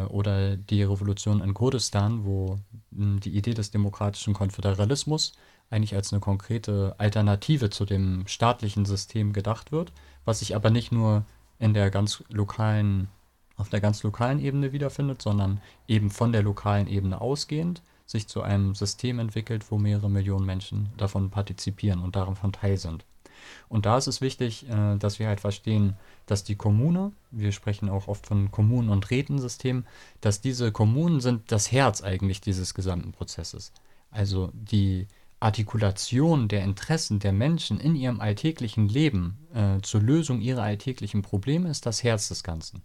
oder 0.08 0.56
die 0.56 0.82
Revolution 0.82 1.40
in 1.40 1.54
Kurdistan, 1.54 2.24
wo 2.24 2.58
mh, 2.90 3.20
die 3.20 3.36
Idee 3.36 3.54
des 3.54 3.70
demokratischen 3.70 4.34
Konföderalismus 4.34 5.32
eigentlich 5.70 5.94
als 5.94 6.12
eine 6.12 6.20
konkrete 6.20 6.94
Alternative 6.98 7.70
zu 7.70 7.84
dem 7.84 8.26
staatlichen 8.26 8.84
System 8.84 9.32
gedacht 9.32 9.72
wird, 9.72 9.92
was 10.24 10.40
sich 10.40 10.56
aber 10.56 10.70
nicht 10.70 10.92
nur 10.92 11.24
in 11.58 11.74
der 11.74 11.90
ganz 11.90 12.24
lokalen, 12.28 13.08
auf 13.56 13.68
der 13.68 13.80
ganz 13.80 14.02
lokalen 14.02 14.40
Ebene 14.40 14.72
wiederfindet, 14.72 15.22
sondern 15.22 15.60
eben 15.86 16.10
von 16.10 16.32
der 16.32 16.42
lokalen 16.42 16.88
Ebene 16.88 17.20
ausgehend 17.20 17.82
sich 18.06 18.26
zu 18.26 18.42
einem 18.42 18.74
System 18.74 19.20
entwickelt, 19.20 19.70
wo 19.70 19.78
mehrere 19.78 20.10
Millionen 20.10 20.44
Menschen 20.44 20.88
davon 20.96 21.30
partizipieren 21.30 22.00
und 22.00 22.16
davon 22.16 22.52
teil 22.52 22.76
sind. 22.76 23.04
Und 23.68 23.86
da 23.86 23.98
ist 23.98 24.06
es 24.06 24.20
wichtig, 24.20 24.68
äh, 24.68 24.96
dass 24.96 25.18
wir 25.18 25.28
halt 25.28 25.40
verstehen, 25.40 25.96
dass 26.26 26.44
die 26.44 26.56
Kommune, 26.56 27.12
wir 27.30 27.52
sprechen 27.52 27.88
auch 27.88 28.08
oft 28.08 28.26
von 28.26 28.50
Kommunen- 28.50 28.90
und 28.90 29.10
Rätensystemen, 29.10 29.86
dass 30.20 30.40
diese 30.40 30.72
Kommunen 30.72 31.20
sind 31.20 31.52
das 31.52 31.72
Herz 31.72 32.02
eigentlich 32.02 32.40
dieses 32.40 32.74
gesamten 32.74 33.12
Prozesses. 33.12 33.72
Also 34.10 34.50
die 34.52 35.06
Artikulation 35.40 36.48
der 36.48 36.62
Interessen 36.64 37.18
der 37.18 37.32
Menschen 37.32 37.80
in 37.80 37.96
ihrem 37.96 38.20
alltäglichen 38.20 38.88
Leben 38.88 39.38
äh, 39.54 39.80
zur 39.80 40.02
Lösung 40.02 40.40
ihrer 40.40 40.62
alltäglichen 40.62 41.22
Probleme 41.22 41.70
ist 41.70 41.86
das 41.86 42.04
Herz 42.04 42.28
des 42.28 42.42
Ganzen. 42.42 42.82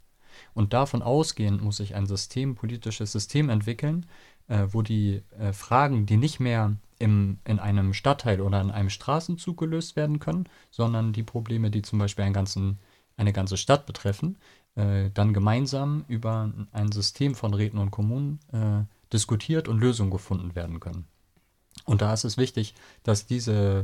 Und 0.54 0.74
davon 0.74 1.02
ausgehend 1.02 1.62
muss 1.62 1.78
sich 1.78 1.96
ein 1.96 2.06
System, 2.06 2.56
politisches 2.56 3.12
System 3.12 3.50
entwickeln, 3.50 4.06
äh, 4.48 4.68
wo 4.70 4.82
die 4.82 5.22
äh, 5.38 5.52
Fragen, 5.52 6.06
die 6.06 6.18
nicht 6.18 6.40
mehr 6.40 6.76
im, 7.00 7.40
in 7.46 7.60
einem 7.60 7.94
Stadtteil 7.94 8.42
oder 8.42 8.62
in 8.62 8.72
einem 8.72 8.90
Straßenzug 8.90 9.58
gelöst 9.58 9.96
werden 9.96 10.20
können, 10.20 10.48
sondern 10.72 11.14
die 11.14 11.24
Probleme, 11.24 11.72
die 11.72 11.82
zum 11.82 12.00
Beispiel 12.00 12.26
einen 12.26 12.34
ganzen, 12.34 12.80
eine 13.18 13.34
ganze 13.34 13.58
Stadt 13.58 13.86
betreffen, 13.86 14.38
äh, 14.76 15.10
dann 15.14 15.34
gemeinsam 15.34 16.06
über 16.08 16.52
ein 16.72 16.92
System 16.92 17.36
von 17.36 17.54
Räten 17.54 17.78
und 17.78 17.92
Kommunen 17.92 18.40
äh, 18.52 18.84
diskutiert 19.12 19.68
und 19.68 19.80
Lösungen 19.80 20.12
gefunden 20.12 20.56
werden 20.56 20.80
können. 20.80 21.08
Und 21.86 22.02
da 22.02 22.14
ist 22.14 22.24
es 22.24 22.38
wichtig, 22.38 22.74
dass 23.04 23.26
diese 23.26 23.84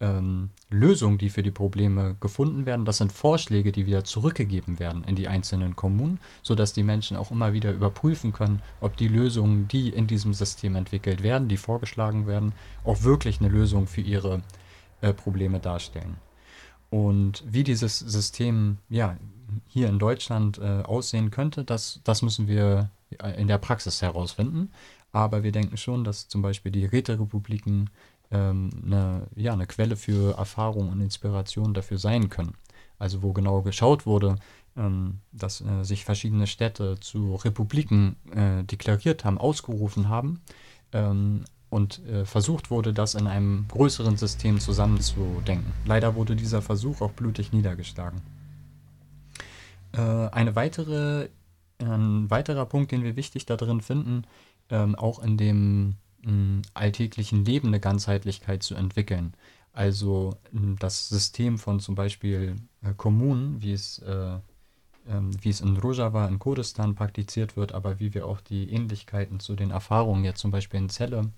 ähm, 0.00 0.50
Lösungen, 0.70 1.18
die 1.18 1.30
für 1.30 1.42
die 1.42 1.50
Probleme 1.50 2.16
gefunden 2.20 2.66
werden, 2.66 2.84
das 2.84 2.98
sind 2.98 3.12
Vorschläge, 3.12 3.70
die 3.70 3.86
wieder 3.86 4.04
zurückgegeben 4.04 4.78
werden 4.78 5.04
in 5.04 5.14
die 5.14 5.28
einzelnen 5.28 5.76
Kommunen, 5.76 6.18
sodass 6.42 6.72
die 6.72 6.82
Menschen 6.82 7.16
auch 7.16 7.30
immer 7.30 7.52
wieder 7.52 7.72
überprüfen 7.72 8.32
können, 8.32 8.62
ob 8.80 8.96
die 8.96 9.08
Lösungen, 9.08 9.68
die 9.68 9.90
in 9.90 10.06
diesem 10.06 10.32
System 10.32 10.74
entwickelt 10.74 11.22
werden, 11.22 11.48
die 11.48 11.58
vorgeschlagen 11.58 12.26
werden, 12.26 12.52
auch 12.84 13.02
wirklich 13.02 13.40
eine 13.40 13.48
Lösung 13.48 13.86
für 13.86 14.00
ihre 14.00 14.42
äh, 15.02 15.12
Probleme 15.12 15.60
darstellen. 15.60 16.16
Und 16.88 17.44
wie 17.46 17.62
dieses 17.62 17.98
System 17.98 18.78
ja, 18.88 19.16
hier 19.68 19.88
in 19.88 19.98
Deutschland 19.98 20.58
äh, 20.58 20.82
aussehen 20.82 21.30
könnte, 21.30 21.64
das, 21.64 22.00
das 22.04 22.22
müssen 22.22 22.48
wir 22.48 22.90
in 23.36 23.48
der 23.48 23.58
Praxis 23.58 24.02
herausfinden. 24.02 24.70
Aber 25.12 25.42
wir 25.42 25.52
denken 25.52 25.76
schon, 25.76 26.04
dass 26.04 26.28
zum 26.28 26.42
Beispiel 26.42 26.70
die 26.70 26.84
Räterepubliken 26.84 27.90
ähm, 28.30 28.70
eine, 28.84 29.26
ja, 29.34 29.52
eine 29.52 29.66
Quelle 29.66 29.96
für 29.96 30.36
Erfahrung 30.36 30.88
und 30.88 31.00
Inspiration 31.00 31.74
dafür 31.74 31.98
sein 31.98 32.28
können. 32.28 32.54
Also 32.98 33.22
wo 33.22 33.32
genau 33.32 33.62
geschaut 33.62 34.06
wurde, 34.06 34.36
ähm, 34.76 35.20
dass 35.32 35.60
äh, 35.60 35.84
sich 35.84 36.04
verschiedene 36.04 36.46
Städte 36.46 36.98
zu 37.00 37.34
Republiken 37.36 38.16
äh, 38.32 38.62
deklariert 38.64 39.24
haben, 39.24 39.38
ausgerufen 39.38 40.08
haben 40.08 40.40
ähm, 40.92 41.44
und 41.70 42.04
äh, 42.06 42.24
versucht 42.24 42.70
wurde, 42.70 42.92
das 42.92 43.14
in 43.14 43.26
einem 43.26 43.66
größeren 43.68 44.16
System 44.16 44.60
zusammenzudenken. 44.60 45.72
Leider 45.84 46.14
wurde 46.14 46.36
dieser 46.36 46.62
Versuch 46.62 47.00
auch 47.00 47.12
blutig 47.12 47.52
niedergeschlagen. 47.52 48.20
Äh, 49.92 50.00
eine 50.00 50.54
weitere, 50.54 51.28
ein 51.78 52.30
weiterer 52.30 52.66
Punkt, 52.66 52.92
den 52.92 53.02
wir 53.02 53.16
wichtig 53.16 53.46
darin 53.46 53.80
finden, 53.80 54.24
ähm, 54.68 54.94
auch 54.94 55.22
in 55.22 55.36
dem 55.36 55.96
alltäglichen 56.74 57.44
Leben 57.44 57.68
eine 57.68 57.80
Ganzheitlichkeit 57.80 58.62
zu 58.62 58.74
entwickeln. 58.74 59.34
Also 59.72 60.36
das 60.52 61.08
System 61.08 61.58
von 61.58 61.80
zum 61.80 61.94
Beispiel 61.94 62.56
äh, 62.82 62.92
Kommunen, 62.96 63.62
wie 63.62 63.72
es, 63.72 64.00
äh, 64.00 64.38
ähm, 65.08 65.30
wie 65.42 65.48
es 65.48 65.60
in 65.60 65.76
Rojava 65.76 66.26
in 66.26 66.38
Kurdistan 66.38 66.94
praktiziert 66.94 67.56
wird, 67.56 67.72
aber 67.72 68.00
wie 68.00 68.12
wir 68.12 68.26
auch 68.26 68.40
die 68.40 68.70
Ähnlichkeiten 68.70 69.38
zu 69.38 69.54
den 69.54 69.70
Erfahrungen 69.70 70.24
jetzt 70.24 70.40
zum 70.40 70.50
Beispiel 70.50 70.80
in 70.80 70.88
Celle 70.88 71.30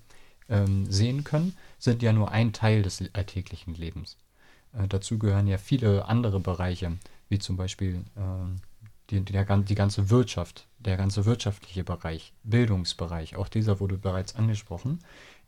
ähm, 0.49 0.91
sehen 0.91 1.25
können, 1.25 1.55
sind 1.79 2.03
ja 2.03 2.13
nur 2.13 2.31
ein 2.31 2.53
Teil 2.53 2.83
des 2.83 3.05
alltäglichen 3.13 3.75
Lebens. 3.75 4.17
Äh, 4.73 4.89
dazu 4.89 5.19
gehören 5.19 5.47
ja 5.47 5.59
viele 5.59 6.07
andere 6.07 6.41
Bereiche, 6.41 6.97
wie 7.29 7.39
zum 7.39 7.57
Beispiel 7.57 8.03
äh, 9.11 9.21
die, 9.21 9.25
der, 9.25 9.45
die 9.45 9.75
ganze 9.75 10.11
Wirtschaft, 10.11 10.67
der 10.79 10.97
ganze 10.97 11.25
wirtschaftliche 11.25 11.85
Bereich, 11.85 12.33
Bildungsbereich, 12.43 13.37
auch 13.37 13.49
dieser 13.49 13.81
wurde 13.81 13.99
bereits 13.99 14.35
angesprochen. 14.35 15.01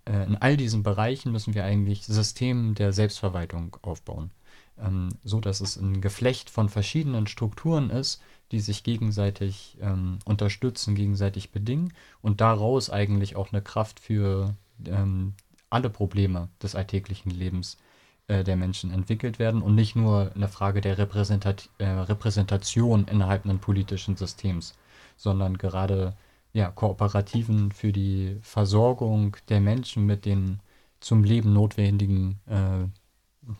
Äh, 0.04 0.26
in 0.26 0.36
all 0.36 0.56
diesen 0.56 0.82
Bereichen 0.82 1.32
müssen 1.32 1.54
wir 1.54 1.64
eigentlich 1.64 2.04
Systeme 2.04 2.74
der 2.74 2.92
Selbstverwaltung 2.92 3.76
aufbauen, 3.82 4.30
ähm, 4.78 5.10
so 5.24 5.40
dass 5.40 5.60
es 5.60 5.76
ein 5.76 6.00
Geflecht 6.00 6.50
von 6.50 6.68
verschiedenen 6.68 7.26
Strukturen 7.26 7.90
ist, 7.90 8.20
die 8.52 8.60
sich 8.60 8.82
gegenseitig 8.82 9.78
ähm, 9.80 10.18
unterstützen, 10.24 10.94
gegenseitig 10.94 11.50
bedingen 11.50 11.92
und 12.20 12.40
daraus 12.40 12.90
eigentlich 12.90 13.36
auch 13.36 13.52
eine 13.52 13.62
Kraft 13.62 13.98
für 14.00 14.54
ähm, 14.86 15.34
alle 15.70 15.90
Probleme 15.90 16.48
des 16.62 16.74
alltäglichen 16.74 17.30
Lebens 17.30 17.78
äh, 18.26 18.44
der 18.44 18.56
Menschen 18.56 18.90
entwickelt 18.90 19.38
werden 19.38 19.62
und 19.62 19.74
nicht 19.74 19.96
nur 19.96 20.32
eine 20.34 20.48
Frage 20.48 20.80
der 20.80 20.98
Repräsentat 20.98 21.68
äh, 21.78 21.84
Repräsentation 21.84 23.06
innerhalb 23.06 23.44
eines 23.44 23.60
politischen 23.60 24.16
Systems, 24.16 24.74
sondern 25.16 25.58
gerade 25.58 26.14
ja, 26.52 26.70
Kooperativen 26.70 27.72
für 27.72 27.92
die 27.92 28.38
Versorgung 28.42 29.36
der 29.48 29.60
Menschen 29.60 30.06
mit 30.06 30.24
den 30.24 30.60
zum 31.00 31.24
Leben 31.24 31.52
notwendigen 31.52 32.40
äh, 32.46 32.86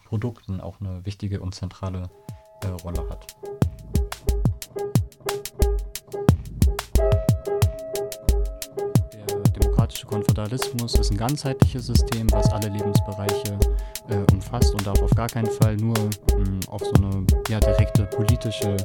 Produkten 0.07 0.61
auch 0.61 0.81
eine 0.81 1.05
wichtige 1.05 1.41
und 1.41 1.55
zentrale 1.55 2.09
äh, 2.63 2.69
Rolle 2.69 3.07
hat. 3.11 3.37
demokratische 9.85 10.07
Konföderalismus 10.07 10.95
ist 10.95 11.11
ein 11.11 11.19
ganzheitliches 11.19 11.87
System, 11.87 12.31
was 12.33 12.51
alle 12.51 12.69
Lebensbereiche 12.69 13.59
äh, 14.09 14.33
umfasst 14.33 14.73
und 14.75 14.87
darf 14.87 15.01
auf 15.03 15.11
gar 15.13 15.29
keinen 15.29 15.51
Fall 15.51 15.77
nur 15.77 15.97
mh, 15.97 16.45
hm, 16.45 16.61
auf 16.69 16.83
so 16.83 16.93
eine 16.95 17.27
ja, 17.49 17.61
direkte 17.61 18.05
politische, 18.07 18.77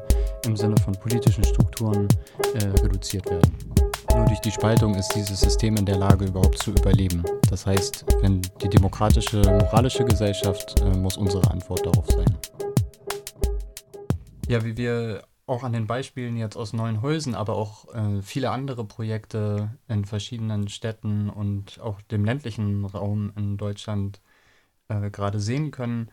im 0.46 0.56
Sinne 0.56 0.76
von 0.78 0.94
politischen 0.94 1.44
Strukturen 1.44 2.08
äh, 2.56 2.66
reduziert 2.82 3.30
werden. 3.30 3.56
Nur 4.16 4.26
durch 4.26 4.40
die 4.40 4.52
Spaltung 4.52 4.96
ist 4.96 5.10
dieses 5.16 5.40
System 5.40 5.78
in 5.78 5.86
der 5.86 5.98
Lage, 5.98 6.26
überhaupt 6.26 6.58
zu 6.58 6.72
überleben. 6.72 7.24
Das 7.50 7.66
heißt, 7.66 8.06
wenn 8.22 8.42
die 8.62 8.70
demokratische, 8.70 9.42
moralische 9.42 10.04
Gesellschaft 10.04 10.80
äh, 10.82 10.98
muss 10.98 11.18
unsere 11.18 11.50
Antwort 11.52 11.86
darauf 11.86 12.08
sein. 12.08 12.38
Ja, 14.48 14.64
wie 14.66 14.76
wir 14.78 15.24
auch 15.46 15.64
an 15.64 15.74
den 15.74 15.88
Beispielen 15.88 16.38
jetzt 16.38 16.56
aus 16.56 16.74
Neuenhäusen, 16.74 17.36
aber 17.36 17.56
auch 17.56 17.94
äh, 17.94 18.22
viele 18.22 18.52
andere 18.52 18.86
Projekte 18.86 19.72
in 19.88 20.06
verschiedenen 20.06 20.68
Städten 20.68 21.30
und 21.30 21.80
auch 21.82 22.02
dem 22.02 22.24
ländlichen 22.24 22.86
Raum 22.86 23.32
in 23.36 23.58
Deutschland 23.58 24.22
äh, 24.90 25.10
gerade 25.10 25.40
sehen 25.40 25.72
können, 25.72 26.10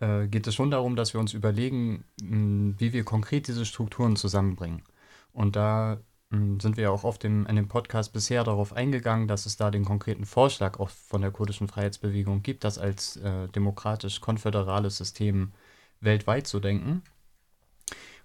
äh, 0.00 0.26
geht 0.26 0.46
es 0.46 0.54
schon 0.54 0.70
darum, 0.70 0.96
dass 0.96 1.12
wir 1.14 1.20
uns 1.20 1.34
überlegen, 1.34 2.04
wie 2.16 2.92
wir 2.92 3.04
konkret 3.04 3.48
diese 3.48 3.66
Strukturen 3.66 4.16
zusammenbringen. 4.16 4.82
Und 5.32 5.56
da 5.56 5.98
sind 6.32 6.78
wir 6.78 6.90
auch 6.92 7.04
auf 7.04 7.18
dem, 7.18 7.44
in 7.46 7.56
dem 7.56 7.68
Podcast 7.68 8.14
bisher 8.14 8.42
darauf 8.42 8.72
eingegangen, 8.72 9.28
dass 9.28 9.44
es 9.44 9.58
da 9.58 9.70
den 9.70 9.84
konkreten 9.84 10.24
Vorschlag 10.24 10.80
auch 10.80 10.88
von 10.88 11.20
der 11.20 11.30
kurdischen 11.30 11.68
Freiheitsbewegung 11.68 12.42
gibt, 12.42 12.64
das 12.64 12.78
als 12.78 13.18
äh, 13.18 13.48
demokratisch-konföderales 13.48 14.96
System 14.96 15.52
weltweit 16.00 16.46
zu 16.46 16.58
denken. 16.58 17.02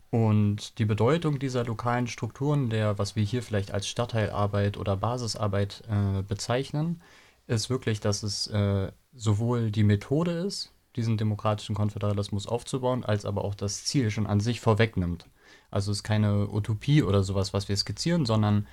Und 0.09 0.79
die 0.79 0.85
Bedeutung 0.85 1.37
dieser 1.37 1.65
lokalen 1.65 2.07
Strukturen, 2.07 2.69
der, 2.69 2.97
was 2.97 3.17
wir 3.17 3.23
hier 3.23 3.43
vielleicht 3.43 3.71
als 3.71 3.89
Stadtteilarbeit 3.89 4.77
oder 4.77 4.95
Basisarbeit 4.95 5.83
äh, 5.89 6.21
bezeichnen, 6.21 7.01
ist 7.47 7.69
wirklich, 7.69 7.99
dass 7.99 8.23
es 8.23 8.47
äh, 8.47 8.91
sowohl 9.13 9.71
die 9.71 9.83
Methode 9.83 10.31
ist, 10.31 10.73
diesen 10.95 11.17
demokratischen 11.17 11.75
Konföderalismus 11.75 12.47
aufzubauen, 12.47 13.05
als 13.05 13.25
aber 13.25 13.43
auch 13.43 13.55
das 13.55 13.85
Ziel 13.85 14.11
schon 14.11 14.27
an 14.27 14.39
sich 14.39 14.59
vorwegnimmt. 14.59 15.27
Also 15.71 15.91
es 15.91 15.99
ist 15.99 16.03
keine 16.03 16.49
Utopie 16.49 17.03
oder 17.03 17.23
sowas, 17.23 17.53
was 17.53 17.69
wir 17.69 17.77
skizzieren, 17.77 18.25
sondern 18.25 18.67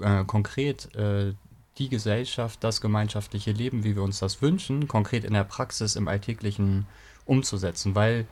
äh, 0.00 0.24
konkret 0.24 0.94
äh, 0.94 1.34
die 1.78 1.88
Gesellschaft, 1.88 2.62
das 2.62 2.80
gemeinschaftliche 2.80 3.52
Leben, 3.52 3.84
wie 3.84 3.96
wir 3.96 4.02
uns 4.02 4.18
das 4.18 4.42
wünschen, 4.42 4.88
konkret 4.88 5.24
in 5.24 5.32
der 5.32 5.44
Praxis, 5.44 5.96
im 5.96 6.08
Alltäglichen 6.08 6.86
umzusetzen, 7.24 7.94
weil 7.94 8.26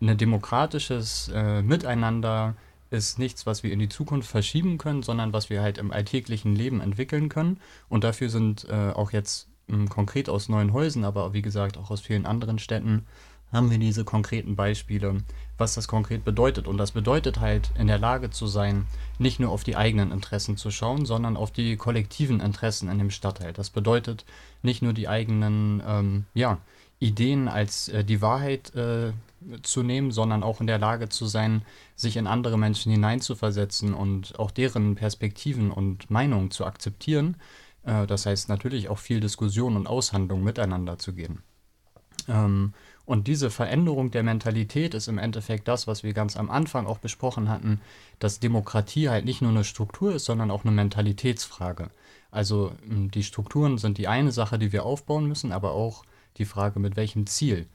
ein 0.00 0.18
demokratisches 0.18 1.30
äh, 1.32 1.62
Miteinander 1.62 2.54
ist 2.90 3.18
nichts, 3.18 3.46
was 3.46 3.62
wir 3.62 3.72
in 3.72 3.78
die 3.78 3.88
Zukunft 3.88 4.28
verschieben 4.28 4.78
können, 4.78 5.02
sondern 5.02 5.32
was 5.32 5.50
wir 5.50 5.62
halt 5.62 5.78
im 5.78 5.92
alltäglichen 5.92 6.54
Leben 6.54 6.80
entwickeln 6.80 7.28
können. 7.28 7.60
Und 7.88 8.04
dafür 8.04 8.28
sind 8.28 8.66
äh, 8.68 8.90
auch 8.90 9.12
jetzt 9.12 9.48
mh, 9.66 9.76
hm, 9.76 9.88
konkret 9.88 10.28
aus 10.28 10.48
Neuenhäusen, 10.48 11.04
aber 11.04 11.32
wie 11.32 11.42
gesagt 11.42 11.76
auch 11.76 11.90
aus 11.90 12.00
vielen 12.00 12.26
anderen 12.26 12.58
Städten, 12.58 13.06
haben 13.54 13.70
wir 13.70 13.78
diese 13.78 14.04
konkreten 14.04 14.56
Beispiele, 14.56 15.18
was 15.56 15.74
das 15.74 15.86
konkret 15.86 16.24
bedeutet. 16.24 16.66
Und 16.66 16.76
das 16.76 16.90
bedeutet 16.90 17.40
halt, 17.40 17.70
in 17.78 17.86
der 17.86 17.98
Lage 17.98 18.30
zu 18.30 18.46
sein, 18.46 18.86
nicht 19.18 19.38
nur 19.38 19.50
auf 19.50 19.64
die 19.64 19.76
eigenen 19.76 20.10
Interessen 20.10 20.56
zu 20.56 20.70
schauen, 20.70 21.06
sondern 21.06 21.36
auf 21.36 21.52
die 21.52 21.76
kollektiven 21.76 22.40
Interessen 22.40 22.90
in 22.90 22.98
dem 22.98 23.10
Stadtteil. 23.10 23.52
Das 23.52 23.70
bedeutet 23.70 24.24
nicht 24.62 24.82
nur 24.82 24.92
die 24.92 25.08
eigenen 25.08 25.82
ähm, 25.86 26.24
ja, 26.34 26.58
Ideen 26.98 27.48
als 27.48 27.88
äh, 27.88 28.04
die 28.04 28.20
Wahrheit 28.20 28.74
äh, 28.74 29.12
zu 29.62 29.82
nehmen, 29.82 30.10
sondern 30.10 30.42
auch 30.42 30.60
in 30.60 30.66
der 30.66 30.78
Lage 30.78 31.08
zu 31.08 31.26
sein, 31.26 31.62
sich 31.96 32.16
in 32.16 32.26
andere 32.26 32.58
Menschen 32.58 32.92
hineinzuversetzen 32.92 33.94
und 33.94 34.38
auch 34.38 34.50
deren 34.50 34.94
Perspektiven 34.94 35.70
und 35.70 36.10
Meinungen 36.10 36.50
zu 36.50 36.64
akzeptieren. 36.64 37.36
Äh, 37.84 38.06
das 38.06 38.26
heißt 38.26 38.48
natürlich 38.48 38.88
auch 38.88 38.98
viel 38.98 39.20
Diskussion 39.20 39.76
und 39.76 39.86
Aushandlung 39.86 40.42
miteinander 40.42 40.98
zu 40.98 41.12
gehen. 41.12 41.42
Ähm, 42.28 42.72
und 43.06 43.28
diese 43.28 43.50
Veränderung 43.50 44.10
der 44.10 44.22
Mentalität 44.22 44.94
ist 44.94 45.08
im 45.08 45.18
Endeffekt 45.18 45.68
das, 45.68 45.86
was 45.86 46.02
wir 46.02 46.14
ganz 46.14 46.36
am 46.36 46.50
Anfang 46.50 46.86
auch 46.86 46.98
besprochen 46.98 47.50
hatten, 47.50 47.80
dass 48.18 48.40
Demokratie 48.40 49.10
halt 49.10 49.26
nicht 49.26 49.42
nur 49.42 49.50
eine 49.50 49.64
Struktur 49.64 50.14
ist, 50.14 50.24
sondern 50.24 50.50
auch 50.50 50.64
eine 50.64 50.72
Mentalitätsfrage. 50.72 51.90
Also 52.30 52.72
die 52.82 53.22
Strukturen 53.22 53.76
sind 53.76 53.98
die 53.98 54.08
eine 54.08 54.32
Sache, 54.32 54.58
die 54.58 54.72
wir 54.72 54.84
aufbauen 54.84 55.26
müssen, 55.26 55.52
aber 55.52 55.72
auch 55.72 56.02
die 56.38 56.46
Frage, 56.46 56.80
mit 56.80 56.96
welchem 56.96 57.26
Ziel 57.26 57.66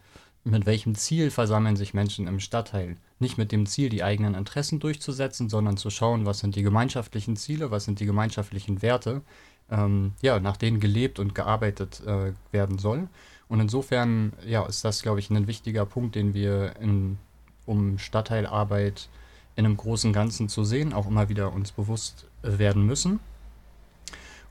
mit 0.43 0.65
welchem 0.65 0.95
Ziel 0.95 1.31
versammeln 1.31 1.75
sich 1.75 1.93
Menschen 1.93 2.27
im 2.27 2.39
Stadtteil? 2.39 2.95
Nicht 3.19 3.37
mit 3.37 3.51
dem 3.51 3.65
Ziel, 3.65 3.89
die 3.89 4.03
eigenen 4.03 4.35
Interessen 4.35 4.79
durchzusetzen, 4.79 5.49
sondern 5.49 5.77
zu 5.77 5.89
schauen, 5.89 6.25
was 6.25 6.39
sind 6.39 6.55
die 6.55 6.63
gemeinschaftlichen 6.63 7.35
Ziele, 7.35 7.71
was 7.71 7.85
sind 7.85 7.99
die 7.99 8.05
gemeinschaftlichen 8.05 8.81
Werte, 8.81 9.21
ähm, 9.69 10.13
ja, 10.21 10.39
nach 10.39 10.57
denen 10.57 10.79
gelebt 10.79 11.19
und 11.19 11.35
gearbeitet 11.35 12.01
äh, 12.05 12.33
werden 12.51 12.79
soll. 12.79 13.07
Und 13.47 13.59
insofern, 13.59 14.33
ja, 14.45 14.65
ist 14.65 14.85
das, 14.85 15.01
glaube 15.01 15.19
ich, 15.19 15.29
ein 15.29 15.47
wichtiger 15.47 15.85
Punkt, 15.85 16.15
den 16.15 16.33
wir 16.33 16.75
in, 16.79 17.17
um 17.65 17.97
Stadtteilarbeit 17.97 19.09
in 19.55 19.65
einem 19.65 19.77
großen 19.77 20.13
Ganzen 20.13 20.47
zu 20.47 20.63
sehen, 20.63 20.93
auch 20.93 21.07
immer 21.07 21.27
wieder 21.29 21.51
uns 21.51 21.71
bewusst 21.71 22.25
äh, 22.43 22.57
werden 22.57 22.85
müssen. 22.85 23.19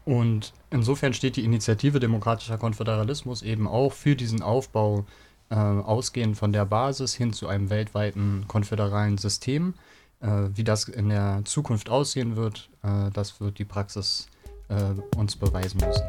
Und 0.04 0.52
insofern 0.70 1.12
steht 1.12 1.36
die 1.36 1.44
Initiative 1.44 2.00
Demokratischer 2.00 2.58
Konföderalismus 2.58 3.42
eben 3.42 3.66
auch 3.66 3.92
für 3.92 4.16
diesen 4.16 4.42
Aufbau 4.42 5.04
äh, 5.50 5.54
ausgehend 5.54 6.36
von 6.36 6.52
der 6.52 6.64
Basis 6.64 7.14
hin 7.14 7.32
zu 7.32 7.48
einem 7.48 7.70
weltweiten 7.70 8.44
konföderalen 8.48 9.18
System. 9.18 9.74
Äh, 10.20 10.48
wie 10.54 10.64
das 10.64 10.88
in 10.88 11.10
der 11.10 11.42
Zukunft 11.44 11.90
aussehen 11.90 12.36
wird, 12.36 12.70
äh, 12.82 13.10
das 13.12 13.40
wird 13.40 13.58
die 13.58 13.64
Praxis 13.64 14.26
äh, 14.68 15.16
uns 15.16 15.36
beweisen 15.36 15.80
müssen. 15.80 16.02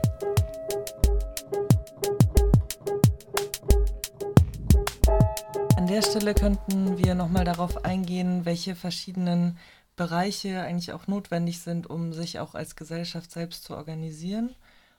An 5.78 5.88
der 5.88 6.02
Stelle 6.02 6.34
könnten 6.34 6.98
wir 6.98 7.14
nochmal 7.14 7.46
darauf 7.46 7.86
eingehen, 7.86 8.46
welche 8.46 8.76
verschiedenen 8.76 9.58
Bereiche 9.96 10.62
eigentlich 10.62 10.94
auch 10.94 11.08
notwendig 11.08 11.60
sind, 11.60 11.90
um 11.90 12.14
sich 12.14 12.40
auch 12.40 12.56
als 12.56 12.76
Gesellschaft 12.76 13.32
selbst 13.32 13.64
zu 13.64 13.76
organisieren 13.76 14.56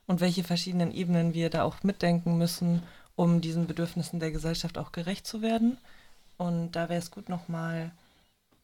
und 0.07 0.21
welche 0.21 0.43
verschiedenen 0.43 0.91
Ebenen 0.91 1.33
wir 1.33 1.49
da 1.49 1.63
auch 1.63 1.83
mitdenken 1.83 2.37
müssen, 2.37 2.83
um 3.15 3.41
diesen 3.41 3.67
Bedürfnissen 3.67 4.19
der 4.19 4.31
Gesellschaft 4.31 4.77
auch 4.77 4.91
gerecht 4.91 5.27
zu 5.27 5.41
werden. 5.41 5.77
Und 6.37 6.71
da 6.71 6.89
wäre 6.89 6.99
es 6.99 7.11
gut, 7.11 7.29
nochmal 7.29 7.91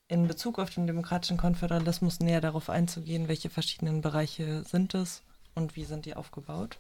in 0.08 0.28
Bezug 0.28 0.58
auf 0.58 0.70
den 0.70 0.88
demokratischen 0.88 1.38
Konföderalismus 1.38 2.20
näher 2.20 2.41
darauf 2.41 2.70
einzugehen, 2.70 3.28
welche 3.28 3.50
verschiedenen 3.50 4.02
Bereiche 4.02 4.64
sind 4.64 4.93
es 4.95 5.22
und 5.54 5.76
wie 5.76 5.86
sind 5.86 6.06
die 6.06 6.16
aufgebaut. 6.16 6.78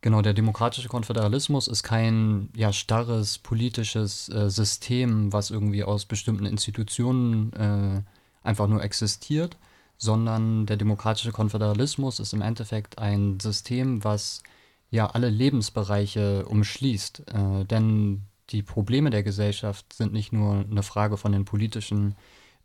Genau, 0.00 0.22
der 0.22 0.34
demokratische 0.34 0.88
Konföderalismus 0.88 1.66
ist 1.66 1.82
kein 1.82 2.50
ja, 2.54 2.72
starres 2.72 3.38
politisches 3.38 4.28
äh, 4.28 4.50
System, 4.50 5.32
was 5.32 5.50
irgendwie 5.50 5.82
aus 5.82 6.04
bestimmten 6.04 6.46
Institutionen 6.46 7.52
äh, 7.54 8.02
einfach 8.46 8.68
nur 8.68 8.84
existiert, 8.84 9.56
sondern 9.98 10.66
der 10.66 10.76
demokratische 10.76 11.32
Konföderalismus 11.32 12.20
ist 12.20 12.34
im 12.34 12.42
Endeffekt 12.42 12.98
ein 12.98 13.40
System, 13.40 14.04
was 14.04 14.42
ja 14.90 15.06
alle 15.06 15.30
Lebensbereiche 15.30 16.46
umschließt. 16.46 17.24
Äh, 17.32 17.64
denn 17.64 18.22
die 18.50 18.62
Probleme 18.62 19.10
der 19.10 19.22
Gesellschaft 19.22 19.92
sind 19.92 20.12
nicht 20.12 20.32
nur 20.32 20.64
eine 20.70 20.82
Frage 20.82 21.16
von 21.16 21.32
den 21.32 21.44
politischen 21.44 22.14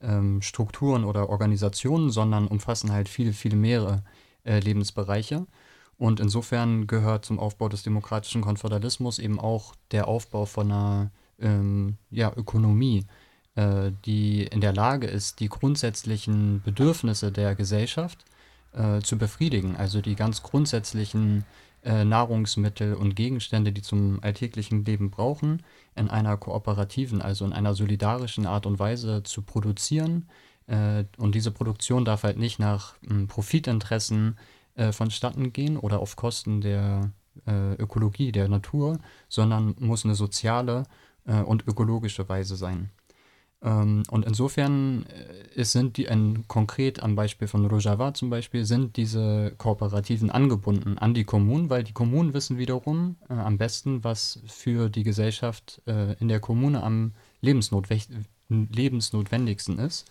ähm, 0.02 0.42
Strukturen 0.42 1.04
oder 1.04 1.30
Organisationen, 1.30 2.10
sondern 2.10 2.48
umfassen 2.48 2.92
halt 2.92 3.10
viele, 3.10 3.34
viele 3.34 3.56
mehrere 3.56 4.04
äh, 4.44 4.60
Lebensbereiche. 4.60 5.46
Und 5.98 6.20
insofern 6.20 6.88
gehört 6.88 7.26
zum 7.26 7.40
Aufbau 7.40 7.70
des 7.70 7.84
demokratischen 7.84 8.42
Konföderalismus 8.42 9.20
eben 9.20 9.40
auch 9.40 9.76
der 9.92 10.08
Aufbau 10.08 10.46
von 10.46 10.72
einer 10.72 11.12
ähm, 11.40 11.98
ja, 12.10 12.32
Ökonomie, 12.36 13.06
äh, 13.56 13.92
die 14.06 14.44
in 14.44 14.62
der 14.62 14.74
Lage 14.74 15.08
ist, 15.08 15.40
die 15.40 15.50
grundsätzlichen 15.50 16.62
Bedürfnisse 16.64 17.32
der 17.32 17.54
Gesellschaft 17.56 18.26
äh, 18.74 19.02
zu 19.02 19.18
befriedigen. 19.18 19.76
Also 19.76 20.02
die 20.02 20.16
ganz 20.16 20.42
grundsätzlichen 20.42 21.46
äh, 21.84 22.06
Nahrungsmittel 22.06 22.94
und 22.94 23.16
Gegenstände, 23.16 23.72
die 23.72 23.82
zum 23.82 24.20
alltäglichen 24.22 24.86
Leben 24.86 25.10
brauchen, 25.10 25.64
in 25.96 26.10
einer 26.10 26.38
kooperativen, 26.38 27.22
also 27.22 27.44
in 27.46 27.54
einer 27.54 27.74
solidarischen 27.74 28.46
Art 28.46 28.66
und 28.66 28.78
Weise 28.78 29.24
zu 29.24 29.42
produzieren. 29.42 30.30
Äh, 30.68 31.06
und 31.18 31.34
diese 31.34 31.52
Produktion 31.52 32.06
darf 32.06 32.24
halt 32.24 32.38
nicht 32.38 32.60
nach 32.60 32.96
m, 33.08 33.28
Profitinteressen 33.28 34.38
äh, 34.76 34.92
vonstatten 34.92 35.54
gehen 35.54 35.78
oder 35.78 36.00
auf 36.00 36.16
Kosten 36.16 36.62
der 36.62 37.12
Ökologie, 37.48 38.34
der 38.34 38.50
Natur, 38.50 39.00
sondern 39.30 39.74
muss 39.80 40.04
eine 40.04 40.16
soziale 40.16 40.84
und 41.24 41.66
ökologische 41.66 42.28
Weise 42.28 42.58
sein. 42.58 42.90
Ähm, 43.64 44.04
und 44.10 44.26
insofern 44.26 45.06
äh, 45.56 45.64
sind 45.64 45.98
die, 45.98 46.10
ein, 46.10 46.46
konkret 46.48 47.04
am 47.04 47.16
Beispiel 47.16 47.48
von 47.48 47.64
Rojava 47.66 48.14
zum 48.14 48.30
Beispiel, 48.30 48.66
sind 48.66 48.98
diese 48.98 49.54
Kooperativen 49.58 50.32
angebunden 50.32 50.98
an 50.98 51.14
die 51.14 51.26
Kommunen, 51.26 51.70
weil 51.70 51.84
die 51.84 51.94
Kommunen 51.94 52.34
wissen 52.34 52.58
wiederum 52.58 53.18
äh, 53.30 53.34
am 53.34 53.58
besten, 53.58 54.04
was 54.04 54.40
für 54.48 54.90
die 54.90 55.04
Gesellschaft 55.04 55.82
äh, 55.86 56.14
in 56.20 56.28
der 56.28 56.40
Kommune 56.40 56.82
am 56.82 57.14
lebensnotwendigsten 57.42 59.80
ist. 59.80 60.06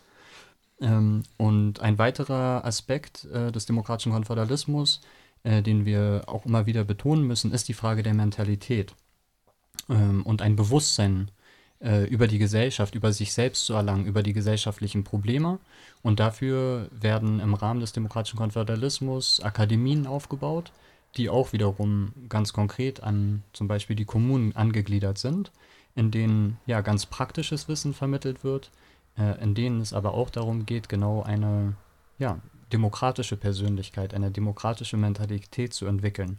Ähm, 0.80 1.24
und 1.36 1.80
ein 1.80 1.98
weiterer 1.98 2.64
Aspekt 2.64 3.24
äh, 3.26 3.50
des 3.50 3.66
demokratischen 3.66 4.12
Konföderalismus, 4.12 5.00
äh, 5.42 5.62
den 5.62 5.84
wir 5.84 6.22
auch 6.26 6.46
immer 6.46 6.66
wieder 6.66 6.84
betonen 6.84 7.26
müssen, 7.26 7.52
ist 7.52 7.68
die 7.68 7.74
Frage 7.74 8.04
der 8.04 8.14
Mentalität 8.14 8.94
ähm, 9.88 10.22
und 10.22 10.40
ein 10.40 10.54
Bewusstsein 10.56 11.30
äh, 11.82 12.04
über 12.04 12.26
die 12.26 12.38
Gesellschaft, 12.38 12.94
über 12.94 13.12
sich 13.12 13.32
selbst 13.32 13.64
zu 13.64 13.74
erlangen, 13.74 14.06
über 14.06 14.22
die 14.22 14.32
gesellschaftlichen 14.32 15.04
Probleme. 15.04 15.58
Und 16.02 16.20
dafür 16.20 16.88
werden 16.92 17.40
im 17.40 17.54
Rahmen 17.54 17.80
des 17.80 17.92
demokratischen 17.92 18.38
Konföderalismus 18.38 19.40
Akademien 19.40 20.06
aufgebaut, 20.06 20.72
die 21.16 21.28
auch 21.28 21.52
wiederum 21.52 22.12
ganz 22.28 22.52
konkret 22.52 23.02
an 23.02 23.42
zum 23.52 23.68
Beispiel 23.68 23.96
die 23.96 24.04
Kommunen 24.04 24.54
angegliedert 24.54 25.18
sind, 25.18 25.50
in 25.94 26.10
denen 26.10 26.58
ja 26.66 26.80
ganz 26.82 27.06
praktisches 27.06 27.68
Wissen 27.68 27.94
vermittelt 27.94 28.44
wird, 28.44 28.70
äh, 29.18 29.42
in 29.42 29.54
denen 29.54 29.80
es 29.80 29.92
aber 29.92 30.14
auch 30.14 30.30
darum 30.30 30.66
geht, 30.66 30.88
genau 30.88 31.22
eine 31.22 31.74
ja, 32.18 32.38
demokratische 32.72 33.36
Persönlichkeit, 33.36 34.14
eine 34.14 34.30
demokratische 34.30 34.96
Mentalität 34.96 35.74
zu 35.74 35.86
entwickeln. 35.86 36.38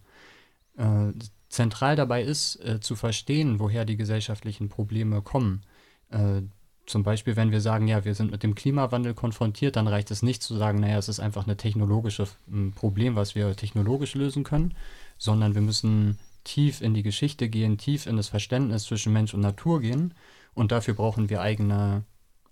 Äh, 0.78 1.12
zentral 1.52 1.96
dabei 1.96 2.24
ist, 2.24 2.56
äh, 2.66 2.80
zu 2.80 2.96
verstehen, 2.96 3.60
woher 3.60 3.86
die 3.86 3.98
gesellschaftlichen 3.98 4.70
Probleme 4.70 5.22
kommen. 5.22 5.64
Äh, 6.10 6.42
zum 6.86 7.04
Beispiel, 7.04 7.36
wenn 7.36 7.52
wir 7.52 7.62
sagen, 7.62 7.88
ja, 7.88 8.04
wir 8.06 8.16
sind 8.16 8.32
mit 8.32 8.44
dem 8.44 8.56
Klimawandel 8.56 9.14
konfrontiert, 9.14 9.76
dann 9.76 9.88
reicht 9.88 10.12
es 10.12 10.24
nicht 10.24 10.42
zu 10.42 10.56
sagen, 10.58 10.80
naja, 10.80 10.98
es 10.98 11.10
ist 11.10 11.20
einfach 11.20 11.48
ein 11.48 11.58
technologisches 11.58 12.38
Problem, 12.76 13.16
was 13.16 13.36
wir 13.36 13.56
technologisch 13.56 14.16
lösen 14.16 14.44
können, 14.44 14.74
sondern 15.18 15.54
wir 15.54 15.62
müssen 15.62 16.18
tief 16.44 16.82
in 16.82 16.94
die 16.94 17.04
Geschichte 17.04 17.50
gehen, 17.50 17.78
tief 17.78 18.08
in 18.08 18.18
das 18.18 18.30
Verständnis 18.30 18.84
zwischen 18.84 19.14
Mensch 19.14 19.34
und 19.34 19.42
Natur 19.42 19.80
gehen. 19.80 20.14
Und 20.54 20.72
dafür 20.72 20.96
brauchen 20.96 21.30
wir 21.30 21.42
eigene 21.42 22.04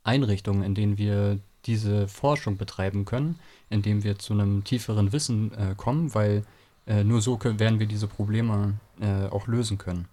Einrichtungen, 0.04 0.64
in 0.64 0.76
denen 0.76 0.98
wir 0.98 1.40
diese 1.66 2.08
Forschung 2.08 2.56
betreiben 2.58 3.06
können, 3.06 3.40
indem 3.70 4.04
wir 4.04 4.20
zu 4.20 4.34
einem 4.34 4.64
tieferen 4.64 5.12
Wissen 5.12 5.52
äh, 5.54 5.76
kommen, 5.76 6.14
weil 6.14 6.46
äh, 6.90 7.04
nur 7.04 7.22
so 7.22 7.38
können, 7.38 7.60
werden 7.60 7.80
wir 7.80 7.88
diese 7.88 8.08
Probleme 8.08 8.80
äh, 9.00 9.28
auch 9.28 9.48
lösen 9.48 9.78
können. 9.78 10.08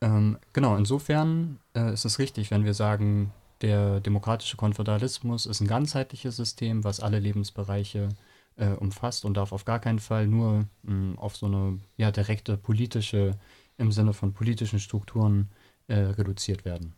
Ähm, 0.00 0.38
genau, 0.54 0.76
insofern 0.76 1.60
äh, 1.76 1.92
ist 1.92 2.06
es 2.06 2.18
richtig, 2.18 2.50
wenn 2.50 2.64
wir 2.64 2.74
sagen, 2.74 3.32
der 3.60 4.00
demokratische 4.00 4.56
Konföderalismus 4.56 5.44
ist 5.44 5.60
ein 5.60 5.68
ganzheitliches 5.68 6.36
System, 6.36 6.82
was 6.84 7.00
alle 7.00 7.18
Lebensbereiche 7.18 8.08
äh, 8.56 8.70
umfasst 8.70 9.26
und 9.26 9.36
darf 9.36 9.52
auf 9.52 9.66
gar 9.66 9.78
keinen 9.78 9.98
Fall 9.98 10.26
nur 10.26 10.64
mh, 10.82 11.18
auf 11.18 11.36
so 11.36 11.46
eine 11.46 11.78
ja, 11.98 12.10
direkte 12.10 12.56
politische, 12.56 13.38
im 13.76 13.92
Sinne 13.92 14.14
von 14.14 14.32
politischen 14.32 14.80
Strukturen 14.80 15.50
äh, 15.88 15.96
reduziert 15.96 16.64
werden. 16.64 16.94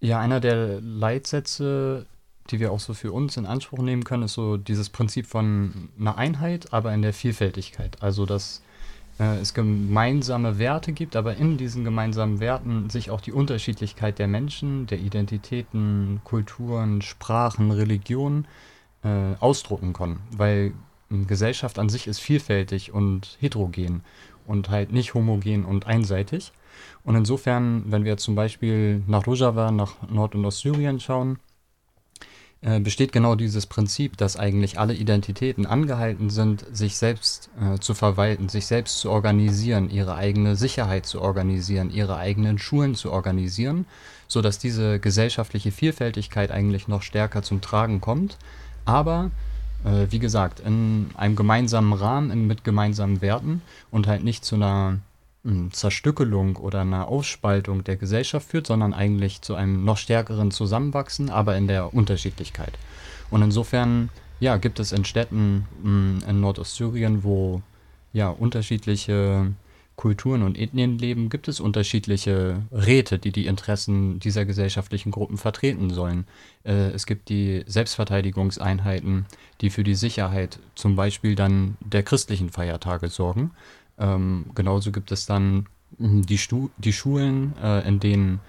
Ja, 0.00 0.18
einer 0.18 0.40
der 0.40 0.80
Leitsätze, 0.80 2.06
die 2.50 2.60
wir 2.60 2.72
auch 2.72 2.80
so 2.80 2.94
für 2.94 3.12
uns 3.12 3.36
in 3.36 3.46
Anspruch 3.46 3.78
nehmen 3.78 4.04
können, 4.04 4.24
ist 4.24 4.34
so 4.34 4.56
dieses 4.56 4.90
Prinzip 4.90 5.26
von 5.26 5.88
einer 5.98 6.18
Einheit, 6.18 6.72
aber 6.72 6.92
in 6.92 7.02
der 7.02 7.12
Vielfältigkeit. 7.12 8.02
Also, 8.02 8.26
dass 8.26 8.62
äh, 9.18 9.38
es 9.38 9.54
gemeinsame 9.54 10.58
Werte 10.58 10.92
gibt, 10.92 11.16
aber 11.16 11.36
in 11.36 11.56
diesen 11.56 11.84
gemeinsamen 11.84 12.40
Werten 12.40 12.90
sich 12.90 13.10
auch 13.10 13.20
die 13.20 13.32
Unterschiedlichkeit 13.32 14.18
der 14.18 14.28
Menschen, 14.28 14.86
der 14.86 14.98
Identitäten, 14.98 16.20
Kulturen, 16.24 17.00
Sprachen, 17.02 17.70
Religionen 17.70 18.46
äh, 19.02 19.34
ausdrucken 19.40 19.92
können. 19.92 20.20
Weil 20.36 20.72
Gesellschaft 21.10 21.78
an 21.78 21.88
sich 21.88 22.06
ist 22.06 22.20
vielfältig 22.20 22.92
und 22.92 23.36
heterogen 23.40 24.02
und 24.46 24.68
halt 24.68 24.92
nicht 24.92 25.14
homogen 25.14 25.64
und 25.64 25.86
einseitig. 25.86 26.52
Und 27.04 27.14
insofern, 27.14 27.84
wenn 27.86 28.04
wir 28.04 28.16
zum 28.16 28.34
Beispiel 28.34 29.02
nach 29.06 29.26
Rojava, 29.26 29.70
nach 29.70 29.94
Nord- 30.10 30.34
und 30.34 30.44
Ostsyrien 30.44 31.00
schauen, 31.00 31.38
äh, 32.64 32.80
besteht 32.80 33.12
genau 33.12 33.34
dieses 33.34 33.66
Prinzip, 33.66 34.16
dass 34.16 34.38
eigentlich 34.38 34.78
alle 34.78 34.94
Identitäten 34.94 35.66
angehalten 35.66 36.30
sind, 36.30 36.64
sich 36.72 36.96
selbst 36.96 37.50
äh, 37.60 37.78
zu 37.78 37.92
verwalten, 37.92 38.48
sich 38.48 38.64
selbst 38.64 39.00
zu 39.00 39.10
organisieren, 39.10 39.90
ihre 39.90 40.14
eigene 40.14 40.56
Sicherheit 40.56 41.04
zu 41.04 41.20
organisieren, 41.20 41.90
ihre 41.90 42.16
eigenen 42.16 42.58
Schulen 42.58 42.94
zu 42.94 43.12
organisieren, 43.12 43.84
sodass 44.28 44.58
diese 44.58 44.98
gesellschaftliche 44.98 45.72
Vielfältigkeit 45.72 46.50
eigentlich 46.50 46.88
noch 46.88 47.02
stärker 47.02 47.42
zum 47.42 47.60
Tragen 47.60 48.00
kommt. 48.00 48.38
Aber 48.86 49.30
äh, 49.84 50.06
wie 50.08 50.18
gesagt, 50.18 50.60
in 50.60 51.10
einem 51.16 51.36
gemeinsamen 51.36 51.92
Rahmen, 51.92 52.46
mit 52.46 52.64
gemeinsamen 52.64 53.20
Werten 53.20 53.60
und 53.90 54.06
halt 54.06 54.24
nicht 54.24 54.42
zu 54.42 54.54
einer 54.54 55.00
Zerstückelung 55.72 56.56
oder 56.56 56.80
einer 56.80 57.08
Aufspaltung 57.08 57.84
der 57.84 57.96
Gesellschaft 57.96 58.48
führt, 58.48 58.66
sondern 58.66 58.94
eigentlich 58.94 59.42
zu 59.42 59.54
einem 59.54 59.84
noch 59.84 59.98
stärkeren 59.98 60.50
Zusammenwachsen, 60.50 61.28
aber 61.28 61.56
in 61.56 61.66
der 61.68 61.92
Unterschiedlichkeit. 61.92 62.78
Und 63.30 63.42
insofern, 63.42 64.08
ja, 64.40 64.56
gibt 64.56 64.80
es 64.80 64.92
in 64.92 65.04
Städten 65.04 65.66
in 65.84 66.40
Nordostsyrien, 66.40 67.24
wo 67.24 67.62
ja 68.12 68.28
unterschiedliche 68.28 69.52
Kulturen 69.96 70.42
und 70.42 70.58
Ethnien 70.58 70.98
leben, 70.98 71.28
gibt 71.28 71.46
es 71.46 71.60
unterschiedliche 71.60 72.62
Räte, 72.72 73.18
die 73.18 73.30
die 73.30 73.46
Interessen 73.46 74.18
dieser 74.18 74.44
gesellschaftlichen 74.44 75.12
Gruppen 75.12 75.36
vertreten 75.36 75.90
sollen. 75.90 76.26
Äh, 76.64 76.90
es 76.90 77.06
gibt 77.06 77.28
die 77.28 77.62
Selbstverteidigungseinheiten, 77.66 79.26
die 79.60 79.70
für 79.70 79.84
die 79.84 79.94
Sicherheit 79.94 80.58
zum 80.74 80.96
Beispiel 80.96 81.36
dann 81.36 81.76
der 81.80 82.02
christlichen 82.02 82.50
Feiertage 82.50 83.08
sorgen. 83.08 83.52
Ähm, 83.98 84.46
genauso 84.54 84.92
gibt 84.92 85.12
es 85.12 85.26
dann 85.26 85.66
hm, 85.98 86.26
die, 86.26 86.38
Stu 86.38 86.70
die 86.78 86.92
Schulen, 86.92 87.54
äh, 87.62 87.86
in 87.86 88.00
denen 88.00 88.40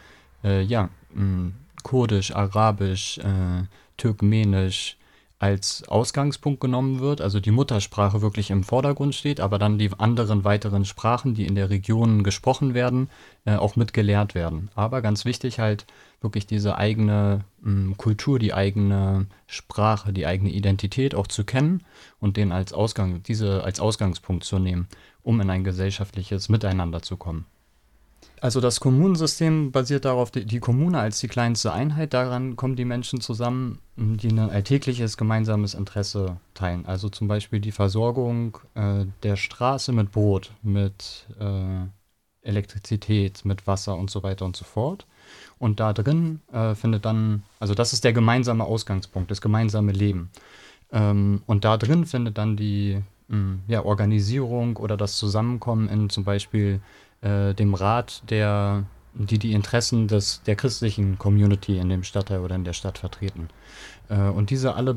äh, 0.44 0.62
ja, 0.62 0.90
hm, 1.14 1.54
Kurdisch, 1.84 2.36
Arabisch, 2.36 3.20
äh, 3.20 3.64
Türkmenisch, 3.98 4.98
als 5.38 5.88
Ausgangspunkt 5.88 6.62
genommen 6.62 7.02
wird, 7.02 7.20
also 7.20 7.40
die 7.40 7.52
Muttersprache 7.52 8.22
wirklich 8.22 8.52
im 8.52 8.64
Vordergrund 8.64 9.14
steht, 9.14 9.42
aber 9.42 9.60
dann 9.60 9.78
die 9.78 9.92
anderen 9.98 10.46
weiteren 10.46 10.86
Sprachen, 10.86 11.36
die 11.36 11.46
in 11.46 11.56
der 11.56 11.70
Region 11.70 12.24
gesprochen 12.24 12.74
werden, 12.74 13.10
äh, 13.46 13.56
auch 13.56 13.76
mitgelehrt 13.76 14.34
werden. 14.34 14.70
Aber 14.76 15.02
ganz 15.02 15.26
wichtig 15.26 15.60
halt 15.60 15.86
wirklich 16.22 16.48
diese 16.48 16.78
eigene 16.78 17.42
mh, 17.62 17.72
hm, 17.72 17.98
Kultur, 17.98 18.40
die 18.40 18.54
eigene 18.54 19.28
Sprache, 19.46 20.14
die 20.14 20.26
eigene 20.26 20.52
Identität 20.52 21.14
auch 21.14 21.28
zu 21.28 21.44
kennen 21.44 21.84
und 22.20 22.38
den 22.38 22.54
als 22.54 22.72
Ausgang, 22.72 23.22
diese 23.24 23.64
als 23.64 23.82
Ausgangspunkt 23.82 24.46
zu 24.46 24.58
nehmen, 24.58 24.88
um 25.26 25.42
in 25.42 25.50
ein 25.50 25.64
gesellschaftliches 25.64 26.50
Miteinander 26.50 27.02
zu 27.02 27.18
kommen. 27.18 27.46
Also 28.42 28.62
das 28.62 28.80
Kommunensystem 28.80 29.72
basiert 29.72 30.06
darauf, 30.06 30.30
die, 30.30 30.46
die, 30.46 30.60
Kommune 30.60 31.00
als 31.00 31.20
die 31.20 31.28
kleinste 31.28 31.74
Einheit, 31.74 32.14
daran 32.14 32.56
kommen 32.56 32.76
die 32.76 32.86
Menschen 32.86 33.22
zusammen, 33.22 33.80
die 33.96 34.28
ein 34.28 34.40
alltägliches 34.40 35.18
gemeinsames 35.18 35.74
Interesse 35.74 36.38
teilen. 36.54 36.86
Also 36.86 37.10
zum 37.10 37.28
Beispiel 37.28 37.60
die 37.60 37.72
Versorgung 37.72 38.60
äh, 38.76 39.06
der 39.24 39.36
Straße 39.36 39.94
mit 39.94 40.12
Brot, 40.12 40.52
mit 40.62 41.26
äh, 41.40 41.88
Elektrizität, 42.42 43.46
mit 43.46 43.66
Wasser 43.66 43.98
und 43.98 44.12
so 44.12 44.22
weiter 44.22 44.46
und 44.46 44.56
so 44.56 44.66
fort. 44.66 45.08
Und 45.58 45.80
da 45.80 45.94
drin 45.94 46.42
äh, 46.52 46.76
findet 46.76 47.06
dann, 47.06 47.44
also 47.60 47.74
das 47.74 47.94
ist 47.94 48.04
der 48.04 48.14
gemeinsame 48.14 48.64
Ausgangspunkt, 48.64 49.32
das 49.32 49.42
gemeinsame 49.42 49.92
Leben. 49.92 50.30
Ähm, 50.92 51.42
und 51.48 51.66
da 51.66 51.78
drin 51.78 52.06
findet 52.06 52.38
dann 52.38 52.58
die 52.58 53.02
ja, 53.68 53.84
Organisierung 53.84 54.78
oder 54.78 54.98
das 54.98 55.18
Zusammenkommen 55.18 55.90
in 55.90 56.10
zum 56.10 56.24
Beispiel 56.24 56.80
äh, 57.22 57.54
dem 57.54 57.74
Rat, 57.74 58.22
der, 58.30 58.84
die 59.14 59.40
die 59.40 59.54
Interessen 59.54 60.08
des, 60.08 60.44
der 60.44 60.56
christlichen 60.56 61.18
Community 61.18 61.80
in 61.80 61.90
dem 61.90 62.04
Stadtteil 62.04 62.42
oder 62.42 62.56
in 62.56 62.64
der 62.64 62.74
Stadt 62.74 63.00
vertreten. 63.00 63.50
Äh, 64.10 64.30
und 64.30 64.50
diese 64.50 64.76
alle 64.76 64.96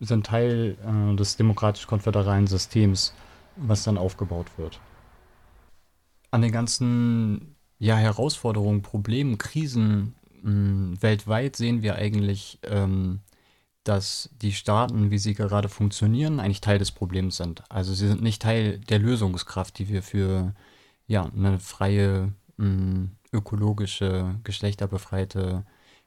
sind 0.00 0.26
Teil 0.26 0.76
äh, 0.84 1.16
des 1.16 1.36
demokratisch-konföderalen 1.36 2.46
Systems, 2.46 3.12
was 3.56 3.84
dann 3.84 3.98
aufgebaut 3.98 4.46
wird. 4.56 4.80
An 6.30 6.42
den 6.42 6.52
ganzen 6.52 7.54
ja, 7.78 7.96
Herausforderungen, 7.96 8.82
Problemen, 8.82 9.38
Krisen 9.38 10.14
mh, 10.42 10.50
hm, 10.50 11.02
weltweit 11.02 11.56
sehen 11.56 11.82
wir 11.82 11.96
eigentlich, 11.96 12.58
ähm, 12.62 13.20
dass 13.84 14.30
die 14.40 14.52
Staaten, 14.52 15.10
wie 15.10 15.18
sie 15.18 15.34
gerade 15.34 15.68
funktionieren, 15.68 16.40
eigentlich 16.40 16.62
Teil 16.62 16.78
des 16.78 16.90
Problems 16.90 17.36
sind. 17.36 17.62
Also 17.70 17.94
sie 17.94 18.08
sind 18.08 18.22
nicht 18.22 18.42
Teil 18.42 18.78
der 18.78 18.98
Lösungskraft, 18.98 19.78
die 19.78 19.88
wir 19.88 20.02
für 20.02 20.54
ja, 21.06 21.30
eine 21.36 21.58
freie, 21.58 22.32
mh, 22.56 22.66
hm, 22.66 23.10
ökologische, 23.32 24.36
geschlechterbefreite, 24.44 25.64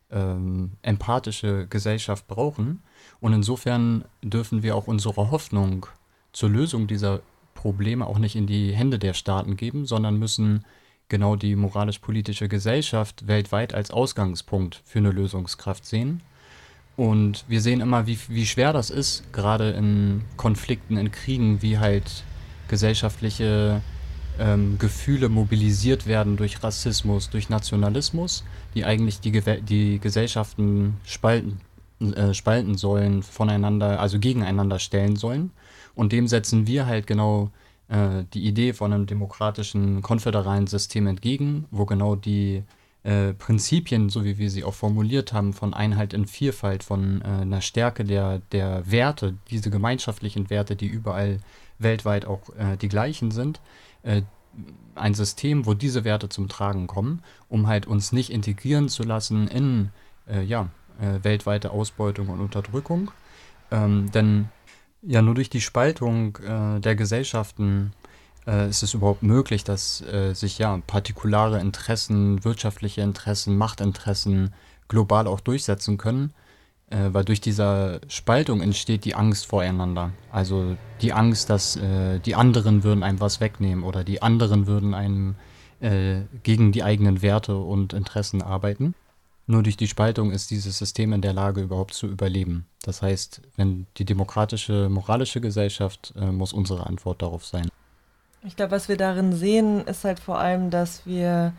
ähm, 0.10 0.72
empathische 0.82 1.68
Gesellschaft 1.68 2.28
brauchen. 2.28 2.82
Und 3.20 3.34
insofern 3.34 4.06
dürfen 4.24 4.64
wir 4.64 4.76
auch 4.76 4.88
unsere 4.88 5.30
Hoffnung 5.30 5.86
zur 6.32 6.50
Lösung 6.50 6.88
dieser 6.88 7.22
Probleme 7.54 8.08
auch 8.08 8.20
nicht 8.20 8.36
in 8.36 8.48
die 8.48 8.74
Hände 8.74 9.00
der 9.00 9.14
Staaten 9.14 9.58
geben, 9.58 9.86
sondern 9.86 10.18
müssen 10.18 10.64
genau 11.10 11.36
die 11.36 11.56
moralisch-politische 11.56 12.48
Gesellschaft 12.48 13.28
weltweit 13.28 13.74
als 13.74 13.92
Ausgangspunkt 13.92 14.82
für 14.86 15.00
eine 15.00 15.12
Lösungskraft 15.12 15.86
sehen. 15.86 16.22
Und 16.98 17.46
wir 17.48 17.62
sehen 17.62 17.80
immer, 17.80 18.08
wie, 18.08 18.18
wie 18.28 18.48
schwer 18.48 18.74
das 18.74 18.90
ist, 18.90 19.32
gerade 19.32 19.70
in 19.70 20.24
Konflikten, 20.36 20.98
in 20.98 21.12
Kriegen, 21.12 21.62
wie 21.62 21.78
halt 21.78 22.24
gesellschaftliche 22.68 23.82
ähm, 24.40 24.78
Gefühle 24.80 25.30
mobilisiert 25.30 26.08
werden 26.08 26.38
durch 26.38 26.64
Rassismus, 26.64 27.30
durch 27.30 27.50
Nationalismus, 27.50 28.44
die 28.74 28.84
eigentlich 28.84 29.20
die, 29.20 29.32
die 29.62 30.00
Gesellschaften 30.00 30.98
spalten, 31.06 31.62
äh, 32.00 32.34
spalten 32.34 32.76
sollen, 32.78 33.22
voneinander, 33.22 34.00
also 34.00 34.18
gegeneinander 34.18 34.80
stellen 34.80 35.18
sollen. 35.18 35.52
Und 35.94 36.12
dem 36.12 36.28
setzen 36.28 36.66
wir 36.66 36.88
halt 36.88 37.06
genau 37.06 37.52
äh, 37.90 38.24
die 38.34 38.44
Idee 38.44 38.74
von 38.74 38.92
einem 38.92 39.06
demokratischen, 39.06 40.02
konföderalen 40.02 40.66
System 40.66 41.06
entgegen, 41.06 41.66
wo 41.70 41.86
genau 41.86 42.16
die 42.16 42.64
äh, 43.08 43.34
Prinzipien, 43.34 44.10
so 44.10 44.26
wie 44.26 44.38
wir 44.38 44.52
sie 44.52 44.66
auch 44.66 44.74
formuliert 44.74 45.32
haben, 45.32 45.54
von 45.54 45.74
Einheit 45.74 46.14
in 46.14 46.26
Vielfalt, 46.26 46.84
von 46.84 47.22
äh, 47.22 47.26
einer 47.26 47.62
Stärke 47.62 48.04
der, 48.04 48.40
der 48.52 48.92
Werte, 48.92 49.36
diese 49.50 49.70
gemeinschaftlichen 49.70 50.50
Werte, 50.50 50.76
die 50.76 50.88
überall 50.88 51.40
weltweit 51.80 52.26
auch 52.26 52.42
äh, 52.58 52.76
die 52.76 52.90
gleichen 52.90 53.32
sind, 53.32 53.62
äh, 54.04 54.24
ein 54.96 55.14
System, 55.14 55.66
wo 55.66 55.74
diese 55.74 56.04
Werte 56.04 56.28
zum 56.28 56.50
Tragen 56.50 56.88
kommen, 56.88 57.24
um 57.48 57.68
halt 57.68 57.86
uns 57.86 58.12
nicht 58.12 58.30
integrieren 58.30 58.90
zu 58.90 59.04
lassen 59.04 59.48
in 59.48 59.90
äh, 60.28 60.44
ja, 60.44 60.70
weltweite 61.00 61.72
Ausbeutung 61.72 62.28
und 62.28 62.42
Unterdrückung. 62.42 63.12
Ähm, 63.72 64.12
denn 64.12 64.50
ja, 65.04 65.22
nur 65.22 65.36
durch 65.36 65.52
die 65.52 65.62
Spaltung 65.62 66.40
der 66.42 66.96
Gesellschaften 66.96 67.94
äh, 68.48 68.70
ist 68.70 68.84
es 68.84 68.94
überhaupt 68.94 69.24
möglich, 69.24 69.64
dass 69.64 70.02
äh, 70.02 70.34
sich 70.34 70.58
ja 70.58 70.80
partikulare 70.88 71.60
Interessen, 71.60 72.44
wirtschaftliche 72.44 73.02
Interessen, 73.02 73.58
Machtinteressen 73.58 74.54
global 74.88 75.28
auch 75.28 75.42
durchsetzen 75.42 75.98
können 75.98 76.34
äh, 76.90 77.10
weil 77.12 77.26
durch 77.26 77.42
diese 77.42 78.02
Spaltung 78.08 78.62
entsteht 78.62 79.06
die 79.06 79.16
Angst 79.16 79.48
voreinander. 79.48 80.12
Also 80.32 80.78
die 81.02 81.14
Angst, 81.14 81.50
dass 81.50 81.76
äh, 81.76 82.20
die 82.20 82.36
anderen 82.36 82.84
würden 82.84 83.04
einem 83.04 83.20
was 83.20 83.42
wegnehmen 83.42 83.84
oder 83.84 84.04
die 84.04 84.22
anderen 84.22 84.68
würden 84.68 84.94
einem 84.94 85.36
äh, 85.80 86.22
gegen 86.44 86.72
die 86.72 86.84
eigenen 86.84 87.22
Werte 87.22 87.58
und 87.58 87.94
Interessen 87.94 88.42
arbeiten. 88.42 88.96
Nur 89.50 89.64
durch 89.64 89.78
die 89.78 89.88
Spaltung 89.88 90.32
ist 90.32 90.52
dieses 90.52 90.78
System 90.78 91.14
in 91.14 91.22
der 91.22 91.32
Lage, 91.32 91.62
überhaupt 91.62 91.94
zu 91.94 92.08
überleben. 92.08 92.66
Das 92.84 93.02
heißt, 93.02 93.42
wenn 93.56 93.88
die 93.98 94.04
demokratische, 94.04 94.90
moralische 94.90 95.40
Gesellschaft 95.40 96.14
äh, 96.18 96.32
muss 96.32 96.52
unsere 96.52 96.86
Antwort 96.88 97.22
darauf 97.22 97.46
sein. 97.46 97.70
Ich 98.44 98.56
glaube, 98.56 98.72
was 98.72 98.88
wir 98.88 98.98
darin 98.98 99.34
sehen, 99.34 99.86
ist 99.86 100.04
halt 100.04 100.20
vor 100.20 100.40
allem, 100.40 100.70
dass 100.70 101.06
wir 101.06 101.54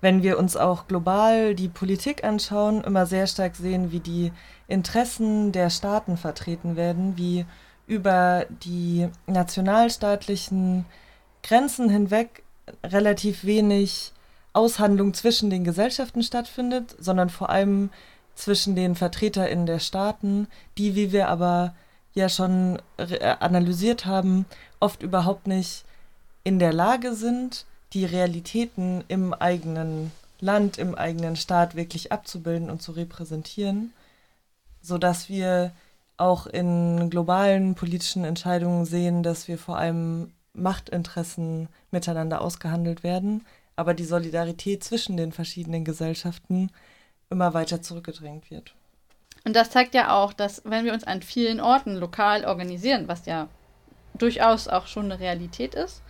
wenn 0.00 0.22
wir 0.22 0.38
uns 0.38 0.56
auch 0.56 0.86
global 0.86 1.54
die 1.54 1.68
Politik 1.68 2.24
anschauen, 2.24 2.82
immer 2.82 3.06
sehr 3.06 3.26
stark 3.26 3.54
sehen, 3.56 3.92
wie 3.92 4.00
die 4.00 4.32
Interessen 4.66 5.52
der 5.52 5.70
Staaten 5.70 6.16
vertreten 6.16 6.76
werden, 6.76 7.16
wie 7.16 7.44
über 7.86 8.46
die 8.62 9.08
nationalstaatlichen 9.26 10.86
Grenzen 11.42 11.90
hinweg 11.90 12.42
relativ 12.84 13.44
wenig 13.44 14.12
Aushandlung 14.52 15.12
zwischen 15.12 15.50
den 15.50 15.64
Gesellschaften 15.64 16.22
stattfindet, 16.22 16.96
sondern 16.98 17.30
vor 17.30 17.50
allem 17.50 17.90
zwischen 18.34 18.74
den 18.74 18.94
VertreterInnen 18.94 19.66
der 19.66 19.80
Staaten, 19.80 20.48
die, 20.78 20.94
wie 20.94 21.12
wir 21.12 21.28
aber 21.28 21.74
ja 22.14 22.28
schon 22.28 22.80
analysiert 23.40 24.06
haben, 24.06 24.46
oft 24.78 25.02
überhaupt 25.02 25.46
nicht 25.46 25.84
in 26.44 26.58
der 26.58 26.72
Lage 26.72 27.14
sind, 27.14 27.66
die 27.92 28.04
Realitäten 28.04 29.04
im 29.08 29.34
eigenen 29.34 30.12
Land, 30.40 30.78
im 30.78 30.94
eigenen 30.94 31.36
Staat 31.36 31.74
wirklich 31.74 32.12
abzubilden 32.12 32.70
und 32.70 32.82
zu 32.82 32.92
repräsentieren, 32.92 33.92
sodass 34.80 35.28
wir 35.28 35.72
auch 36.16 36.46
in 36.46 37.10
globalen 37.10 37.74
politischen 37.74 38.24
Entscheidungen 38.24 38.84
sehen, 38.84 39.22
dass 39.22 39.48
wir 39.48 39.58
vor 39.58 39.76
allem 39.78 40.32
Machtinteressen 40.52 41.68
miteinander 41.90 42.40
ausgehandelt 42.40 43.02
werden, 43.02 43.46
aber 43.76 43.94
die 43.94 44.04
Solidarität 44.04 44.84
zwischen 44.84 45.16
den 45.16 45.32
verschiedenen 45.32 45.84
Gesellschaften 45.84 46.70
immer 47.30 47.54
weiter 47.54 47.80
zurückgedrängt 47.80 48.50
wird. 48.50 48.74
Und 49.44 49.56
das 49.56 49.70
zeigt 49.70 49.94
ja 49.94 50.14
auch, 50.14 50.32
dass 50.32 50.62
wenn 50.64 50.84
wir 50.84 50.92
uns 50.92 51.04
an 51.04 51.22
vielen 51.22 51.60
Orten 51.60 51.96
lokal 51.96 52.44
organisieren, 52.44 53.08
was 53.08 53.24
ja 53.26 53.48
durchaus 54.14 54.68
auch 54.68 54.86
schon 54.86 55.06
eine 55.06 55.20
Realität 55.20 55.74
ist, 55.74 56.02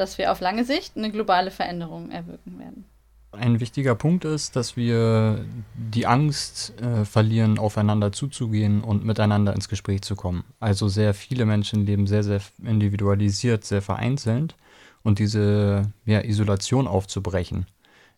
dass 0.00 0.18
wir 0.18 0.32
auf 0.32 0.40
lange 0.40 0.64
Sicht 0.64 0.96
eine 0.96 1.10
globale 1.10 1.50
Veränderung 1.50 2.10
erwirken 2.10 2.58
werden. 2.58 2.84
Ein 3.32 3.60
wichtiger 3.60 3.94
Punkt 3.94 4.24
ist, 4.24 4.56
dass 4.56 4.76
wir 4.76 5.44
die 5.74 6.06
Angst 6.06 6.74
äh, 6.80 7.04
verlieren, 7.04 7.60
aufeinander 7.60 8.10
zuzugehen 8.10 8.82
und 8.82 9.04
miteinander 9.04 9.54
ins 9.54 9.68
Gespräch 9.68 10.02
zu 10.02 10.16
kommen. 10.16 10.42
Also 10.58 10.88
sehr 10.88 11.14
viele 11.14 11.44
Menschen 11.44 11.86
leben 11.86 12.08
sehr, 12.08 12.24
sehr 12.24 12.40
individualisiert, 12.64 13.64
sehr 13.64 13.82
vereinzelt 13.82 14.56
und 15.04 15.20
diese 15.20 15.92
ja, 16.06 16.24
Isolation 16.24 16.88
aufzubrechen, 16.88 17.66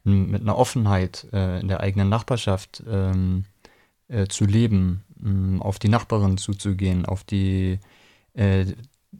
mit 0.04 0.40
einer 0.40 0.56
Offenheit 0.56 1.26
äh, 1.32 1.60
in 1.60 1.68
der 1.68 1.80
eigenen 1.80 2.08
Nachbarschaft 2.08 2.82
ähm, 2.88 3.44
äh, 4.08 4.26
zu 4.28 4.46
leben, 4.46 5.04
auf 5.60 5.78
die 5.78 5.88
Nachbarin 5.88 6.36
zuzugehen, 6.36 7.06
auf 7.06 7.22
die 7.22 7.78
äh, 8.34 8.64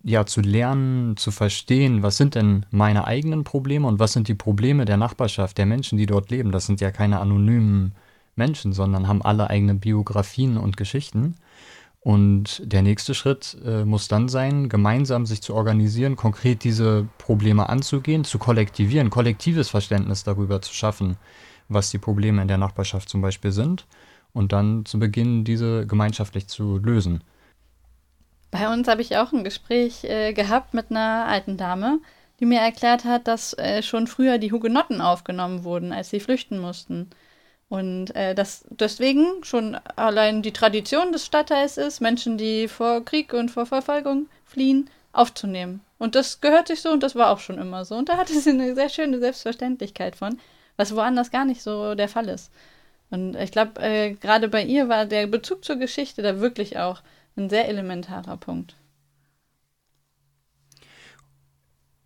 ja, 0.03 0.26
zu 0.26 0.40
lernen, 0.40 1.16
zu 1.16 1.30
verstehen, 1.30 2.03
was 2.03 2.16
sind 2.16 2.34
denn 2.34 2.66
meine 2.70 3.07
eigenen 3.07 3.45
Probleme 3.45 3.86
und 3.86 3.99
was 3.99 4.12
sind 4.12 4.28
die 4.28 4.34
Probleme 4.34 4.84
der 4.84 4.97
Nachbarschaft, 4.97 5.59
der 5.59 5.66
Menschen, 5.66 5.99
die 5.99 6.07
dort 6.07 6.30
leben. 6.30 6.51
Das 6.51 6.66
sind 6.66 6.80
ja 6.80 6.90
keine 6.90 7.20
anonymen 7.20 7.95
Menschen, 8.34 8.72
sondern 8.72 9.09
haben 9.09 9.22
alle 9.22 9.51
eigene 9.51 9.74
Biografien 9.74 10.57
und 10.57 10.76
Geschichten. 10.76 11.34
Und 12.01 12.62
der 12.64 12.82
nächste 12.82 13.14
Schritt 13.14 13.57
äh, 13.64 13.84
muss 13.84 14.09
dann 14.09 14.28
sein, 14.28 14.68
gemeinsam 14.68 15.24
sich 15.24 15.40
zu 15.40 15.55
organisieren, 15.55 16.16
konkret 16.16 16.64
diese 16.64 17.07
Probleme 17.18 17.68
anzugehen, 17.68 18.24
zu 18.24 18.38
kollektivieren, 18.38 19.09
kollektives 19.09 19.68
Verständnis 19.68 20.24
darüber 20.24 20.61
zu 20.61 20.74
schaffen, 20.74 21.16
was 21.68 21.90
die 21.90 21.99
Probleme 21.99 22.43
in 22.43 22.49
der 22.49 22.59
Nachbarschaft 22.59 23.09
zum 23.09 23.20
Beispiel 23.20 23.53
sind 23.53 23.86
und 24.32 24.53
dann 24.53 24.84
zu 24.84 24.99
beginnen, 24.99 25.45
diese 25.45 25.86
gemeinschaftlich 25.86 26.49
zu 26.49 26.78
lösen. 26.78 27.22
Bei 28.53 28.71
uns 28.71 28.87
habe 28.87 29.01
ich 29.01 29.17
auch 29.17 29.33
ein 29.33 29.45
Gespräch 29.45 30.05
äh, 30.05 30.35
gehabt 30.35 30.75
mit 30.75 30.91
einer 30.91 31.25
alten 31.27 31.57
Dame, 31.57 32.01
die 32.39 32.45
mir 32.45 32.61
erklärt 32.61 33.05
hat, 33.05 33.27
dass 33.27 33.55
äh, 33.55 33.83
schon 33.83 34.07
früher 34.07 34.37
die 34.37 34.53
Hugenotten 34.53 35.01
aufgenommen 35.01 35.65
wurden, 35.65 35.91
als 35.91 36.11
sie 36.11 36.21
flüchten 36.21 36.59
mussten. 36.59 37.09
Und 37.71 38.15
äh, 38.15 38.35
dass 38.35 38.67
deswegen 38.69 39.43
schon 39.43 39.77
allein 39.97 40.43
die 40.43 40.53
Tradition 40.53 41.13
des 41.13 41.25
Stadtteils 41.25 41.79
ist, 41.79 42.01
Menschen, 42.03 42.37
die 42.37 42.69
vor 42.69 43.03
Krieg 43.03 43.33
und 43.33 43.51
vor 43.51 43.65
Verfolgung 43.65 44.27
fliehen, 44.45 44.91
aufzunehmen. 45.13 45.81
Und 45.99 46.15
das 46.15 46.43
gehört 46.43 46.69
sich 46.69 46.83
so 46.83 46.91
und 46.91 47.03
das 47.03 47.15
war 47.15 47.31
auch 47.31 47.39
schon 47.39 47.57
immer 47.57 47.87
so. 47.87 47.95
Und 47.95 48.11
da 48.11 48.19
hatte 48.19 48.39
sie 48.39 48.51
eine 48.51 48.75
sehr 48.75 48.91
schöne 48.91 49.19
Selbstverständlichkeit 49.19 50.15
von, 50.15 50.39
was 50.77 50.95
woanders 50.95 51.31
gar 51.31 51.47
nicht 51.47 51.63
so 51.63 51.95
der 51.95 52.09
Fall 52.09 52.29
ist. 52.29 52.53
Und 53.09 53.35
ich 53.35 53.51
glaube, 53.51 53.81
äh, 53.81 54.13
gerade 54.13 54.49
bei 54.49 54.63
ihr 54.63 54.91
war 54.91 55.07
der 55.07 55.27
Bezug 55.27 55.65
zur 55.65 55.77
Geschichte 55.77 56.21
da 56.21 56.41
wirklich 56.41 56.79
auch 56.79 57.01
ein 57.37 57.51
sehr 57.51 57.68
elementarer 57.68 58.37
Punkt. 58.37 58.76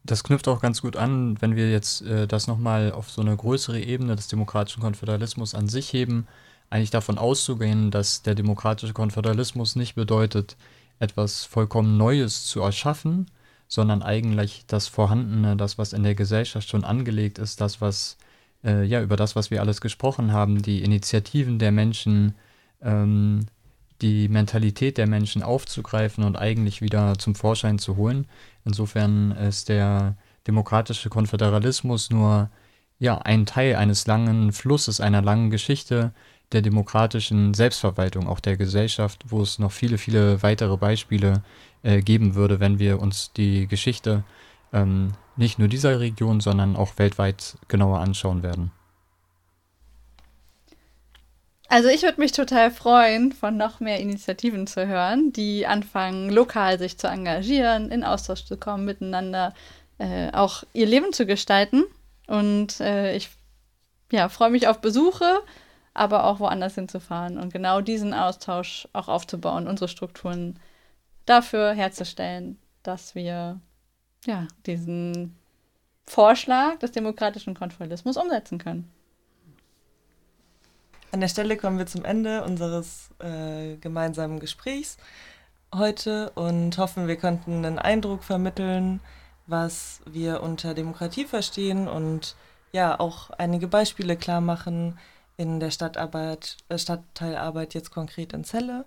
Das 0.04 0.22
knüpft 0.22 0.46
auch 0.46 0.60
ganz 0.60 0.82
gut 0.82 0.96
an, 0.96 1.40
wenn 1.40 1.56
wir 1.56 1.70
jetzt 1.70 2.02
äh, 2.02 2.28
das 2.28 2.46
nochmal 2.46 2.92
auf 2.92 3.10
so 3.10 3.22
eine 3.22 3.36
größere 3.36 3.80
Ebene 3.80 4.14
des 4.14 4.28
demokratischen 4.28 4.80
Konföderalismus 4.80 5.54
an 5.54 5.66
sich 5.66 5.92
heben, 5.92 6.28
eigentlich 6.70 6.90
davon 6.90 7.18
auszugehen, 7.18 7.90
dass 7.90 8.22
der 8.22 8.34
demokratische 8.36 8.92
Konföderalismus 8.92 9.74
nicht 9.74 9.94
bedeutet, 9.94 10.56
etwas 10.98 11.44
vollkommen 11.44 11.96
Neues 11.96 12.46
zu 12.46 12.60
erschaffen, 12.60 13.26
sondern 13.68 14.02
eigentlich 14.02 14.64
das 14.66 14.86
Vorhandene, 14.86 15.56
das, 15.56 15.76
was 15.76 15.92
in 15.92 16.04
der 16.04 16.14
Gesellschaft 16.14 16.68
schon 16.68 16.84
angelegt 16.84 17.38
ist, 17.38 17.60
das, 17.60 17.80
was, 17.80 18.16
äh, 18.64 18.84
ja, 18.84 19.02
über 19.02 19.16
das, 19.16 19.34
was 19.34 19.50
wir 19.50 19.60
alles 19.60 19.80
gesprochen 19.80 20.32
haben, 20.32 20.62
die 20.62 20.82
Initiativen 20.82 21.58
der 21.58 21.72
Menschen, 21.72 22.34
ähm, 22.80 23.46
die 24.02 24.28
Mentalität 24.28 24.98
der 24.98 25.06
Menschen 25.06 25.42
aufzugreifen 25.42 26.24
und 26.24 26.36
eigentlich 26.36 26.82
wieder 26.82 27.18
zum 27.18 27.34
Vorschein 27.34 27.78
zu 27.78 27.96
holen. 27.96 28.26
Insofern 28.64 29.32
ist 29.32 29.68
der 29.68 30.16
demokratische 30.46 31.08
Konföderalismus 31.08 32.10
nur 32.10 32.50
ja, 32.98 33.18
ein 33.18 33.46
Teil 33.46 33.76
eines 33.76 34.06
langen 34.06 34.52
Flusses, 34.52 35.00
einer 35.00 35.22
langen 35.22 35.50
Geschichte 35.50 36.12
der 36.52 36.62
demokratischen 36.62 37.54
Selbstverwaltung, 37.54 38.28
auch 38.28 38.40
der 38.40 38.56
Gesellschaft, 38.56 39.24
wo 39.28 39.42
es 39.42 39.58
noch 39.58 39.72
viele, 39.72 39.98
viele 39.98 40.42
weitere 40.42 40.76
Beispiele 40.76 41.42
äh, 41.82 42.00
geben 42.00 42.34
würde, 42.34 42.60
wenn 42.60 42.78
wir 42.78 43.00
uns 43.00 43.32
die 43.32 43.66
Geschichte 43.66 44.24
ähm, 44.72 45.12
nicht 45.36 45.58
nur 45.58 45.68
dieser 45.68 46.00
Region, 46.00 46.40
sondern 46.40 46.76
auch 46.76 46.98
weltweit 46.98 47.58
genauer 47.68 47.98
anschauen 47.98 48.42
werden. 48.42 48.70
Also 51.68 51.88
ich 51.88 52.02
würde 52.02 52.20
mich 52.20 52.32
total 52.32 52.70
freuen, 52.70 53.32
von 53.32 53.56
noch 53.56 53.80
mehr 53.80 53.98
Initiativen 53.98 54.66
zu 54.66 54.86
hören, 54.86 55.32
die 55.32 55.66
anfangen, 55.66 56.30
lokal 56.30 56.78
sich 56.78 56.98
zu 56.98 57.08
engagieren, 57.08 57.90
in 57.90 58.04
Austausch 58.04 58.44
zu 58.44 58.56
kommen, 58.56 58.84
miteinander 58.84 59.52
äh, 59.98 60.30
auch 60.32 60.62
ihr 60.72 60.86
Leben 60.86 61.12
zu 61.12 61.26
gestalten. 61.26 61.84
Und 62.26 62.80
äh, 62.80 63.16
ich 63.16 63.30
ja, 64.12 64.28
freue 64.28 64.50
mich 64.50 64.68
auf 64.68 64.80
Besuche, 64.80 65.40
aber 65.94 66.24
auch 66.24 66.38
woanders 66.40 66.74
hinzufahren 66.74 67.38
und 67.38 67.52
genau 67.52 67.80
diesen 67.80 68.14
Austausch 68.14 68.86
auch 68.92 69.08
aufzubauen, 69.08 69.66
unsere 69.66 69.88
Strukturen 69.88 70.60
dafür 71.24 71.72
herzustellen, 71.72 72.58
dass 72.82 73.14
wir 73.14 73.60
ja, 74.26 74.46
diesen 74.66 75.36
Vorschlag 76.04 76.78
des 76.78 76.92
demokratischen 76.92 77.54
Konformismus 77.54 78.16
umsetzen 78.16 78.58
können. 78.58 78.90
An 81.12 81.20
der 81.20 81.28
Stelle 81.28 81.56
kommen 81.56 81.78
wir 81.78 81.86
zum 81.86 82.04
Ende 82.04 82.44
unseres 82.44 83.10
äh, 83.20 83.76
gemeinsamen 83.76 84.40
Gesprächs 84.40 84.96
heute 85.74 86.30
und 86.30 86.76
hoffen, 86.78 87.08
wir 87.08 87.16
konnten 87.16 87.64
einen 87.64 87.78
Eindruck 87.78 88.24
vermitteln, 88.24 89.00
was 89.46 90.00
wir 90.06 90.42
unter 90.42 90.74
Demokratie 90.74 91.24
verstehen 91.24 91.88
und 91.88 92.36
ja 92.72 92.98
auch 92.98 93.30
einige 93.30 93.68
Beispiele 93.68 94.16
klar 94.16 94.40
machen 94.40 94.98
in 95.36 95.60
der 95.60 95.70
Stadtarbeit, 95.70 96.56
äh, 96.68 96.78
Stadtteilarbeit 96.78 97.74
jetzt 97.74 97.90
konkret 97.90 98.32
in 98.32 98.44
Celle 98.44 98.84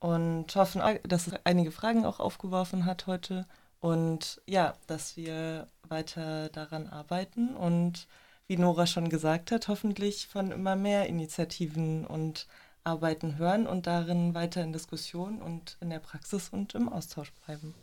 und 0.00 0.54
hoffen, 0.56 0.82
dass 1.04 1.28
es 1.28 1.34
einige 1.44 1.70
Fragen 1.70 2.04
auch 2.04 2.18
aufgeworfen 2.18 2.86
hat 2.86 3.06
heute 3.06 3.46
und 3.80 4.40
ja, 4.46 4.74
dass 4.86 5.16
wir 5.16 5.66
weiter 5.88 6.48
daran 6.48 6.88
arbeiten 6.88 7.54
und 7.56 8.06
wie 8.52 8.58
Nora 8.58 8.86
schon 8.86 9.08
gesagt 9.08 9.50
hat, 9.50 9.68
hoffentlich 9.68 10.26
von 10.26 10.52
immer 10.52 10.76
mehr 10.76 11.06
Initiativen 11.06 12.06
und 12.06 12.46
Arbeiten 12.84 13.38
hören 13.38 13.66
und 13.66 13.86
darin 13.86 14.34
weiter 14.34 14.62
in 14.62 14.74
Diskussion 14.74 15.40
und 15.40 15.78
in 15.80 15.88
der 15.88 16.00
Praxis 16.00 16.50
und 16.50 16.74
im 16.74 16.90
Austausch 16.90 17.32
bleiben. 17.46 17.74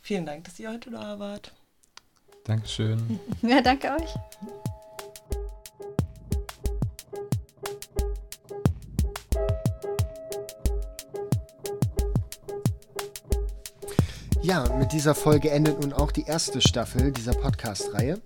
Vielen 0.00 0.24
Dank, 0.24 0.44
dass 0.44 0.60
ihr 0.60 0.70
heute 0.70 0.92
da 0.92 1.18
wart. 1.18 1.52
Dankeschön. 2.44 3.18
Ja, 3.42 3.60
danke 3.60 3.96
euch. 3.96 4.14
Ja, 14.42 14.72
mit 14.78 14.92
dieser 14.92 15.16
Folge 15.16 15.50
endet 15.50 15.80
nun 15.80 15.92
auch 15.92 16.12
die 16.12 16.22
erste 16.22 16.60
Staffel 16.60 17.10
dieser 17.10 17.32
Podcast-Reihe. 17.32 18.20